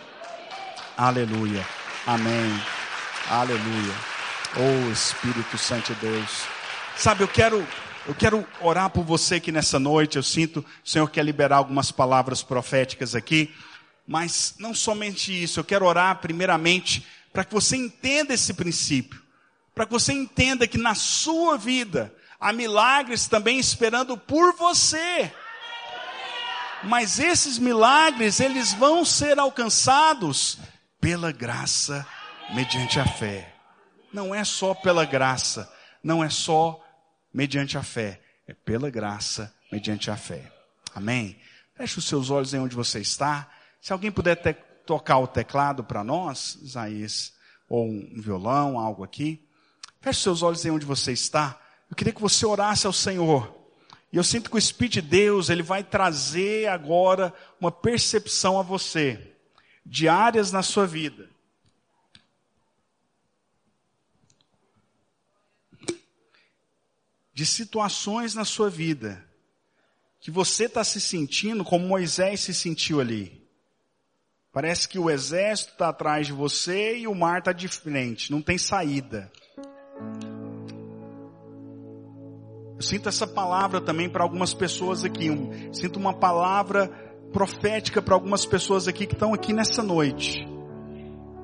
Aleluia. 0.96 1.64
Amém. 2.06 2.60
Aleluia. 3.28 4.15
Oh 4.58 4.90
Espírito 4.90 5.58
Santo 5.58 5.94
de 5.94 6.00
Deus. 6.00 6.44
Sabe, 6.96 7.22
eu 7.22 7.28
quero, 7.28 7.66
eu 8.06 8.14
quero 8.14 8.46
orar 8.58 8.88
por 8.88 9.04
você 9.04 9.34
aqui 9.34 9.52
nessa 9.52 9.78
noite. 9.78 10.16
Eu 10.16 10.22
sinto, 10.22 10.64
o 10.82 10.88
Senhor 10.88 11.10
quer 11.10 11.22
liberar 11.22 11.58
algumas 11.58 11.92
palavras 11.92 12.42
proféticas 12.42 13.14
aqui. 13.14 13.54
Mas 14.06 14.54
não 14.58 14.74
somente 14.74 15.30
isso, 15.42 15.60
eu 15.60 15.64
quero 15.64 15.84
orar 15.84 16.20
primeiramente 16.22 17.06
para 17.34 17.44
que 17.44 17.52
você 17.52 17.76
entenda 17.76 18.32
esse 18.32 18.54
princípio. 18.54 19.22
Para 19.74 19.84
que 19.84 19.92
você 19.92 20.14
entenda 20.14 20.66
que 20.66 20.78
na 20.78 20.94
sua 20.94 21.58
vida 21.58 22.14
há 22.40 22.50
milagres 22.50 23.26
também 23.26 23.58
esperando 23.58 24.16
por 24.16 24.54
você. 24.54 25.30
Mas 26.82 27.18
esses 27.18 27.58
milagres, 27.58 28.40
eles 28.40 28.72
vão 28.72 29.04
ser 29.04 29.38
alcançados 29.38 30.58
pela 30.98 31.30
graça 31.30 32.06
mediante 32.54 32.98
a 32.98 33.04
fé 33.04 33.55
não 34.16 34.34
é 34.34 34.42
só 34.44 34.72
pela 34.72 35.04
graça, 35.04 35.70
não 36.02 36.24
é 36.24 36.30
só 36.30 36.82
mediante 37.34 37.76
a 37.76 37.82
fé, 37.82 38.18
é 38.48 38.54
pela 38.54 38.88
graça 38.88 39.54
mediante 39.70 40.10
a 40.10 40.16
fé. 40.16 40.50
Amém? 40.94 41.38
Feche 41.74 41.98
os 41.98 42.06
seus 42.06 42.30
olhos 42.30 42.54
em 42.54 42.58
onde 42.58 42.74
você 42.74 42.98
está. 42.98 43.46
Se 43.78 43.92
alguém 43.92 44.10
puder 44.10 44.36
tocar 44.86 45.18
o 45.18 45.26
teclado 45.26 45.84
para 45.84 46.02
nós, 46.02 46.58
Isaías, 46.62 47.34
ou 47.68 47.84
um 47.86 48.18
violão, 48.18 48.78
algo 48.78 49.04
aqui. 49.04 49.46
Feche 50.00 50.16
os 50.16 50.22
seus 50.22 50.42
olhos 50.42 50.64
em 50.64 50.70
onde 50.70 50.86
você 50.86 51.12
está. 51.12 51.60
Eu 51.90 51.94
queria 51.94 52.14
que 52.14 52.22
você 52.22 52.46
orasse 52.46 52.86
ao 52.86 52.94
Senhor. 52.94 53.54
E 54.10 54.16
eu 54.16 54.24
sinto 54.24 54.48
que 54.48 54.56
o 54.56 54.58
Espírito 54.58 54.94
de 54.94 55.02
Deus, 55.02 55.50
ele 55.50 55.62
vai 55.62 55.84
trazer 55.84 56.68
agora 56.68 57.34
uma 57.60 57.70
percepção 57.70 58.58
a 58.58 58.62
você 58.62 59.34
de 59.84 60.08
áreas 60.08 60.50
na 60.50 60.62
sua 60.62 60.86
vida 60.86 61.35
de 67.36 67.44
situações 67.44 68.34
na 68.34 68.46
sua 68.46 68.70
vida 68.70 69.22
que 70.18 70.30
você 70.30 70.64
está 70.64 70.82
se 70.82 70.98
sentindo 70.98 71.62
como 71.62 71.86
Moisés 71.86 72.40
se 72.40 72.54
sentiu 72.54 72.98
ali. 72.98 73.46
Parece 74.50 74.88
que 74.88 74.98
o 74.98 75.10
exército 75.10 75.72
está 75.72 75.90
atrás 75.90 76.26
de 76.26 76.32
você 76.32 76.96
e 76.96 77.06
o 77.06 77.14
mar 77.14 77.40
está 77.40 77.52
de 77.52 77.68
frente, 77.68 78.32
não 78.32 78.40
tem 78.40 78.56
saída. 78.56 79.30
Eu 82.74 82.80
sinto 82.80 83.10
essa 83.10 83.26
palavra 83.26 83.82
também 83.82 84.08
para 84.08 84.22
algumas 84.22 84.54
pessoas 84.54 85.04
aqui. 85.04 85.28
sinto 85.74 85.98
uma 85.98 86.14
palavra 86.14 86.88
profética 87.34 88.00
para 88.00 88.14
algumas 88.14 88.46
pessoas 88.46 88.88
aqui 88.88 89.06
que 89.06 89.12
estão 89.12 89.34
aqui 89.34 89.52
nessa 89.52 89.82
noite 89.82 90.55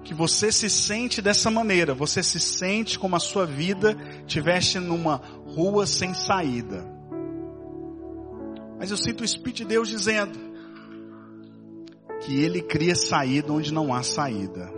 que 0.04 0.12
você 0.12 0.50
se 0.50 0.68
sente 0.68 1.22
dessa 1.22 1.50
maneira, 1.50 1.94
você 1.94 2.22
se 2.22 2.40
sente 2.40 2.98
como 2.98 3.16
a 3.16 3.20
sua 3.20 3.46
vida 3.46 3.96
tivesse 4.26 4.78
numa 4.78 5.16
rua 5.46 5.86
sem 5.86 6.12
saída. 6.12 6.84
Mas 8.78 8.90
eu 8.90 8.96
sinto 8.96 9.20
o 9.20 9.24
Espírito 9.24 9.58
de 9.58 9.64
Deus 9.66 9.88
dizendo 9.88 10.38
que 12.20 12.36
Ele 12.36 12.60
cria 12.60 12.96
saída 12.96 13.52
onde 13.52 13.72
não 13.72 13.94
há 13.94 14.02
saída. 14.02 14.72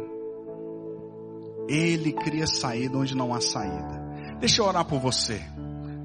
Ele 1.66 2.12
cria 2.12 2.46
saída 2.46 2.98
onde 2.98 3.16
não 3.16 3.32
há 3.32 3.40
saída. 3.40 4.04
Deixa 4.38 4.60
eu 4.60 4.66
orar 4.66 4.84
por 4.84 5.00
você. 5.00 5.40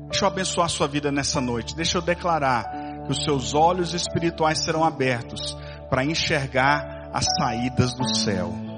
Deixa 0.09 0.23
eu 0.23 0.27
abençoar 0.29 0.67
a 0.67 0.69
sua 0.69 0.87
vida 0.87 1.11
nessa 1.11 1.41
noite. 1.41 1.75
Deixa 1.75 1.97
eu 1.97 2.01
declarar 2.01 3.03
que 3.03 3.11
os 3.11 3.21
seus 3.23 3.53
olhos 3.53 3.93
espirituais 3.93 4.63
serão 4.63 4.85
abertos 4.85 5.57
para 5.89 6.05
enxergar 6.05 7.09
as 7.13 7.25
saídas 7.37 7.93
do 7.93 8.15
céu 8.15 8.68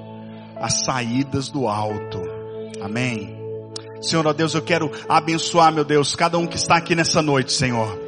as 0.62 0.84
saídas 0.84 1.48
do 1.48 1.66
alto. 1.66 2.22
Amém. 2.80 3.36
Senhor, 4.00 4.26
ó 4.26 4.32
Deus, 4.32 4.54
eu 4.54 4.62
quero 4.62 4.90
abençoar, 5.08 5.72
meu 5.72 5.84
Deus, 5.84 6.14
cada 6.14 6.38
um 6.38 6.46
que 6.46 6.56
está 6.56 6.76
aqui 6.76 6.94
nessa 6.94 7.20
noite, 7.20 7.52
Senhor. 7.52 7.98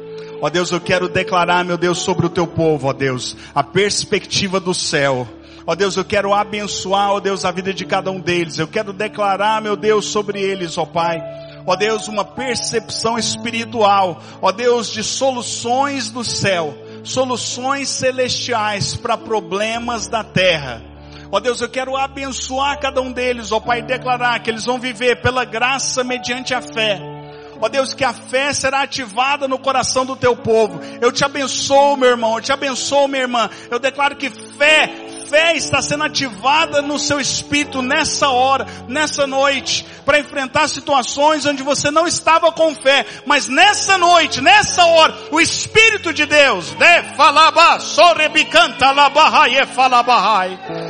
Ó 0.41 0.49
Deus, 0.49 0.71
eu 0.71 0.79
quero 0.79 1.09
declarar, 1.09 1.65
meu 1.65 1.77
Deus, 1.77 1.99
sobre 1.99 2.25
o 2.25 2.29
teu 2.29 2.47
povo, 2.47 2.87
ó 2.87 2.93
Deus, 2.93 3.35
a 3.53 3.61
perspectiva 3.61 4.59
do 4.59 4.73
céu. 4.73 5.27
Ó 5.67 5.75
Deus, 5.75 5.97
eu 5.97 6.05
quero 6.05 6.33
abençoar, 6.33 7.11
ó 7.11 7.19
Deus, 7.19 7.43
a 7.43 7.51
vida 7.51 7.73
de 7.73 7.85
cada 7.85 8.09
um 8.11 8.19
deles. 8.19 8.57
Eu 8.57 8.67
quero 8.67 8.93
declarar, 8.93 9.61
meu 9.61 9.75
Deus, 9.75 10.05
sobre 10.05 10.39
eles, 10.41 10.77
ó 10.77 10.85
Pai. 10.85 11.17
Ó 11.65 11.75
Deus, 11.75 12.07
uma 12.07 12.23
percepção 12.23 13.17
espiritual. 13.17 14.21
Ó 14.41 14.51
Deus, 14.51 14.91
de 14.91 15.03
soluções 15.03 16.11
do 16.11 16.23
céu. 16.23 16.77
Soluções 17.03 17.89
celestiais 17.89 18.95
para 18.95 19.17
problemas 19.17 20.07
da 20.07 20.23
terra. 20.23 20.94
Ó 21.31 21.39
Deus, 21.39 21.61
eu 21.61 21.69
quero 21.69 21.97
abençoar 21.97 22.79
cada 22.79 23.01
um 23.01 23.11
deles, 23.11 23.51
ó 23.51 23.59
Pai, 23.59 23.81
declarar 23.81 24.39
que 24.39 24.49
eles 24.49 24.65
vão 24.65 24.79
viver 24.79 25.21
pela 25.21 25.43
graça 25.43 26.03
mediante 26.03 26.53
a 26.53 26.61
fé 26.61 27.15
Ó 27.61 27.69
Deus, 27.69 27.93
que 27.93 28.03
a 28.03 28.13
fé 28.13 28.53
será 28.53 28.81
ativada 28.81 29.47
no 29.47 29.57
coração 29.57 30.05
do 30.05 30.15
teu 30.15 30.35
povo. 30.35 30.79
Eu 30.99 31.11
te 31.11 31.23
abençoo, 31.23 31.95
meu 31.95 32.09
irmão. 32.09 32.35
Eu 32.35 32.41
te 32.41 32.51
abençoo, 32.51 33.07
minha 33.07 33.23
irmã. 33.23 33.49
Eu 33.71 33.79
declaro 33.79 34.15
que 34.15 34.29
fé, 34.29 35.04
fé 35.27 35.55
está 35.55 35.81
sendo 35.81 36.03
ativada 36.03 36.81
no 36.81 36.97
seu 36.97 37.19
espírito 37.19 37.81
nessa 37.81 38.29
hora, 38.29 38.65
nessa 38.87 39.25
noite, 39.27 39.85
para 40.05 40.19
enfrentar 40.19 40.67
situações 40.67 41.45
onde 41.45 41.63
você 41.63 41.89
não 41.91 42.07
estava 42.07 42.51
com 42.51 42.75
fé, 42.75 43.05
mas 43.25 43.47
nessa 43.47 43.97
noite, 43.97 44.41
nessa 44.41 44.85
hora, 44.85 45.13
o 45.31 45.41
Espírito 45.41 46.13
de 46.13 46.25
Deus, 46.25 46.71
de 46.71 47.15
falaba, 47.15 47.79
sorebicanta. 47.79 48.93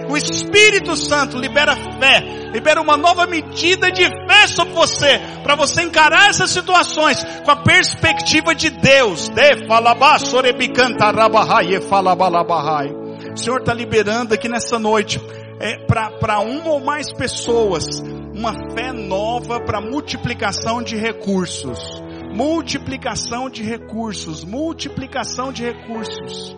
O 0.09 0.17
Espírito 0.17 0.95
Santo 0.95 1.37
libera 1.37 1.75
fé, 1.75 2.21
libera 2.53 2.81
uma 2.81 2.97
nova 2.97 3.25
medida 3.25 3.91
de 3.91 4.03
fé 4.03 4.47
sobre 4.47 4.73
você, 4.73 5.19
para 5.43 5.55
você 5.55 5.83
encarar 5.83 6.29
essas 6.29 6.51
situações 6.51 7.23
com 7.43 7.51
a 7.51 7.55
perspectiva 7.55 8.53
de 8.53 8.69
Deus. 8.69 9.29
De 9.29 9.65
falaba, 9.67 10.19
sorebicanta 10.19 11.11
rabahai, 11.11 11.79
falabalabahai. 11.81 13.04
O 13.35 13.37
Senhor 13.37 13.59
está 13.59 13.73
liberando 13.73 14.33
aqui 14.33 14.47
nessa 14.47 14.79
noite, 14.79 15.21
é, 15.59 15.75
para 15.85 16.39
uma 16.39 16.69
ou 16.69 16.79
mais 16.79 17.11
pessoas, 17.11 17.99
uma 18.33 18.53
fé 18.71 18.93
nova 18.93 19.59
para 19.59 19.81
multiplicação 19.81 20.81
de 20.81 20.95
recursos. 20.95 22.01
Multiplicação 22.33 23.49
de 23.49 23.61
recursos, 23.61 24.45
multiplicação 24.45 25.51
de 25.51 25.65
recursos. 25.65 26.55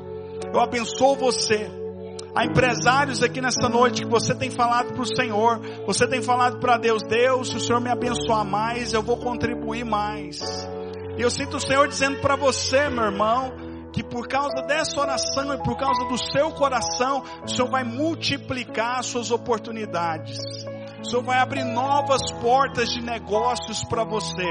Eu 0.53 0.59
abençoo 0.59 1.15
você. 1.15 1.67
Há 2.35 2.45
empresários 2.45 3.23
aqui 3.23 3.41
nesta 3.41 3.67
noite 3.67 4.03
que 4.03 4.07
você 4.07 4.35
tem 4.35 4.51
falado 4.51 4.93
para 4.93 5.01
o 5.01 5.15
Senhor, 5.15 5.59
você 5.87 6.07
tem 6.07 6.21
falado 6.21 6.59
para 6.59 6.77
Deus, 6.77 7.01
Deus, 7.01 7.49
se 7.49 7.57
o 7.57 7.59
Senhor 7.59 7.81
me 7.81 7.89
abençoar 7.89 8.45
mais, 8.45 8.93
eu 8.93 9.01
vou 9.01 9.17
contribuir 9.17 9.83
mais. 9.83 10.39
E 11.17 11.23
eu 11.23 11.31
sinto 11.31 11.57
o 11.57 11.59
Senhor 11.59 11.87
dizendo 11.87 12.19
para 12.19 12.35
você, 12.35 12.87
meu 12.87 13.05
irmão, 13.05 13.66
que 13.97 14.03
por 14.03 14.27
causa 14.27 14.61
dessa 14.61 15.01
oração 15.01 15.55
e 15.55 15.57
por 15.63 15.75
causa 15.75 16.05
do 16.05 16.19
seu 16.31 16.51
coração, 16.51 17.23
o 17.43 17.47
Senhor 17.47 17.67
vai 17.67 17.83
multiplicar 17.83 19.03
suas 19.03 19.31
oportunidades. 19.31 20.37
O 20.99 21.03
Senhor 21.03 21.23
vai 21.23 21.39
abrir 21.39 21.63
novas 21.63 22.21
portas 22.39 22.89
de 22.89 23.01
negócios 23.01 23.83
para 23.85 24.03
você. 24.03 24.45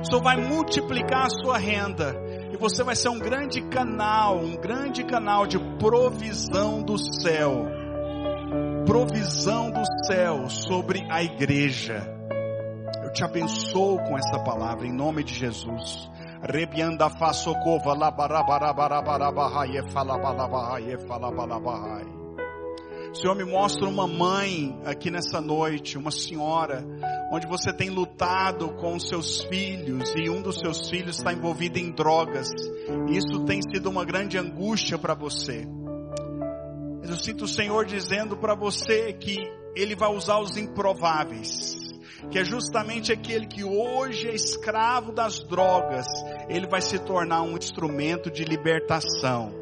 O 0.00 0.04
Senhor 0.04 0.22
vai 0.22 0.36
multiplicar 0.36 1.24
a 1.24 1.30
sua 1.30 1.56
renda. 1.56 2.14
E 2.52 2.56
você 2.58 2.84
vai 2.84 2.94
ser 2.94 3.08
um 3.08 3.18
grande 3.18 3.62
canal, 3.62 4.36
um 4.36 4.56
grande 4.56 5.04
canal 5.04 5.46
de 5.46 5.58
provisão 5.78 6.82
do 6.82 6.98
céu. 6.98 7.64
Provisão 8.84 9.70
do 9.70 9.84
céu 10.04 10.50
sobre 10.50 11.02
a 11.10 11.22
igreja. 11.22 12.06
Eu 13.02 13.10
te 13.10 13.24
abençoo 13.24 13.96
com 14.00 14.18
essa 14.18 14.38
palavra 14.44 14.86
em 14.86 14.92
nome 14.92 15.24
de 15.24 15.32
Jesus. 15.32 16.10
Rebianda 16.48 17.10
fasokova 17.10 17.92
labarabarabarabarabahaye 17.92 19.82
falabalabahaye 19.92 20.96
falabalabahai. 21.06 22.06
Senhor 23.12 23.34
me 23.34 23.44
mostra 23.44 23.86
uma 23.86 24.06
mãe 24.06 24.78
aqui 24.86 25.10
nessa 25.10 25.42
noite, 25.42 25.98
uma 25.98 26.10
senhora, 26.10 26.82
onde 27.30 27.46
você 27.46 27.70
tem 27.70 27.90
lutado 27.90 28.70
com 28.76 28.98
seus 28.98 29.42
filhos 29.42 30.14
e 30.16 30.30
um 30.30 30.40
dos 30.40 30.58
seus 30.58 30.88
filhos 30.88 31.18
está 31.18 31.34
envolvido 31.34 31.78
em 31.78 31.90
drogas. 31.90 32.48
E 33.08 33.16
isso 33.16 33.44
tem 33.44 33.60
sido 33.60 33.90
uma 33.90 34.04
grande 34.04 34.38
angústia 34.38 34.96
para 34.96 35.14
você. 35.14 35.68
Eu 37.02 37.16
sinto 37.16 37.44
o 37.44 37.48
Senhor 37.48 37.84
dizendo 37.84 38.38
para 38.38 38.54
você 38.54 39.12
que 39.12 39.38
Ele 39.76 39.94
vai 39.94 40.14
usar 40.14 40.38
os 40.38 40.56
improváveis 40.56 41.87
que 42.30 42.38
é 42.38 42.44
justamente 42.44 43.12
aquele 43.12 43.46
que 43.46 43.64
hoje 43.64 44.28
é 44.28 44.34
escravo 44.34 45.12
das 45.12 45.40
drogas, 45.40 46.06
ele 46.48 46.66
vai 46.66 46.80
se 46.80 46.98
tornar 46.98 47.42
um 47.42 47.56
instrumento 47.56 48.30
de 48.30 48.44
libertação. 48.44 49.52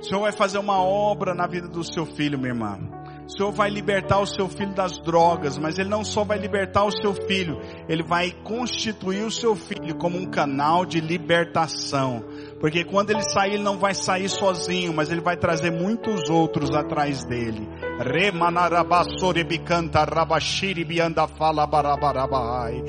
O 0.00 0.04
Senhor 0.04 0.20
vai 0.20 0.32
fazer 0.32 0.58
uma 0.58 0.82
obra 0.82 1.34
na 1.34 1.46
vida 1.46 1.68
do 1.68 1.82
seu 1.82 2.04
filho, 2.04 2.38
minha 2.38 2.52
irmã. 2.52 2.78
O 3.26 3.30
Senhor 3.30 3.50
vai 3.50 3.68
libertar 3.68 4.20
o 4.20 4.26
seu 4.26 4.48
filho 4.48 4.72
das 4.72 4.98
drogas, 4.98 5.58
mas 5.58 5.78
Ele 5.78 5.88
não 5.88 6.04
só 6.04 6.22
vai 6.22 6.38
libertar 6.38 6.84
o 6.84 6.92
seu 6.92 7.12
filho, 7.12 7.60
Ele 7.88 8.04
vai 8.04 8.30
constituir 8.30 9.24
o 9.24 9.30
seu 9.32 9.56
filho 9.56 9.96
como 9.96 10.16
um 10.16 10.26
canal 10.26 10.86
de 10.86 11.00
libertação. 11.00 12.24
Porque 12.60 12.84
quando 12.84 13.10
ele 13.10 13.22
sair, 13.22 13.54
ele 13.54 13.62
não 13.62 13.78
vai 13.78 13.94
sair 13.94 14.28
sozinho, 14.28 14.92
mas 14.92 15.10
ele 15.10 15.20
vai 15.20 15.36
trazer 15.36 15.70
muitos 15.70 16.28
outros 16.30 16.74
atrás 16.74 17.24
dele. 17.24 17.68
Remanarabasorebicanta 17.98 20.04
rabashiri 20.04 20.84
bianda 20.84 21.28
fala 21.28 21.66
rabahai 21.66 22.82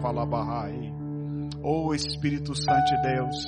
fala. 0.00 0.94
Oh 1.62 1.94
Espírito 1.94 2.54
Santo 2.54 2.84
de 2.84 3.02
Deus. 3.02 3.44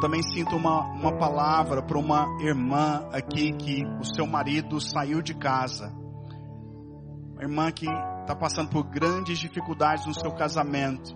Também 0.00 0.22
sinto 0.22 0.56
uma, 0.56 0.80
uma 0.92 1.16
palavra 1.16 1.82
para 1.82 1.96
uma 1.96 2.26
irmã 2.42 3.08
aqui 3.10 3.52
que 3.52 3.84
o 3.98 4.04
seu 4.04 4.26
marido 4.26 4.78
saiu 4.80 5.22
de 5.22 5.32
casa. 5.34 5.90
Uma 7.32 7.42
irmã 7.42 7.72
que 7.72 7.86
está 8.24 8.34
passando 8.34 8.70
por 8.70 8.84
grandes 8.84 9.38
dificuldades 9.38 10.06
no 10.06 10.14
seu 10.14 10.32
casamento. 10.32 11.14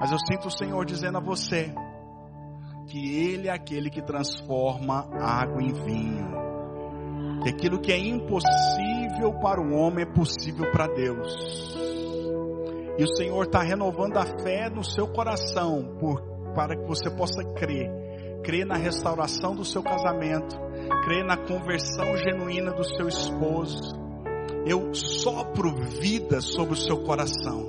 Mas 0.00 0.12
eu 0.12 0.18
sinto 0.18 0.46
o 0.46 0.50
Senhor 0.50 0.84
dizendo 0.86 1.18
a 1.18 1.20
você 1.20 1.74
que 2.86 3.16
Ele 3.16 3.48
é 3.48 3.50
aquele 3.52 3.90
que 3.90 4.00
transforma 4.00 5.08
água 5.20 5.60
em 5.60 5.72
vinho. 5.72 6.38
Que 7.42 7.50
aquilo 7.50 7.80
que 7.80 7.92
é 7.92 7.98
impossível 7.98 9.34
para 9.42 9.60
o 9.60 9.74
homem 9.74 10.04
é 10.04 10.12
possível 10.12 10.70
para 10.70 10.86
Deus. 10.86 11.76
E 12.96 13.02
o 13.02 13.16
Senhor 13.16 13.44
está 13.44 13.60
renovando 13.60 14.16
a 14.16 14.26
fé 14.42 14.70
no 14.70 14.84
seu 14.84 15.08
coração 15.08 15.96
por, 16.00 16.22
para 16.54 16.76
que 16.76 16.86
você 16.86 17.10
possa 17.10 17.42
crer. 17.54 17.90
Crer 18.44 18.64
na 18.64 18.76
restauração 18.76 19.54
do 19.56 19.64
seu 19.64 19.82
casamento. 19.82 20.56
Crer 21.04 21.24
na 21.24 21.36
conversão 21.36 22.16
genuína 22.16 22.72
do 22.72 22.84
seu 22.84 23.08
esposo 23.08 24.07
eu 24.68 24.94
sopro 24.94 25.74
vida 26.00 26.40
sobre 26.40 26.74
o 26.74 26.76
seu 26.76 27.02
coração, 27.02 27.66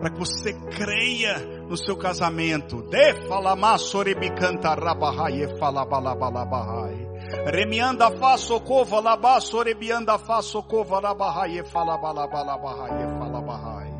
para 0.00 0.10
que 0.10 0.18
você 0.18 0.52
creia 0.52 1.38
no 1.66 1.76
seu 1.76 1.96
casamento. 1.96 2.82
De 2.82 3.14
falamá 3.26 3.78
sorebicanta 3.78 4.74
rabahai 4.74 5.42
e 5.44 5.58
falabalabalabahai. 5.58 7.10
Remianda 7.46 8.10
fa 8.18 8.36
sokova 8.36 9.00
labá 9.00 9.40
sorebianda 9.40 10.18
fa 10.18 10.42
sokova 10.42 11.00
labahai 11.00 11.58
e 11.58 11.64
falabalabalabahai 11.64 13.18
falabahai. 13.18 13.92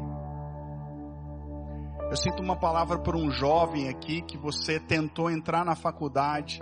Eu 2.10 2.16
sinto 2.16 2.42
uma 2.42 2.56
palavra 2.56 2.98
para 2.98 3.16
um 3.16 3.30
jovem 3.30 3.88
aqui 3.88 4.20
que 4.20 4.36
você 4.36 4.78
tentou 4.78 5.30
entrar 5.30 5.64
na 5.64 5.74
faculdade 5.74 6.60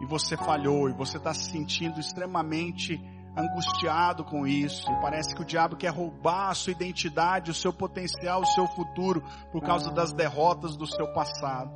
e 0.00 0.06
você 0.06 0.34
falhou 0.34 0.88
e 0.88 0.94
você 0.94 1.18
está 1.18 1.34
se 1.34 1.50
sentindo 1.50 2.00
extremamente 2.00 2.98
angustiado 3.36 4.24
com 4.24 4.46
isso. 4.46 4.86
Parece 5.00 5.34
que 5.34 5.42
o 5.42 5.44
diabo 5.44 5.76
quer 5.76 5.90
roubar 5.90 6.50
a 6.50 6.54
sua 6.54 6.72
identidade, 6.72 7.50
o 7.50 7.54
seu 7.54 7.72
potencial, 7.72 8.40
o 8.40 8.46
seu 8.46 8.66
futuro, 8.68 9.22
por 9.52 9.62
causa 9.62 9.90
das 9.90 10.12
derrotas 10.12 10.76
do 10.76 10.86
seu 10.86 11.12
passado. 11.12 11.70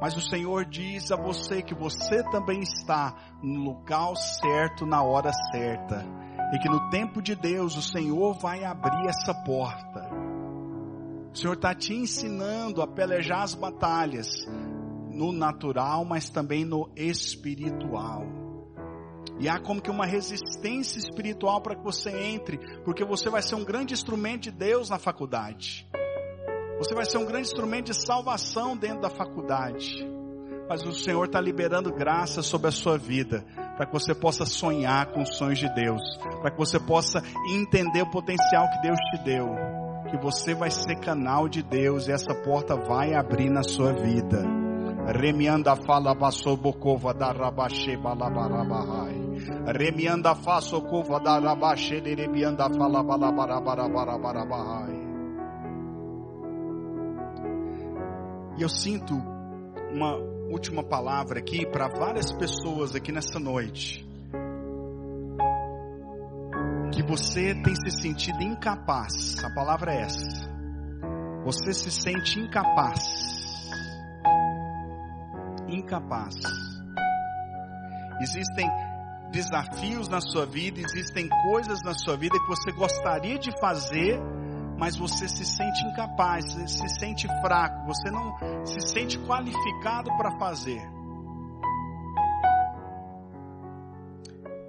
Mas 0.00 0.16
o 0.16 0.20
Senhor 0.20 0.64
diz 0.64 1.10
a 1.10 1.16
você 1.16 1.60
que 1.60 1.74
você 1.74 2.22
também 2.30 2.60
está 2.60 3.14
no 3.42 3.60
lugar 3.64 4.14
certo, 4.16 4.86
na 4.86 5.02
hora 5.02 5.32
certa. 5.52 6.04
E 6.52 6.58
que 6.58 6.68
no 6.68 6.88
tempo 6.88 7.20
de 7.20 7.34
Deus 7.34 7.76
o 7.76 7.82
Senhor 7.82 8.34
vai 8.34 8.64
abrir 8.64 9.08
essa 9.08 9.34
porta. 9.34 10.08
O 11.32 11.36
Senhor 11.36 11.54
está 11.54 11.74
te 11.74 11.92
ensinando 11.92 12.80
a 12.80 12.86
pelejar 12.86 13.42
as 13.42 13.54
batalhas 13.54 14.28
no 15.10 15.32
natural, 15.32 16.04
mas 16.04 16.30
também 16.30 16.64
no 16.64 16.90
espiritual. 16.96 18.47
E 19.40 19.48
há 19.48 19.58
como 19.58 19.80
que 19.80 19.90
uma 19.90 20.04
resistência 20.06 20.98
espiritual 20.98 21.60
para 21.60 21.76
que 21.76 21.84
você 21.84 22.10
entre, 22.10 22.58
porque 22.84 23.04
você 23.04 23.30
vai 23.30 23.40
ser 23.40 23.54
um 23.54 23.64
grande 23.64 23.94
instrumento 23.94 24.42
de 24.42 24.50
Deus 24.50 24.90
na 24.90 24.98
faculdade. 24.98 25.88
Você 26.78 26.94
vai 26.94 27.04
ser 27.04 27.18
um 27.18 27.24
grande 27.24 27.48
instrumento 27.48 27.86
de 27.86 27.94
salvação 27.94 28.76
dentro 28.76 29.00
da 29.00 29.10
faculdade. 29.10 30.06
Mas 30.68 30.84
o 30.84 30.92
Senhor 30.92 31.24
está 31.24 31.40
liberando 31.40 31.92
graça 31.92 32.42
sobre 32.42 32.68
a 32.68 32.72
sua 32.72 32.98
vida, 32.98 33.44
para 33.76 33.86
que 33.86 33.92
você 33.92 34.14
possa 34.14 34.44
sonhar 34.44 35.06
com 35.06 35.22
os 35.22 35.36
sonhos 35.36 35.58
de 35.58 35.68
Deus, 35.74 36.02
para 36.40 36.50
que 36.50 36.58
você 36.58 36.78
possa 36.78 37.22
entender 37.50 38.02
o 38.02 38.10
potencial 38.10 38.68
que 38.70 38.82
Deus 38.82 38.98
te 39.10 39.24
deu, 39.24 39.48
que 40.10 40.16
você 40.18 40.54
vai 40.54 40.70
ser 40.70 40.96
canal 40.96 41.48
de 41.48 41.62
Deus 41.62 42.06
e 42.06 42.12
essa 42.12 42.34
porta 42.34 42.76
vai 42.76 43.14
abrir 43.14 43.48
na 43.48 43.62
sua 43.62 43.92
vida. 43.92 44.67
Remianda 45.10 45.74
fala 45.74 46.14
basobokova 46.14 47.14
da 47.14 47.32
rabache 47.32 47.96
balabarabahai. 47.96 49.40
Remianda 49.64 50.34
fasokova 50.34 51.18
da 51.18 51.38
rabache 51.38 51.98
remianda 52.00 52.68
fala 52.68 53.02
balabarabarabarabahai. 53.02 55.08
E 58.58 58.62
eu 58.62 58.68
sinto 58.68 59.14
uma 59.94 60.14
última 60.50 60.84
palavra 60.84 61.38
aqui 61.38 61.64
para 61.64 61.88
várias 61.88 62.30
pessoas 62.34 62.94
aqui 62.94 63.10
nessa 63.10 63.38
noite. 63.38 64.06
Que 66.92 67.02
você 67.02 67.54
tem 67.54 67.74
se 67.74 68.02
sentido 68.02 68.42
incapaz. 68.42 69.42
A 69.42 69.54
palavra 69.54 69.94
é 69.94 70.02
essa. 70.02 70.50
Você 71.46 71.72
se 71.72 71.90
sente 71.90 72.38
incapaz. 72.38 73.37
Incapaz. 75.68 76.34
Existem 78.20 78.68
desafios 79.30 80.08
na 80.08 80.20
sua 80.20 80.46
vida, 80.46 80.80
existem 80.80 81.28
coisas 81.28 81.82
na 81.82 81.94
sua 81.94 82.16
vida 82.16 82.38
que 82.38 82.46
você 82.46 82.72
gostaria 82.72 83.38
de 83.38 83.52
fazer, 83.60 84.18
mas 84.78 84.96
você 84.96 85.28
se 85.28 85.44
sente 85.44 85.84
incapaz, 85.86 86.44
se 86.52 86.88
sente 87.00 87.26
fraco, 87.42 87.86
você 87.86 88.10
não 88.10 88.64
se 88.64 88.80
sente 88.88 89.18
qualificado 89.18 90.10
para 90.16 90.38
fazer. 90.38 90.98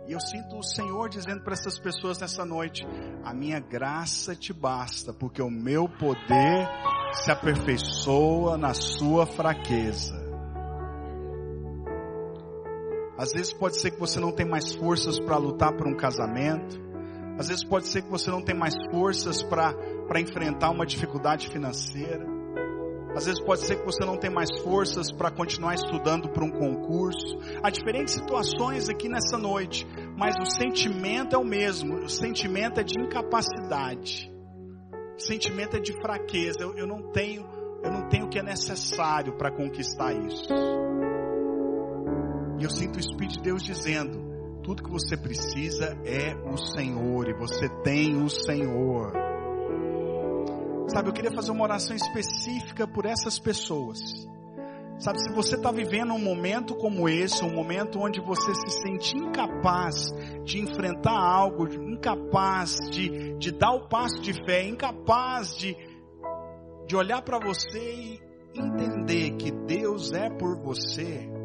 E 0.10 0.12
eu 0.12 0.20
sinto 0.20 0.58
o 0.58 0.64
Senhor 0.64 1.08
dizendo 1.08 1.44
para 1.44 1.54
essas 1.54 1.78
pessoas 1.78 2.20
nessa 2.20 2.44
noite: 2.44 2.84
a 3.24 3.32
minha 3.32 3.60
graça 3.60 4.36
te 4.36 4.52
basta, 4.52 5.14
porque 5.14 5.40
o 5.40 5.52
meu 5.52 5.88
poder 5.88 6.68
se 7.14 7.32
aperfeiçoa 7.32 8.58
na 8.58 8.74
sua 8.74 9.28
fraqueza. 9.28 10.19
Às 13.20 13.34
vezes 13.34 13.52
pode 13.52 13.82
ser 13.82 13.92
que 13.92 14.00
você 14.00 14.18
não 14.18 14.32
tem 14.32 14.46
mais 14.46 14.74
forças 14.76 15.20
para 15.20 15.36
lutar 15.36 15.76
por 15.76 15.86
um 15.86 15.94
casamento. 15.94 16.80
Às 17.38 17.50
vezes 17.50 17.66
pode 17.66 17.90
ser 17.90 18.02
que 18.02 18.10
você 18.10 18.32
não 18.32 18.42
tem 18.42 18.56
mais 18.56 18.74
forças 18.90 19.44
para 19.44 20.22
enfrentar 20.22 20.70
uma 20.70 20.86
dificuldade 20.86 21.50
financeira. 21.50 22.26
Às 23.14 23.26
vezes 23.26 23.42
pode 23.42 23.60
ser 23.66 23.76
que 23.76 23.86
você 23.86 24.06
não 24.06 24.16
tem 24.16 24.30
mais 24.30 24.50
forças 24.62 25.12
para 25.12 25.30
continuar 25.30 25.76
estudando 25.76 26.30
para 26.30 26.46
um 26.46 26.50
concurso. 26.50 27.38
Há 27.62 27.70
diferentes 27.70 28.14
situações 28.14 28.88
aqui 28.88 29.10
nessa 29.10 29.38
noite, 29.38 29.86
mas 30.18 30.36
o 30.42 30.46
sentimento 30.46 31.36
é 31.36 31.38
o 31.38 31.44
mesmo. 31.44 31.96
O 31.96 32.10
sentimento 32.10 32.80
é 32.80 32.84
de 32.84 32.98
incapacidade. 32.98 34.32
O 35.18 35.20
sentimento 35.20 35.76
é 35.76 35.82
de 35.82 35.92
fraqueza. 35.92 36.60
Eu, 36.62 36.74
eu 36.78 36.88
não 36.88 37.12
tenho, 37.12 37.46
eu 37.84 37.92
não 37.92 38.08
tenho 38.08 38.28
o 38.28 38.30
que 38.30 38.40
é 38.40 38.44
necessário 38.44 39.36
para 39.36 39.52
conquistar 39.52 40.14
isso. 40.14 40.48
E 42.60 42.64
eu 42.64 42.70
sinto 42.70 42.98
o 42.98 43.00
Espírito 43.00 43.36
de 43.36 43.42
Deus 43.42 43.64
dizendo: 43.64 44.62
tudo 44.62 44.84
que 44.84 44.92
você 44.92 45.16
precisa 45.16 45.98
é 46.04 46.36
o 46.36 46.58
Senhor 46.58 47.30
e 47.30 47.34
você 47.34 47.70
tem 47.84 48.22
o 48.22 48.30
Senhor. 48.30 49.14
Sabe, 50.90 51.10
eu 51.10 51.14
queria 51.14 51.32
fazer 51.32 51.52
uma 51.52 51.64
oração 51.64 51.96
específica 51.96 52.86
por 52.86 53.06
essas 53.06 53.40
pessoas. 53.40 54.00
Sabe, 54.98 55.22
se 55.22 55.32
você 55.34 55.56
está 55.56 55.72
vivendo 55.72 56.14
um 56.14 56.20
momento 56.20 56.76
como 56.76 57.08
esse, 57.08 57.46
um 57.46 57.54
momento 57.54 58.00
onde 58.00 58.20
você 58.20 58.54
se 58.54 58.82
sente 58.82 59.16
incapaz 59.16 60.12
de 60.44 60.60
enfrentar 60.60 61.18
algo, 61.18 61.72
incapaz 61.72 62.78
de, 62.92 63.38
de 63.38 63.52
dar 63.52 63.72
o 63.72 63.88
passo 63.88 64.20
de 64.20 64.34
fé, 64.34 64.68
incapaz 64.68 65.56
de, 65.56 65.78
de 66.86 66.96
olhar 66.98 67.22
para 67.22 67.40
você 67.40 67.80
e 67.80 68.20
entender 68.54 69.38
que 69.38 69.52
Deus 69.52 70.12
é 70.12 70.30
por 70.30 70.58
você 70.62 71.39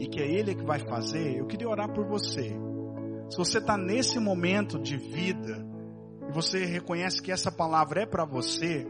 e 0.00 0.08
que 0.08 0.18
é 0.18 0.26
Ele 0.26 0.54
que 0.54 0.64
vai 0.64 0.78
fazer, 0.78 1.36
eu 1.36 1.46
queria 1.46 1.68
orar 1.68 1.92
por 1.92 2.06
você. 2.06 2.56
Se 3.28 3.36
você 3.36 3.58
está 3.58 3.76
nesse 3.76 4.18
momento 4.18 4.78
de 4.78 4.96
vida, 4.96 5.64
e 6.26 6.32
você 6.32 6.64
reconhece 6.64 7.20
que 7.20 7.30
essa 7.30 7.52
palavra 7.52 8.02
é 8.02 8.06
para 8.06 8.24
você, 8.24 8.86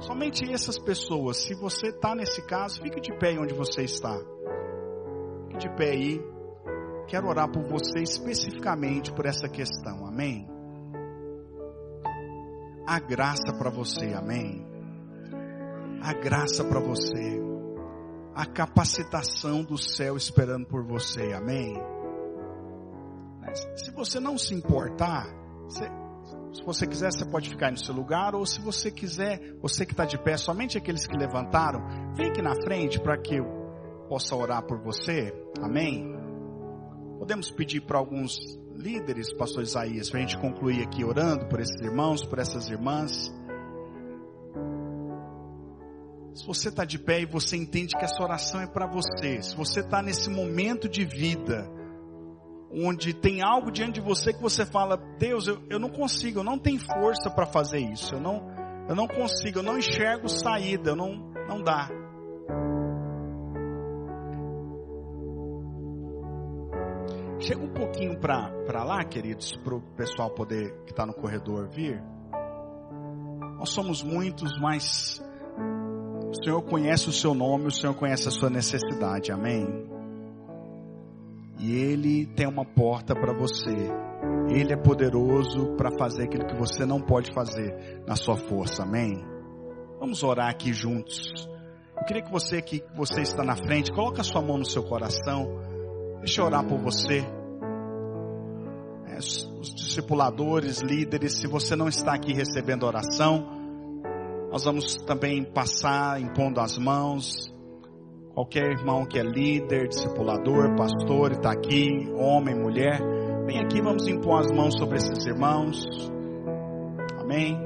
somente 0.00 0.44
essas 0.52 0.78
pessoas, 0.78 1.38
se 1.38 1.54
você 1.54 1.88
está 1.88 2.14
nesse 2.14 2.42
caso, 2.42 2.82
fique 2.82 3.00
de 3.00 3.16
pé 3.18 3.36
onde 3.40 3.54
você 3.54 3.82
está. 3.82 4.14
Fique 5.48 5.58
de 5.58 5.74
pé 5.74 5.90
aí. 5.90 6.20
Quero 7.08 7.28
orar 7.28 7.50
por 7.50 7.62
você 7.64 8.00
especificamente 8.00 9.10
por 9.10 9.24
essa 9.24 9.48
questão, 9.48 10.06
amém? 10.06 10.46
A 12.86 13.00
graça 13.00 13.54
para 13.58 13.70
você, 13.70 14.12
amém? 14.12 14.66
A 16.02 16.12
graça 16.12 16.62
para 16.62 16.80
você, 16.80 17.41
a 18.34 18.46
capacitação 18.46 19.62
do 19.62 19.76
céu 19.76 20.16
esperando 20.16 20.66
por 20.66 20.82
você, 20.84 21.32
amém? 21.32 21.74
Se 23.76 23.90
você 23.90 24.18
não 24.18 24.38
se 24.38 24.54
importar, 24.54 25.26
você, 25.64 25.84
se 26.54 26.62
você 26.64 26.86
quiser, 26.86 27.12
você 27.12 27.24
pode 27.24 27.50
ficar 27.50 27.70
no 27.70 27.76
seu 27.76 27.94
lugar, 27.94 28.34
ou 28.34 28.46
se 28.46 28.60
você 28.60 28.90
quiser, 28.90 29.56
você 29.60 29.84
que 29.84 29.92
está 29.92 30.04
de 30.04 30.16
pé, 30.16 30.36
somente 30.36 30.78
aqueles 30.78 31.06
que 31.06 31.16
levantaram, 31.16 32.14
vem 32.14 32.30
aqui 32.30 32.40
na 32.40 32.54
frente 32.54 32.98
para 33.00 33.18
que 33.18 33.36
eu 33.36 33.44
possa 34.08 34.34
orar 34.34 34.62
por 34.62 34.78
você. 34.78 35.32
Amém? 35.60 36.14
Podemos 37.18 37.50
pedir 37.50 37.82
para 37.82 37.98
alguns 37.98 38.38
líderes, 38.74 39.32
pastor 39.34 39.62
Isaías, 39.62 40.10
para 40.10 40.18
a 40.18 40.22
gente 40.22 40.38
concluir 40.38 40.82
aqui 40.82 41.04
orando 41.04 41.46
por 41.46 41.60
esses 41.60 41.80
irmãos, 41.80 42.24
por 42.24 42.38
essas 42.38 42.68
irmãs. 42.68 43.32
Se 46.34 46.46
você 46.46 46.70
está 46.70 46.84
de 46.84 46.98
pé 46.98 47.20
e 47.20 47.26
você 47.26 47.56
entende 47.56 47.94
que 47.94 48.04
essa 48.04 48.22
oração 48.22 48.60
é 48.60 48.66
para 48.66 48.86
você, 48.86 49.42
se 49.42 49.54
você 49.54 49.80
está 49.80 50.00
nesse 50.00 50.30
momento 50.30 50.88
de 50.88 51.04
vida, 51.04 51.70
onde 52.70 53.12
tem 53.12 53.42
algo 53.42 53.70
diante 53.70 53.94
de 53.94 54.00
você 54.00 54.32
que 54.32 54.40
você 54.40 54.64
fala, 54.64 54.96
Deus, 55.18 55.46
eu, 55.46 55.62
eu 55.68 55.78
não 55.78 55.90
consigo, 55.90 56.38
eu 56.40 56.44
não 56.44 56.58
tenho 56.58 56.80
força 56.80 57.30
para 57.30 57.44
fazer 57.44 57.80
isso, 57.80 58.14
eu 58.14 58.20
não, 58.20 58.48
eu 58.88 58.94
não 58.94 59.06
consigo, 59.06 59.58
eu 59.58 59.62
não 59.62 59.78
enxergo 59.78 60.26
saída, 60.26 60.90
eu 60.90 60.96
não, 60.96 61.32
não 61.46 61.62
dá. 61.62 61.90
Chega 67.40 67.60
um 67.60 67.74
pouquinho 67.74 68.18
para 68.20 68.84
lá, 68.84 69.04
queridos, 69.04 69.54
para 69.56 69.74
o 69.74 69.82
pessoal 69.96 70.30
poder 70.30 70.72
que 70.84 70.92
está 70.92 71.04
no 71.04 71.12
corredor 71.12 71.68
vir. 71.68 72.02
Nós 73.58 73.70
somos 73.70 74.02
muitos, 74.02 74.58
mas 74.60 75.20
o 76.32 76.44
Senhor 76.44 76.62
conhece 76.62 77.10
o 77.10 77.12
seu 77.12 77.34
nome, 77.34 77.66
o 77.66 77.70
Senhor 77.70 77.94
conhece 77.94 78.26
a 78.26 78.30
sua 78.30 78.48
necessidade, 78.48 79.30
amém? 79.30 79.66
E 81.58 81.74
Ele 81.74 82.24
tem 82.24 82.48
uma 82.48 82.64
porta 82.64 83.14
para 83.14 83.34
você. 83.34 83.76
Ele 84.48 84.72
é 84.72 84.76
poderoso 84.76 85.76
para 85.76 85.90
fazer 85.98 86.24
aquilo 86.24 86.46
que 86.46 86.56
você 86.56 86.86
não 86.86 87.00
pode 87.00 87.32
fazer 87.34 88.02
na 88.06 88.16
sua 88.16 88.36
força. 88.36 88.82
Amém? 88.82 89.22
Vamos 90.00 90.22
orar 90.22 90.48
aqui 90.48 90.72
juntos. 90.72 91.48
Eu 91.96 92.04
queria 92.04 92.22
que 92.22 92.32
você 92.32 92.62
que 92.62 92.82
você 92.96 93.20
está 93.20 93.44
na 93.44 93.54
frente, 93.54 93.92
coloque 93.92 94.20
a 94.20 94.24
sua 94.24 94.40
mão 94.40 94.56
no 94.56 94.64
seu 94.64 94.82
coração. 94.82 95.46
Deixa 96.20 96.40
eu 96.40 96.46
orar 96.46 96.66
por 96.66 96.78
você. 96.78 97.18
É, 99.06 99.18
os 99.18 99.74
discipuladores, 99.74 100.80
líderes, 100.80 101.34
se 101.34 101.46
você 101.46 101.76
não 101.76 101.88
está 101.88 102.14
aqui 102.14 102.32
recebendo 102.32 102.84
oração, 102.84 103.61
nós 104.52 104.64
vamos 104.64 104.96
também 105.06 105.42
passar 105.42 106.20
impondo 106.20 106.60
as 106.60 106.76
mãos. 106.76 107.50
Qualquer 108.34 108.70
irmão 108.70 109.06
que 109.06 109.18
é 109.18 109.22
líder, 109.22 109.88
discipulador, 109.88 110.76
pastor, 110.76 111.32
está 111.32 111.52
aqui, 111.52 111.88
homem, 112.14 112.54
mulher, 112.54 113.00
vem 113.46 113.58
aqui, 113.58 113.80
vamos 113.80 114.06
impor 114.06 114.40
as 114.40 114.52
mãos 114.52 114.74
sobre 114.78 114.98
esses 114.98 115.24
irmãos. 115.24 115.82
Amém. 117.18 117.58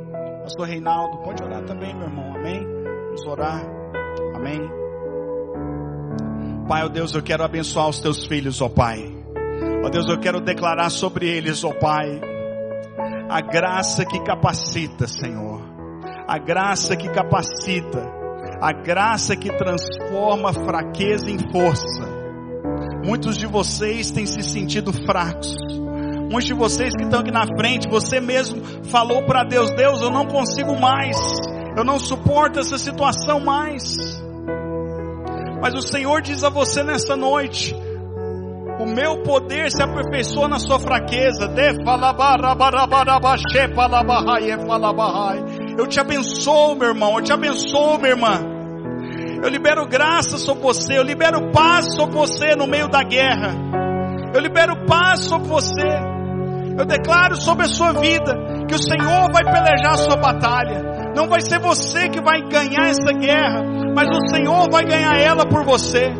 Pastor 0.42 0.68
Reinaldo, 0.68 1.18
pode 1.24 1.42
orar 1.42 1.64
também, 1.64 1.92
meu 1.92 2.06
irmão. 2.06 2.36
Amém. 2.36 2.64
Vamos 3.06 3.26
orar. 3.26 3.64
Amém. 4.36 4.60
Pai, 6.68 6.84
ó 6.84 6.86
oh 6.86 6.88
Deus, 6.88 7.14
eu 7.16 7.22
quero 7.22 7.42
abençoar 7.42 7.88
os 7.88 7.98
teus 7.98 8.26
filhos, 8.26 8.60
ó 8.62 8.66
oh 8.66 8.70
Pai. 8.70 9.00
Ó 9.82 9.86
oh 9.86 9.90
Deus, 9.90 10.08
eu 10.08 10.20
quero 10.20 10.40
declarar 10.40 10.90
sobre 10.90 11.28
eles, 11.28 11.64
ó 11.64 11.72
Pai, 11.72 12.20
a 13.28 13.40
graça 13.40 14.04
que 14.04 14.20
capacita, 14.20 15.08
Senhor. 15.08 15.55
A 16.28 16.38
graça 16.38 16.96
que 16.96 17.08
capacita 17.08 18.16
a 18.60 18.72
graça 18.72 19.36
que 19.36 19.50
transforma 19.50 20.52
fraqueza 20.52 21.30
em 21.30 21.38
força. 21.50 22.16
Muitos 23.04 23.36
de 23.36 23.46
vocês 23.46 24.10
têm 24.10 24.26
se 24.26 24.42
sentido 24.42 24.92
fracos. 24.92 25.54
Muitos 26.30 26.46
de 26.46 26.54
vocês 26.54 26.94
que 26.96 27.04
estão 27.04 27.20
aqui 27.20 27.30
na 27.30 27.46
frente, 27.46 27.88
você 27.88 28.20
mesmo 28.20 28.62
falou 28.84 29.22
para 29.24 29.44
Deus: 29.44 29.70
Deus, 29.72 30.00
eu 30.00 30.10
não 30.10 30.26
consigo 30.26 30.78
mais, 30.78 31.16
eu 31.76 31.84
não 31.84 31.98
suporto 31.98 32.58
essa 32.58 32.78
situação 32.78 33.40
mais. 33.40 33.84
Mas 35.60 35.74
o 35.74 35.82
Senhor 35.82 36.20
diz 36.22 36.42
a 36.42 36.48
você 36.48 36.82
nessa 36.82 37.14
noite: 37.16 37.74
O 38.80 38.86
meu 38.86 39.22
poder 39.22 39.70
se 39.70 39.82
aperfeiçoa 39.82 40.48
na 40.48 40.58
sua 40.58 40.80
fraqueza. 40.80 41.46
Eu 45.78 45.86
te 45.86 46.00
abençoo, 46.00 46.74
meu 46.74 46.88
irmão. 46.88 47.18
Eu 47.18 47.22
te 47.22 47.32
abençoo, 47.32 47.98
minha 47.98 48.10
irmã. 48.10 48.40
Eu 49.42 49.48
libero 49.48 49.86
graça 49.86 50.38
sobre 50.38 50.62
você. 50.62 50.98
Eu 50.98 51.02
libero 51.02 51.50
paz 51.52 51.94
sobre 51.94 52.16
você 52.16 52.56
no 52.56 52.66
meio 52.66 52.88
da 52.88 53.02
guerra. 53.02 53.54
Eu 54.34 54.40
libero 54.40 54.86
paz 54.86 55.20
sobre 55.20 55.48
você. 55.48 56.16
Eu 56.78 56.84
declaro 56.84 57.36
sobre 57.36 57.64
a 57.64 57.68
sua 57.68 57.92
vida 57.92 58.34
que 58.68 58.74
o 58.74 58.82
Senhor 58.82 59.32
vai 59.32 59.44
pelejar 59.44 59.92
a 59.92 59.96
sua 59.96 60.16
batalha. 60.16 61.12
Não 61.14 61.28
vai 61.28 61.40
ser 61.40 61.58
você 61.58 62.08
que 62.08 62.20
vai 62.20 62.42
ganhar 62.42 62.88
essa 62.88 63.12
guerra, 63.18 63.62
mas 63.94 64.08
o 64.08 64.28
Senhor 64.28 64.70
vai 64.70 64.84
ganhar 64.84 65.18
ela 65.18 65.46
por 65.46 65.64
você. 65.64 66.12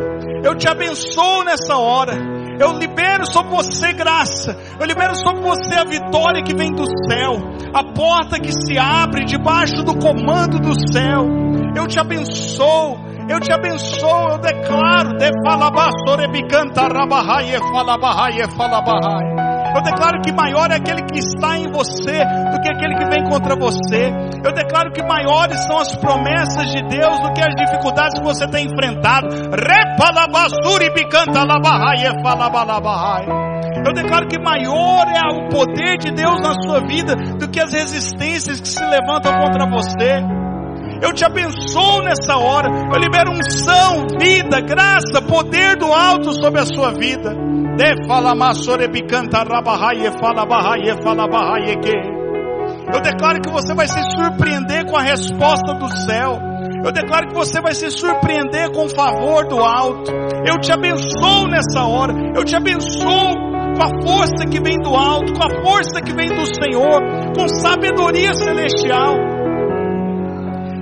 Eu 0.42 0.54
te 0.54 0.68
abençoo 0.68 1.44
nessa 1.44 1.76
hora. 1.76 2.14
Eu 2.59 2.72
libero 2.72 3.26
sobre 3.30 3.50
você 3.50 3.92
graça. 3.92 4.57
Eu 4.78 4.86
libero 4.86 5.14
sobre 5.16 5.42
você 5.42 5.74
a 5.74 5.84
vitória 5.84 6.42
que 6.42 6.54
vem 6.54 6.72
do 6.72 6.84
céu. 7.09 7.36
A 7.74 7.84
porta 7.84 8.40
que 8.40 8.52
se 8.52 8.78
abre 8.78 9.24
debaixo 9.24 9.82
do 9.82 9.96
comando 9.98 10.59
do 10.59 10.74
céu. 10.92 11.26
Eu 11.74 11.86
te 11.86 11.98
abençoo. 11.98 12.98
Eu 13.28 13.40
te 13.40 13.52
abençoo. 13.52 14.28
Eu 14.30 14.38
declaro. 14.38 15.16
De 15.18 15.30
falabasorebicanta 15.44 16.88
rabahai 16.88 17.54
e 17.54 17.59
falabahai 17.59 18.40
e 18.40 18.48
falabahai. 18.57 19.45
Eu 19.76 19.82
declaro 19.82 20.22
que 20.22 20.32
maior 20.32 20.70
é 20.70 20.76
aquele 20.76 21.02
que 21.02 21.18
está 21.18 21.58
em 21.58 21.70
você 21.70 22.24
do 22.50 22.60
que 22.62 22.70
aquele 22.70 22.96
que 22.96 23.04
vem 23.10 23.24
contra 23.24 23.54
você. 23.54 24.10
Eu 24.42 24.52
declaro 24.54 24.90
que 24.90 25.02
maiores 25.02 25.62
são 25.66 25.78
as 25.78 25.94
promessas 25.96 26.70
de 26.72 26.80
Deus 26.88 27.20
do 27.20 27.34
que 27.34 27.42
as 27.42 27.54
dificuldades 27.54 28.18
que 28.18 28.24
você 28.24 28.46
tem 28.48 28.64
enfrentado. 28.64 29.28
Eu 33.86 33.92
declaro 33.92 34.26
que 34.28 34.38
maior 34.38 35.06
é 35.08 35.30
o 35.30 35.48
poder 35.50 35.98
de 35.98 36.10
Deus 36.10 36.40
na 36.40 36.54
sua 36.62 36.80
vida 36.80 37.14
do 37.14 37.46
que 37.46 37.60
as 37.60 37.74
resistências 37.74 38.58
que 38.58 38.68
se 38.68 38.82
levantam 38.82 39.34
contra 39.34 39.66
você. 39.68 40.24
Eu 41.03 41.12
te 41.12 41.24
abençoo 41.24 42.03
nessa 42.03 42.36
hora. 42.36 42.68
Eu 42.92 43.01
libero 43.01 43.32
unção, 43.32 44.07
vida, 44.18 44.61
graça, 44.61 45.22
poder 45.22 45.76
do 45.76 45.92
alto 45.92 46.32
sobre 46.32 46.61
a 46.61 46.66
sua 46.66 46.92
vida. 46.92 47.34
Eu 52.92 53.01
declaro 53.01 53.40
que 53.40 53.51
você 53.51 53.74
vai 53.74 53.86
se 53.86 54.01
surpreender 54.16 54.86
com 54.86 54.97
a 54.97 55.03
resposta 55.03 55.74
do 55.74 55.88
céu. 56.07 56.38
Eu 56.84 56.92
declaro 56.92 57.26
que 57.28 57.34
você 57.34 57.61
vai 57.61 57.74
se 57.74 57.90
surpreender 57.90 58.70
com 58.72 58.86
o 58.86 58.88
favor 58.88 59.47
do 59.47 59.59
alto. 59.59 60.11
Eu 60.47 60.59
te 60.61 60.72
abençoo 60.72 61.49
nessa 61.49 61.84
hora. 61.84 62.14
Eu 62.34 62.44
te 62.44 62.55
abençoo 62.55 63.34
com 63.76 63.82
a 63.82 64.07
força 64.07 64.47
que 64.51 64.61
vem 64.61 64.78
do 64.80 64.94
alto, 64.94 65.34
com 65.34 65.44
a 65.44 65.62
força 65.62 66.01
que 66.01 66.14
vem 66.14 66.28
do 66.28 66.47
Senhor, 66.47 67.01
com 67.36 67.49
sabedoria 67.61 68.32
celestial. 68.34 69.36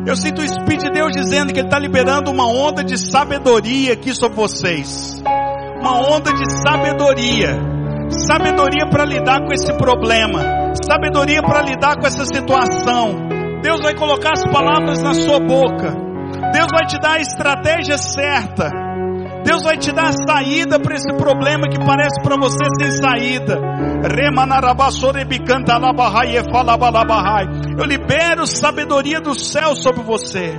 Eu 0.07 0.17
sinto 0.17 0.43
o 0.43 0.45
Espírito 0.45 0.85
de 0.85 0.91
Deus 0.91 1.13
dizendo 1.13 1.53
que 1.53 1.59
Ele 1.59 1.67
está 1.67 1.79
liberando 1.79 2.31
uma 2.31 2.47
onda 2.47 2.85
de 2.85 2.99
sabedoria 2.99 3.95
aqui 3.95 4.15
sobre 4.15 4.37
vocês 4.37 5.23
uma 5.85 6.01
onda 6.01 6.33
de 6.33 6.51
sabedoria. 6.63 7.61
Sabedoria 8.27 8.89
para 8.91 9.05
lidar 9.05 9.41
com 9.45 9.53
esse 9.53 9.71
problema. 9.77 10.73
Sabedoria 10.83 11.43
para 11.43 11.61
lidar 11.61 11.97
com 11.97 12.07
essa 12.07 12.25
situação. 12.25 13.29
Deus 13.63 13.81
vai 13.83 13.95
colocar 13.95 14.33
as 14.33 14.45
palavras 14.45 15.03
na 15.03 15.13
sua 15.13 15.39
boca. 15.39 15.95
Deus 16.53 16.69
vai 16.73 16.87
te 16.87 16.99
dar 16.99 17.17
a 17.17 17.21
estratégia 17.21 17.99
certa. 17.99 18.84
Deus 19.45 19.63
vai 19.63 19.77
te 19.77 19.93
dar 19.93 20.09
a 20.09 20.13
saída 20.13 20.81
para 20.81 20.97
esse 20.97 21.13
problema 21.17 21.69
que 21.69 21.79
parece 21.79 22.21
para 22.23 22.37
você 22.37 22.65
sem 22.81 22.91
saída. 22.93 23.61
Eu 27.79 27.85
libero 27.85 28.47
sabedoria 28.47 29.21
do 29.21 29.39
céu 29.39 29.77
sobre 29.77 30.03
você. 30.03 30.55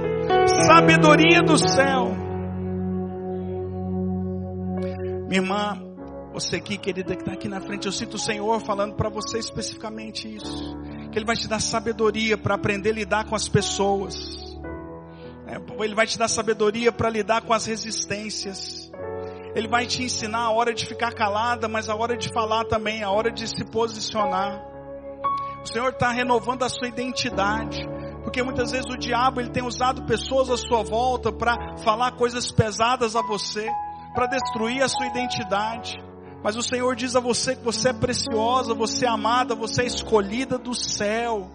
Sabedoria 0.67 1.41
do 1.41 1.57
céu. 1.57 2.15
Minha 5.27 5.41
irmã, 5.41 5.81
você 6.31 6.57
aqui, 6.57 6.77
querida, 6.77 7.15
que 7.15 7.21
está 7.21 7.33
aqui 7.33 7.47
na 7.49 7.59
frente, 7.59 7.88
eu 7.88 7.91
sinto 7.91 8.15
o 8.15 8.19
Senhor 8.19 8.59
falando 8.61 8.93
para 8.93 9.09
você 9.09 9.39
especificamente 9.39 10.33
isso. 10.33 10.77
Que 11.11 11.17
Ele 11.17 11.25
vai 11.25 11.36
te 11.36 11.47
dar 11.47 11.59
sabedoria 11.59 12.38
para 12.38 12.55
aprender 12.55 12.91
a 12.91 12.93
lidar 12.93 13.25
com 13.25 13.36
as 13.36 13.47
pessoas. 13.47 14.55
É, 15.48 15.84
Ele 15.84 15.96
vai 15.96 16.08
te 16.08 16.18
dar 16.18 16.28
sabedoria 16.28 16.91
para 16.91 17.10
lidar 17.10 17.41
com 17.41 17.54
as 17.54 17.66
resistências. 17.66 18.91
Ele 19.56 19.68
vai 19.68 19.86
te 19.86 20.04
ensinar 20.04 20.46
a 20.46 20.52
hora 20.52 20.74
de 20.74 20.86
ficar 20.86 21.14
calada, 21.14 21.68
mas 21.68 21.89
a 21.89 21.96
hora 21.96 22.18
de 22.18 22.30
falar 22.34 22.66
também, 22.66 23.04
a 23.04 23.10
hora 23.10 23.32
de 23.32 23.48
se 23.48 23.64
posicionar. 23.64 24.62
O 25.64 25.68
Senhor 25.68 25.89
está 25.89 26.12
renovando 26.12 26.64
a 26.64 26.70
sua 26.70 26.88
identidade. 26.88 27.88
Porque 28.24 28.41
muitas 28.41 28.72
vezes 28.72 28.89
o 28.89 28.98
diabo 28.98 29.39
ele 29.39 29.52
tem 29.52 29.64
usado 29.64 30.04
pessoas 30.04 30.50
à 30.50 30.58
sua 30.58 30.84
volta 30.84 31.32
para 31.32 31.78
falar 31.78 32.14
coisas 32.14 32.52
pesadas 32.52 33.16
a 33.16 33.22
você 33.22 33.72
para 34.16 34.26
destruir 34.26 34.82
a 34.82 34.88
sua 34.88 35.06
identidade. 35.06 35.98
Mas 36.43 36.56
o 36.56 36.62
Senhor 36.62 36.96
diz 36.96 37.16
a 37.16 37.20
você 37.20 37.56
que 37.56 37.64
você 37.64 37.89
é 37.89 37.93
preciosa, 37.93 38.74
você 38.74 39.06
é 39.06 39.10
amada, 39.10 39.54
você 39.54 39.84
é 39.84 39.86
escolhida 39.86 40.58
do 40.58 40.74
céu. 40.74 41.50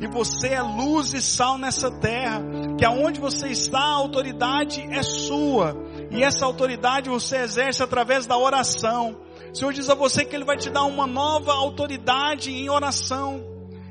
E 0.00 0.06
você 0.06 0.48
é 0.48 0.62
luz 0.62 1.12
e 1.12 1.20
sal 1.20 1.58
nessa 1.58 1.90
terra. 1.90 2.42
Que 2.78 2.84
aonde 2.84 3.20
você 3.20 3.48
está, 3.48 3.80
a 3.80 3.94
autoridade 3.96 4.80
é 4.90 5.02
sua. 5.02 5.76
E 6.10 6.22
essa 6.22 6.46
autoridade 6.46 7.10
você 7.10 7.36
exerce 7.36 7.82
através 7.82 8.26
da 8.26 8.38
oração. 8.38 9.16
O 9.52 9.54
Senhor 9.54 9.72
diz 9.72 9.90
a 9.90 9.94
você 9.94 10.24
que 10.24 10.34
Ele 10.34 10.44
vai 10.44 10.56
te 10.56 10.70
dar 10.70 10.84
uma 10.84 11.06
nova 11.06 11.52
autoridade 11.52 12.50
em 12.50 12.70
oração. 12.70 13.44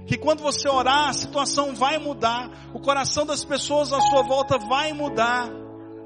Que 0.08 0.18
quando 0.18 0.42
você 0.42 0.68
orar, 0.68 1.10
a 1.10 1.14
situação 1.14 1.76
vai 1.76 2.00
mudar. 2.00 2.50
O 2.74 2.80
coração 2.80 3.26
das 3.26 3.46
pessoas 3.46 3.94
à 3.94 4.02
sua 4.02 4.24
volta 4.24 4.58
vai 4.58 4.92
mudar 4.92 5.48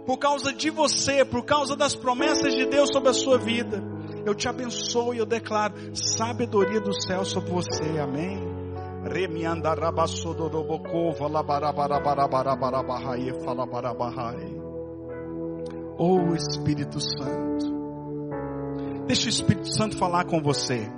por 0.06 0.18
causa 0.18 0.52
de 0.52 0.70
você, 0.70 1.24
por 1.24 1.46
causa 1.46 1.78
das 1.78 1.96
promessas 1.96 2.54
de 2.54 2.66
Deus 2.66 2.90
sobre 2.92 3.10
a 3.10 3.14
sua 3.14 3.38
vida. 3.38 3.82
Eu 4.26 4.36
te 4.36 4.50
abençoo 4.50 5.14
e 5.14 5.20
eu 5.20 5.26
declaro 5.26 5.74
sabedoria 5.94 6.82
do 6.82 6.94
céu 6.94 7.24
sobre 7.24 7.52
você. 7.52 8.00
Amém. 8.00 8.53
Oh 15.98 16.34
Espírito 16.36 17.00
Santo. 17.00 17.74
Deixa 19.08 19.26
o 19.26 19.30
Espírito 19.30 19.68
Santo 19.68 19.98
falar 19.98 20.26
com 20.26 20.42
você. 20.42 20.92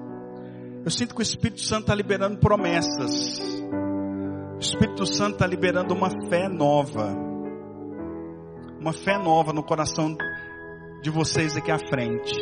Eu 0.83 0.91
sinto 0.91 1.15
que 1.15 1.21
o 1.21 1.23
Espírito 1.23 1.61
Santo 1.61 1.81
está 1.81 1.95
liberando 1.95 2.37
promessas. 2.37 3.39
O 4.55 4.59
Espírito 4.59 5.05
Santo 5.05 5.33
está 5.33 5.47
liberando 5.47 5.93
uma 5.93 6.09
fé 6.29 6.47
nova 6.47 7.25
uma 8.85 8.93
fé 8.93 9.17
nova 9.17 9.51
no 9.51 9.63
coração 9.63 10.15
de 11.01 11.09
vocês 11.09 11.57
aqui 11.57 11.71
à 11.71 11.79
frente. 11.79 12.35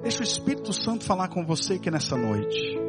Deixa 0.00 0.20
o 0.20 0.22
Espírito 0.22 0.72
Santo 0.72 1.04
falar 1.04 1.26
com 1.26 1.44
você 1.44 1.74
aqui 1.74 1.90
nessa 1.90 2.16
noite. 2.16 2.83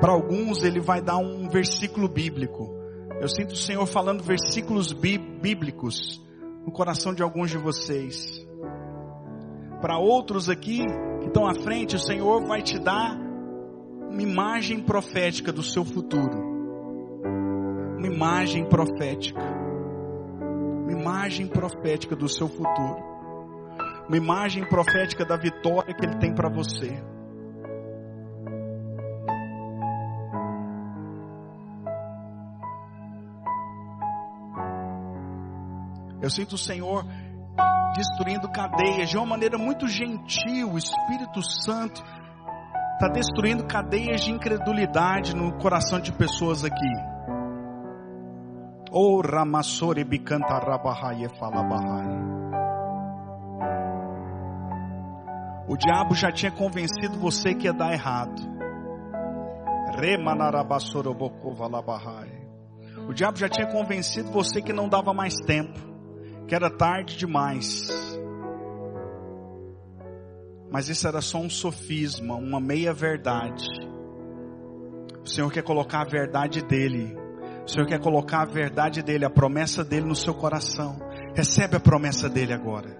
Para 0.00 0.12
alguns 0.12 0.62
ele 0.62 0.80
vai 0.80 1.00
dar 1.00 1.18
um 1.18 1.48
versículo 1.48 2.08
bíblico. 2.08 2.74
Eu 3.20 3.28
sinto 3.28 3.52
o 3.52 3.56
Senhor 3.56 3.86
falando 3.86 4.22
versículos 4.22 4.92
bíblicos 4.92 6.24
no 6.64 6.70
coração 6.70 7.12
de 7.14 7.22
alguns 7.22 7.50
de 7.50 7.58
vocês. 7.58 8.46
Para 9.80 9.98
outros 9.98 10.48
aqui 10.48 10.84
que 11.20 11.26
estão 11.26 11.46
à 11.46 11.54
frente, 11.54 11.96
o 11.96 12.00
Senhor 12.00 12.44
vai 12.44 12.62
te 12.62 12.78
dar 12.78 13.18
uma 14.10 14.22
imagem 14.22 14.80
profética 14.80 15.52
do 15.52 15.62
seu 15.62 15.84
futuro 15.84 16.58
uma 17.98 18.06
imagem 18.06 18.64
profética. 18.64 19.42
Uma 20.84 20.92
imagem 20.92 21.46
profética 21.48 22.14
do 22.14 22.28
seu 22.28 22.48
futuro. 22.48 22.96
Uma 24.06 24.16
imagem 24.16 24.64
profética 24.64 25.24
da 25.24 25.36
vitória 25.36 25.92
que 25.92 26.06
Ele 26.06 26.16
tem 26.16 26.32
para 26.32 26.48
você. 26.48 27.02
Eu 36.28 36.30
sinto 36.30 36.56
o 36.56 36.58
Senhor 36.58 37.06
destruindo 37.96 38.50
cadeias 38.50 39.08
de 39.08 39.16
uma 39.16 39.24
maneira 39.24 39.56
muito 39.56 39.88
gentil. 39.88 40.72
O 40.72 40.76
Espírito 40.76 41.40
Santo 41.42 42.04
está 42.92 43.08
destruindo 43.10 43.64
cadeias 43.64 44.20
de 44.20 44.30
incredulidade 44.30 45.34
no 45.34 45.54
coração 45.54 45.98
de 45.98 46.12
pessoas 46.12 46.62
aqui. 46.66 46.92
O 48.92 49.22
Ramassore 49.22 50.04
Bicanta 50.04 50.60
Falabahai. 50.60 51.16
O 55.66 55.78
diabo 55.78 56.14
já 56.14 56.30
tinha 56.30 56.52
convencido 56.52 57.18
você 57.18 57.54
que 57.54 57.64
ia 57.64 57.72
dar 57.72 57.94
errado. 57.94 58.38
O 63.08 63.14
diabo 63.14 63.38
já 63.38 63.48
tinha 63.48 63.66
convencido 63.66 64.30
você 64.30 64.60
que 64.60 64.74
não 64.74 64.90
dava 64.90 65.14
mais 65.14 65.34
tempo, 65.46 65.87
que 66.48 66.54
era 66.54 66.70
tarde 66.70 67.16
demais. 67.16 67.86
Mas 70.70 70.88
isso 70.88 71.06
era 71.06 71.20
só 71.20 71.38
um 71.38 71.50
sofisma, 71.50 72.34
uma 72.34 72.58
meia 72.58 72.92
verdade. 72.94 73.68
O 75.22 75.28
Senhor 75.28 75.52
quer 75.52 75.62
colocar 75.62 76.00
a 76.00 76.08
verdade 76.08 76.62
dele. 76.62 77.14
O 77.66 77.70
Senhor 77.70 77.86
quer 77.86 78.00
colocar 78.00 78.42
a 78.42 78.46
verdade 78.46 79.02
dele, 79.02 79.26
a 79.26 79.30
promessa 79.30 79.84
dele 79.84 80.06
no 80.06 80.16
seu 80.16 80.34
coração. 80.34 80.98
Recebe 81.34 81.76
a 81.76 81.80
promessa 81.80 82.28
dele 82.30 82.54
agora. 82.54 82.98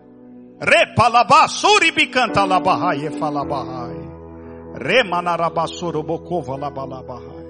Labahai 2.45 3.07
e 3.07 3.19
falabahai. 3.19 3.97
Labalabahai. 6.57 7.49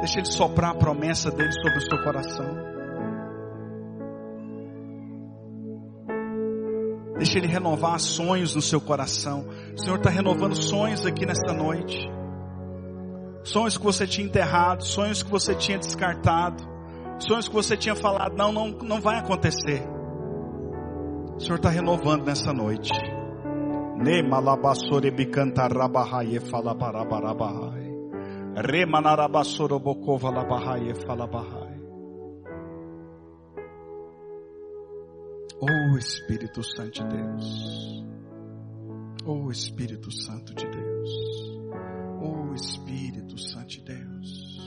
Deixa 0.00 0.18
ele 0.18 0.26
soprar 0.26 0.72
a 0.72 0.74
promessa 0.74 1.30
dele 1.30 1.52
sobre 1.52 1.78
o 1.78 1.80
seu 1.80 2.02
coração. 2.02 2.71
Deixa 7.22 7.38
Ele 7.38 7.46
renovar 7.46 8.00
sonhos 8.00 8.56
no 8.56 8.60
seu 8.60 8.80
coração. 8.80 9.46
O 9.76 9.80
Senhor 9.80 9.96
está 9.96 10.10
renovando 10.10 10.56
sonhos 10.56 11.06
aqui 11.06 11.24
nesta 11.24 11.52
noite. 11.52 11.96
Sonhos 13.44 13.78
que 13.78 13.84
você 13.84 14.08
tinha 14.08 14.26
enterrado, 14.26 14.84
sonhos 14.84 15.22
que 15.22 15.30
você 15.30 15.54
tinha 15.54 15.78
descartado, 15.78 16.60
sonhos 17.20 17.46
que 17.46 17.54
você 17.54 17.76
tinha 17.76 17.94
falado, 17.94 18.36
não, 18.36 18.52
não, 18.52 18.70
não 18.70 19.00
vai 19.00 19.20
acontecer. 19.20 19.84
O 21.36 21.38
Senhor 21.38 21.58
está 21.58 21.68
renovando 21.68 22.24
nessa 22.24 22.52
noite. 22.52 22.90
Ne 23.98 24.20
malabassore 24.24 25.12
Oh 35.64 35.96
Espírito 35.96 36.60
Santo 36.64 36.90
de 36.90 37.04
Deus. 37.04 38.04
Oh 39.24 39.48
Espírito 39.48 40.10
Santo 40.10 40.52
de 40.56 40.66
Deus. 40.66 41.08
Oh 42.20 42.52
Espírito 42.52 43.38
Santo 43.38 43.68
de 43.68 43.80
Deus. 43.82 44.60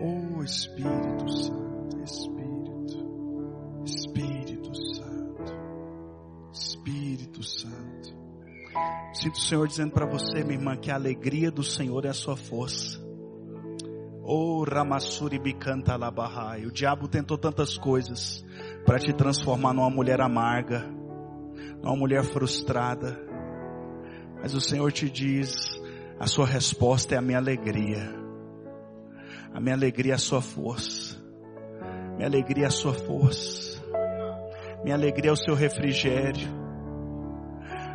Oh 0.00 0.42
Espírito 0.42 1.28
Santo, 1.30 2.02
Espírito. 2.02 3.84
Espírito 3.84 4.74
Santo. 4.74 5.52
Espírito 6.52 7.42
Santo. 7.44 8.18
Sinto 9.12 9.36
o 9.36 9.40
Senhor 9.40 9.68
dizendo 9.68 9.92
para 9.92 10.06
você, 10.06 10.42
minha 10.42 10.58
irmã, 10.58 10.76
que 10.76 10.90
a 10.90 10.96
alegria 10.96 11.52
do 11.52 11.62
Senhor 11.62 12.04
é 12.04 12.08
a 12.08 12.14
sua 12.14 12.36
força. 12.36 12.98
Oh 14.24 14.64
Ramassuri 14.64 15.38
Bicanta 15.38 15.96
Labahai. 15.96 16.66
O 16.66 16.72
diabo 16.72 17.06
tentou 17.06 17.38
tantas 17.38 17.78
coisas 17.78 18.44
para 18.88 18.98
te 18.98 19.12
transformar 19.12 19.74
numa 19.74 19.90
mulher 19.90 20.18
amarga, 20.18 20.82
numa 21.82 21.94
mulher 21.94 22.24
frustrada. 22.24 23.20
Mas 24.40 24.54
o 24.54 24.62
Senhor 24.62 24.90
te 24.90 25.10
diz: 25.10 25.78
a 26.18 26.26
sua 26.26 26.46
resposta 26.46 27.14
é 27.14 27.18
a 27.18 27.20
minha 27.20 27.36
alegria. 27.36 28.10
A 29.52 29.60
minha 29.60 29.74
alegria 29.74 30.12
é 30.12 30.14
a 30.14 30.18
sua 30.18 30.40
força. 30.40 31.22
Minha 32.16 32.28
alegria 32.28 32.64
é 32.64 32.68
a 32.68 32.70
sua 32.70 32.94
força. 32.94 33.78
Minha 34.82 34.96
alegria 34.96 35.32
é 35.32 35.34
o 35.34 35.36
seu 35.36 35.54
refrigério. 35.54 36.48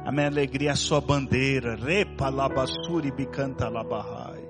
A 0.05 0.11
minha 0.11 0.27
alegria 0.27 0.69
é 0.69 0.73
a 0.73 0.75
sua 0.75 1.01
bandeira. 1.01 1.75
Repa 1.75 2.29
labasuri 2.29 3.09
bicanta 3.09 3.67
labahai. 3.67 4.43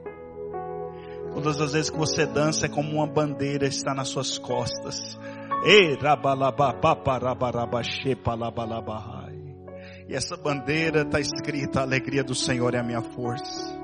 Todas 1.34 1.62
as 1.62 1.72
vezes 1.72 1.90
que 1.90 1.98
você 1.98 2.26
dança 2.26 2.66
é 2.66 2.70
como 2.70 2.98
uma 2.98 3.08
bandeira 3.08 3.66
está 3.66 3.94
nas 3.94 4.10
suas 4.10 4.38
costas. 4.38 5.18
E 10.10 10.14
essa 10.14 10.36
bandeira 10.36 11.04
está 11.04 11.20
escrita: 11.20 11.80
a 11.80 11.84
alegria 11.84 12.24
do 12.24 12.36
Senhor 12.36 12.74
é 12.74 12.80
a 12.80 12.84
minha 12.84 13.02
força. 13.02 13.82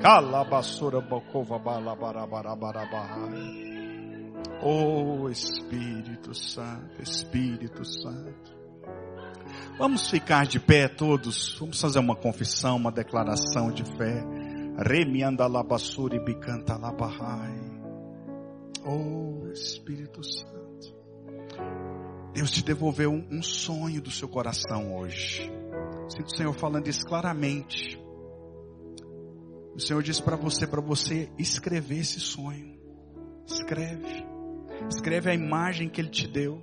Calabassora 0.00 1.00
bocova 1.00 1.58
balabarabarabahai. 1.58 3.68
Oh 4.62 5.28
Espírito 5.28 6.34
Santo, 6.34 7.02
Espírito 7.02 7.84
Santo. 7.84 8.56
Vamos 9.78 10.10
ficar 10.10 10.46
de 10.46 10.58
pé 10.58 10.88
todos. 10.88 11.56
Vamos 11.58 11.80
fazer 11.80 11.98
uma 11.98 12.16
confissão, 12.16 12.76
uma 12.76 12.90
declaração 12.90 13.70
de 13.70 13.84
fé. 13.96 14.24
Remiandalabassuri 14.78 16.20
bicanta 16.20 16.76
labahai. 16.76 17.58
Oh 18.86 19.48
Espírito 19.52 20.22
Santo. 20.22 20.94
Deus 22.32 22.52
te 22.52 22.62
devolveu 22.62 23.10
um, 23.10 23.26
um 23.28 23.42
sonho 23.42 24.00
do 24.00 24.08
seu 24.08 24.28
coração 24.28 24.96
hoje. 24.96 25.50
Sinto 26.08 26.26
o 26.26 26.36
Senhor 26.36 26.54
falando 26.54 26.86
isso 26.86 27.04
claramente. 27.04 28.00
O 29.74 29.80
Senhor 29.80 30.00
disse 30.00 30.22
para 30.22 30.36
você, 30.36 30.64
para 30.64 30.80
você 30.80 31.28
escrever 31.36 31.98
esse 31.98 32.20
sonho. 32.20 32.78
Escreve. 33.48 34.26
Escreve 34.88 35.30
a 35.30 35.34
imagem 35.34 35.88
que 35.88 36.00
Ele 36.00 36.10
te 36.10 36.28
deu. 36.28 36.62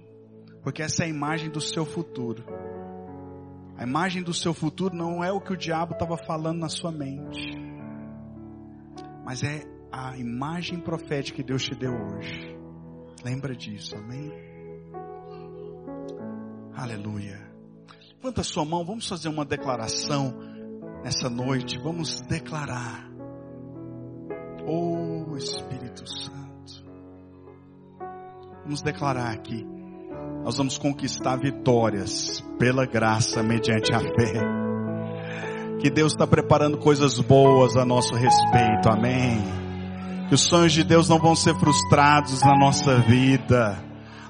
Porque 0.63 0.81
essa 0.81 1.03
é 1.03 1.07
a 1.07 1.09
imagem 1.09 1.49
do 1.49 1.59
seu 1.59 1.85
futuro. 1.85 2.45
A 3.75 3.83
imagem 3.83 4.23
do 4.23 4.33
seu 4.33 4.53
futuro 4.53 4.95
não 4.95 5.21
é 5.21 5.33
o 5.33 5.41
que 5.41 5.51
o 5.51 5.57
diabo 5.57 5.91
estava 5.91 6.15
falando 6.15 6.59
na 6.59 6.69
sua 6.69 6.93
mente 6.93 7.64
mas 9.25 9.43
é 9.43 9.63
a 9.91 10.15
imagem 10.17 10.79
profética 10.79 11.37
que 11.37 11.43
Deus 11.43 11.63
te 11.63 11.73
deu 11.73 11.91
hoje. 11.91 12.55
Lembra 13.23 13.55
disso, 13.55 13.95
amém? 13.95 14.31
Aleluia. 16.75 17.51
Levanta 18.17 18.43
sua 18.43 18.63
mão, 18.63 18.85
vamos 18.85 19.07
fazer 19.07 19.29
uma 19.29 19.43
declaração 19.43 20.31
nessa 21.03 21.29
noite. 21.29 21.79
Vamos 21.79 22.21
declarar. 22.21 23.09
Oh 24.67 25.35
Espírito 25.35 26.07
Santo. 26.07 26.85
Vamos 28.63 28.81
declarar 28.81 29.31
aqui. 29.31 29.65
Nós 30.43 30.57
vamos 30.57 30.77
conquistar 30.77 31.37
vitórias 31.37 32.41
pela 32.59 32.85
graça 32.85 33.41
mediante 33.41 33.91
a 33.91 33.99
fé 33.99 34.64
que 35.85 35.89
Deus 35.91 36.13
está 36.13 36.25
preparando 36.25 36.79
coisas 36.79 37.19
boas 37.19 37.77
a 37.77 37.85
nosso 37.85 38.15
respeito, 38.15 38.89
amém. 38.89 39.39
Que 40.27 40.33
os 40.33 40.41
sonhos 40.41 40.73
de 40.73 40.83
Deus 40.83 41.07
não 41.07 41.19
vão 41.19 41.35
ser 41.35 41.53
frustrados 41.59 42.41
na 42.41 42.57
nossa 42.57 42.95
vida. 43.01 43.77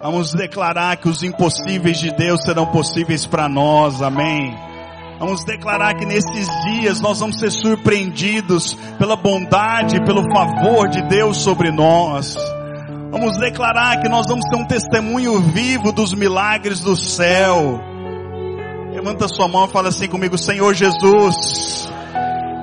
Vamos 0.01 0.33
declarar 0.33 0.97
que 0.97 1.07
os 1.07 1.23
impossíveis 1.23 1.97
de 1.97 2.11
Deus 2.11 2.43
serão 2.43 2.65
possíveis 2.65 3.25
para 3.25 3.47
nós, 3.47 4.01
amém. 4.01 4.53
Vamos 5.17 5.45
declarar 5.45 5.93
que 5.93 6.05
nesses 6.05 6.49
dias 6.65 6.99
nós 6.99 7.21
vamos 7.21 7.39
ser 7.39 7.51
surpreendidos 7.51 8.77
pela 8.99 9.15
bondade, 9.15 10.03
pelo 10.03 10.29
favor 10.33 10.89
de 10.89 11.07
Deus 11.07 11.37
sobre 11.37 11.71
nós. 11.71 12.35
Vamos 13.11 13.39
declarar 13.39 14.01
que 14.01 14.09
nós 14.09 14.25
vamos 14.27 14.43
ter 14.49 14.57
um 14.57 14.67
testemunho 14.67 15.39
vivo 15.39 15.93
dos 15.93 16.13
milagres 16.13 16.81
do 16.81 16.97
céu. 16.97 17.94
Levanta 19.05 19.27
sua 19.27 19.47
mão 19.47 19.65
e 19.65 19.67
fala 19.67 19.89
assim 19.89 20.07
comigo, 20.07 20.35
Senhor 20.35 20.73
Jesus, 20.73 21.87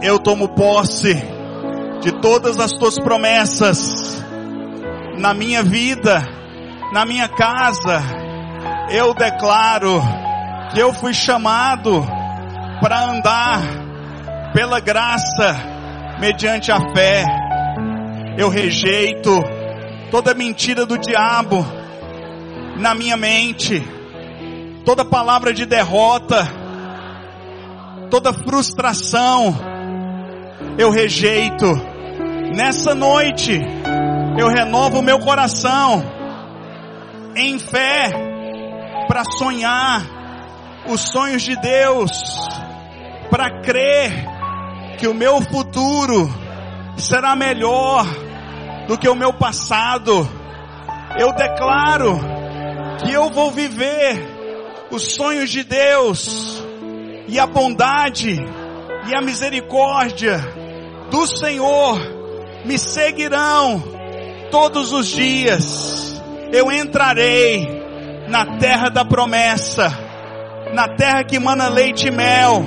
eu 0.02 0.18
tomo 0.18 0.48
posse 0.48 1.14
de 2.00 2.10
todas 2.20 2.58
as 2.58 2.72
tuas 2.72 2.98
promessas 2.98 4.20
na 5.18 5.32
minha 5.32 5.62
vida, 5.62 6.20
na 6.92 7.06
minha 7.06 7.28
casa. 7.28 8.02
Eu 8.90 9.14
declaro 9.14 10.02
que 10.74 10.80
eu 10.80 10.92
fui 10.92 11.14
chamado 11.14 12.04
para 12.80 13.04
andar 13.04 13.62
pela 14.52 14.80
graça 14.80 15.56
mediante 16.18 16.72
a 16.72 16.80
fé. 16.92 17.24
Eu 18.36 18.48
rejeito 18.48 19.30
toda 20.10 20.34
mentira 20.34 20.84
do 20.84 20.98
diabo 20.98 21.64
na 22.78 22.96
minha 22.96 23.16
mente 23.16 24.01
toda 24.84 25.04
palavra 25.04 25.52
de 25.52 25.64
derrota, 25.64 26.46
toda 28.10 28.32
frustração, 28.32 29.54
eu 30.78 30.90
rejeito. 30.90 31.66
Nessa 32.54 32.94
noite, 32.94 33.58
eu 34.38 34.48
renovo 34.48 34.98
o 34.98 35.02
meu 35.02 35.18
coração 35.20 36.04
em 37.34 37.58
fé 37.58 38.12
para 39.08 39.24
sonhar 39.24 40.02
os 40.86 41.00
sonhos 41.00 41.42
de 41.42 41.56
Deus, 41.56 42.10
para 43.30 43.62
crer 43.62 44.26
que 44.98 45.06
o 45.08 45.14
meu 45.14 45.40
futuro 45.40 46.28
será 46.96 47.34
melhor 47.34 48.04
do 48.86 48.98
que 48.98 49.08
o 49.08 49.14
meu 49.14 49.32
passado. 49.32 50.28
Eu 51.18 51.32
declaro 51.32 52.20
que 53.02 53.12
eu 53.12 53.30
vou 53.30 53.50
viver 53.50 54.31
os 54.92 55.14
sonhos 55.14 55.48
de 55.48 55.64
Deus 55.64 56.62
e 57.26 57.40
a 57.40 57.46
bondade 57.46 58.38
e 59.08 59.14
a 59.14 59.22
misericórdia 59.22 60.38
do 61.10 61.26
Senhor 61.26 61.98
me 62.66 62.78
seguirão 62.78 63.82
todos 64.50 64.92
os 64.92 65.06
dias. 65.06 66.22
Eu 66.52 66.70
entrarei 66.70 67.66
na 68.28 68.58
terra 68.58 68.90
da 68.90 69.02
promessa, 69.02 69.90
na 70.74 70.94
terra 70.94 71.24
que 71.24 71.38
mana 71.38 71.68
leite 71.68 72.08
e 72.08 72.10
mel. 72.10 72.62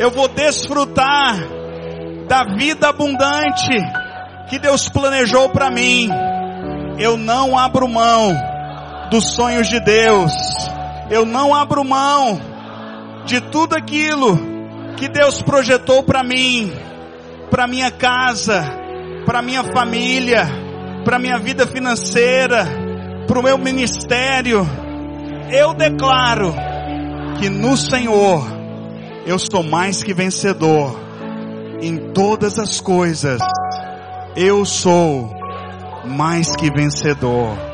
Eu 0.00 0.10
vou 0.10 0.26
desfrutar 0.26 1.36
da 2.26 2.42
vida 2.56 2.88
abundante 2.88 3.70
que 4.50 4.58
Deus 4.58 4.88
planejou 4.88 5.50
para 5.50 5.70
mim. 5.70 6.10
Eu 6.98 7.16
não 7.16 7.56
abro 7.56 7.88
mão 7.88 8.34
dos 9.08 9.34
sonhos 9.34 9.68
de 9.68 9.78
Deus. 9.78 10.71
Eu 11.12 11.26
não 11.26 11.54
abro 11.54 11.84
mão 11.84 12.40
de 13.26 13.38
tudo 13.38 13.74
aquilo 13.74 14.34
que 14.96 15.10
Deus 15.10 15.42
projetou 15.42 16.02
para 16.02 16.24
mim, 16.24 16.72
para 17.50 17.66
minha 17.66 17.90
casa, 17.90 18.64
para 19.26 19.42
minha 19.42 19.62
família, 19.62 20.48
para 21.04 21.18
minha 21.18 21.38
vida 21.38 21.66
financeira, 21.66 22.66
para 23.26 23.38
o 23.38 23.42
meu 23.42 23.58
ministério. 23.58 24.66
Eu 25.50 25.74
declaro 25.74 26.54
que 27.38 27.50
no 27.50 27.76
Senhor 27.76 28.42
eu 29.26 29.38
sou 29.38 29.62
mais 29.62 30.02
que 30.02 30.14
vencedor 30.14 30.98
em 31.82 32.10
todas 32.14 32.58
as 32.58 32.80
coisas. 32.80 33.42
Eu 34.34 34.64
sou 34.64 35.30
mais 36.06 36.56
que 36.56 36.70
vencedor. 36.72 37.71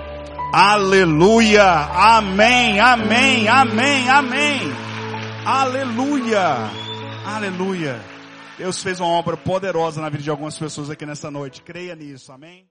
Aleluia! 0.53 1.65
Amém, 1.65 2.81
amém, 2.81 3.49
amém, 3.49 4.09
amém. 4.09 4.61
Aleluia! 5.45 6.71
Aleluia! 7.25 8.01
Deus 8.59 8.83
fez 8.83 8.99
uma 8.99 9.09
obra 9.09 9.37
poderosa 9.37 10.01
na 10.01 10.09
vida 10.09 10.23
de 10.23 10.31
algumas 10.31 10.59
pessoas 10.59 10.91
aqui 10.91 11.07
nessa 11.07 11.31
noite. 11.31 11.63
Creia 11.63 11.95
nisso, 11.95 12.33
amém? 12.33 12.69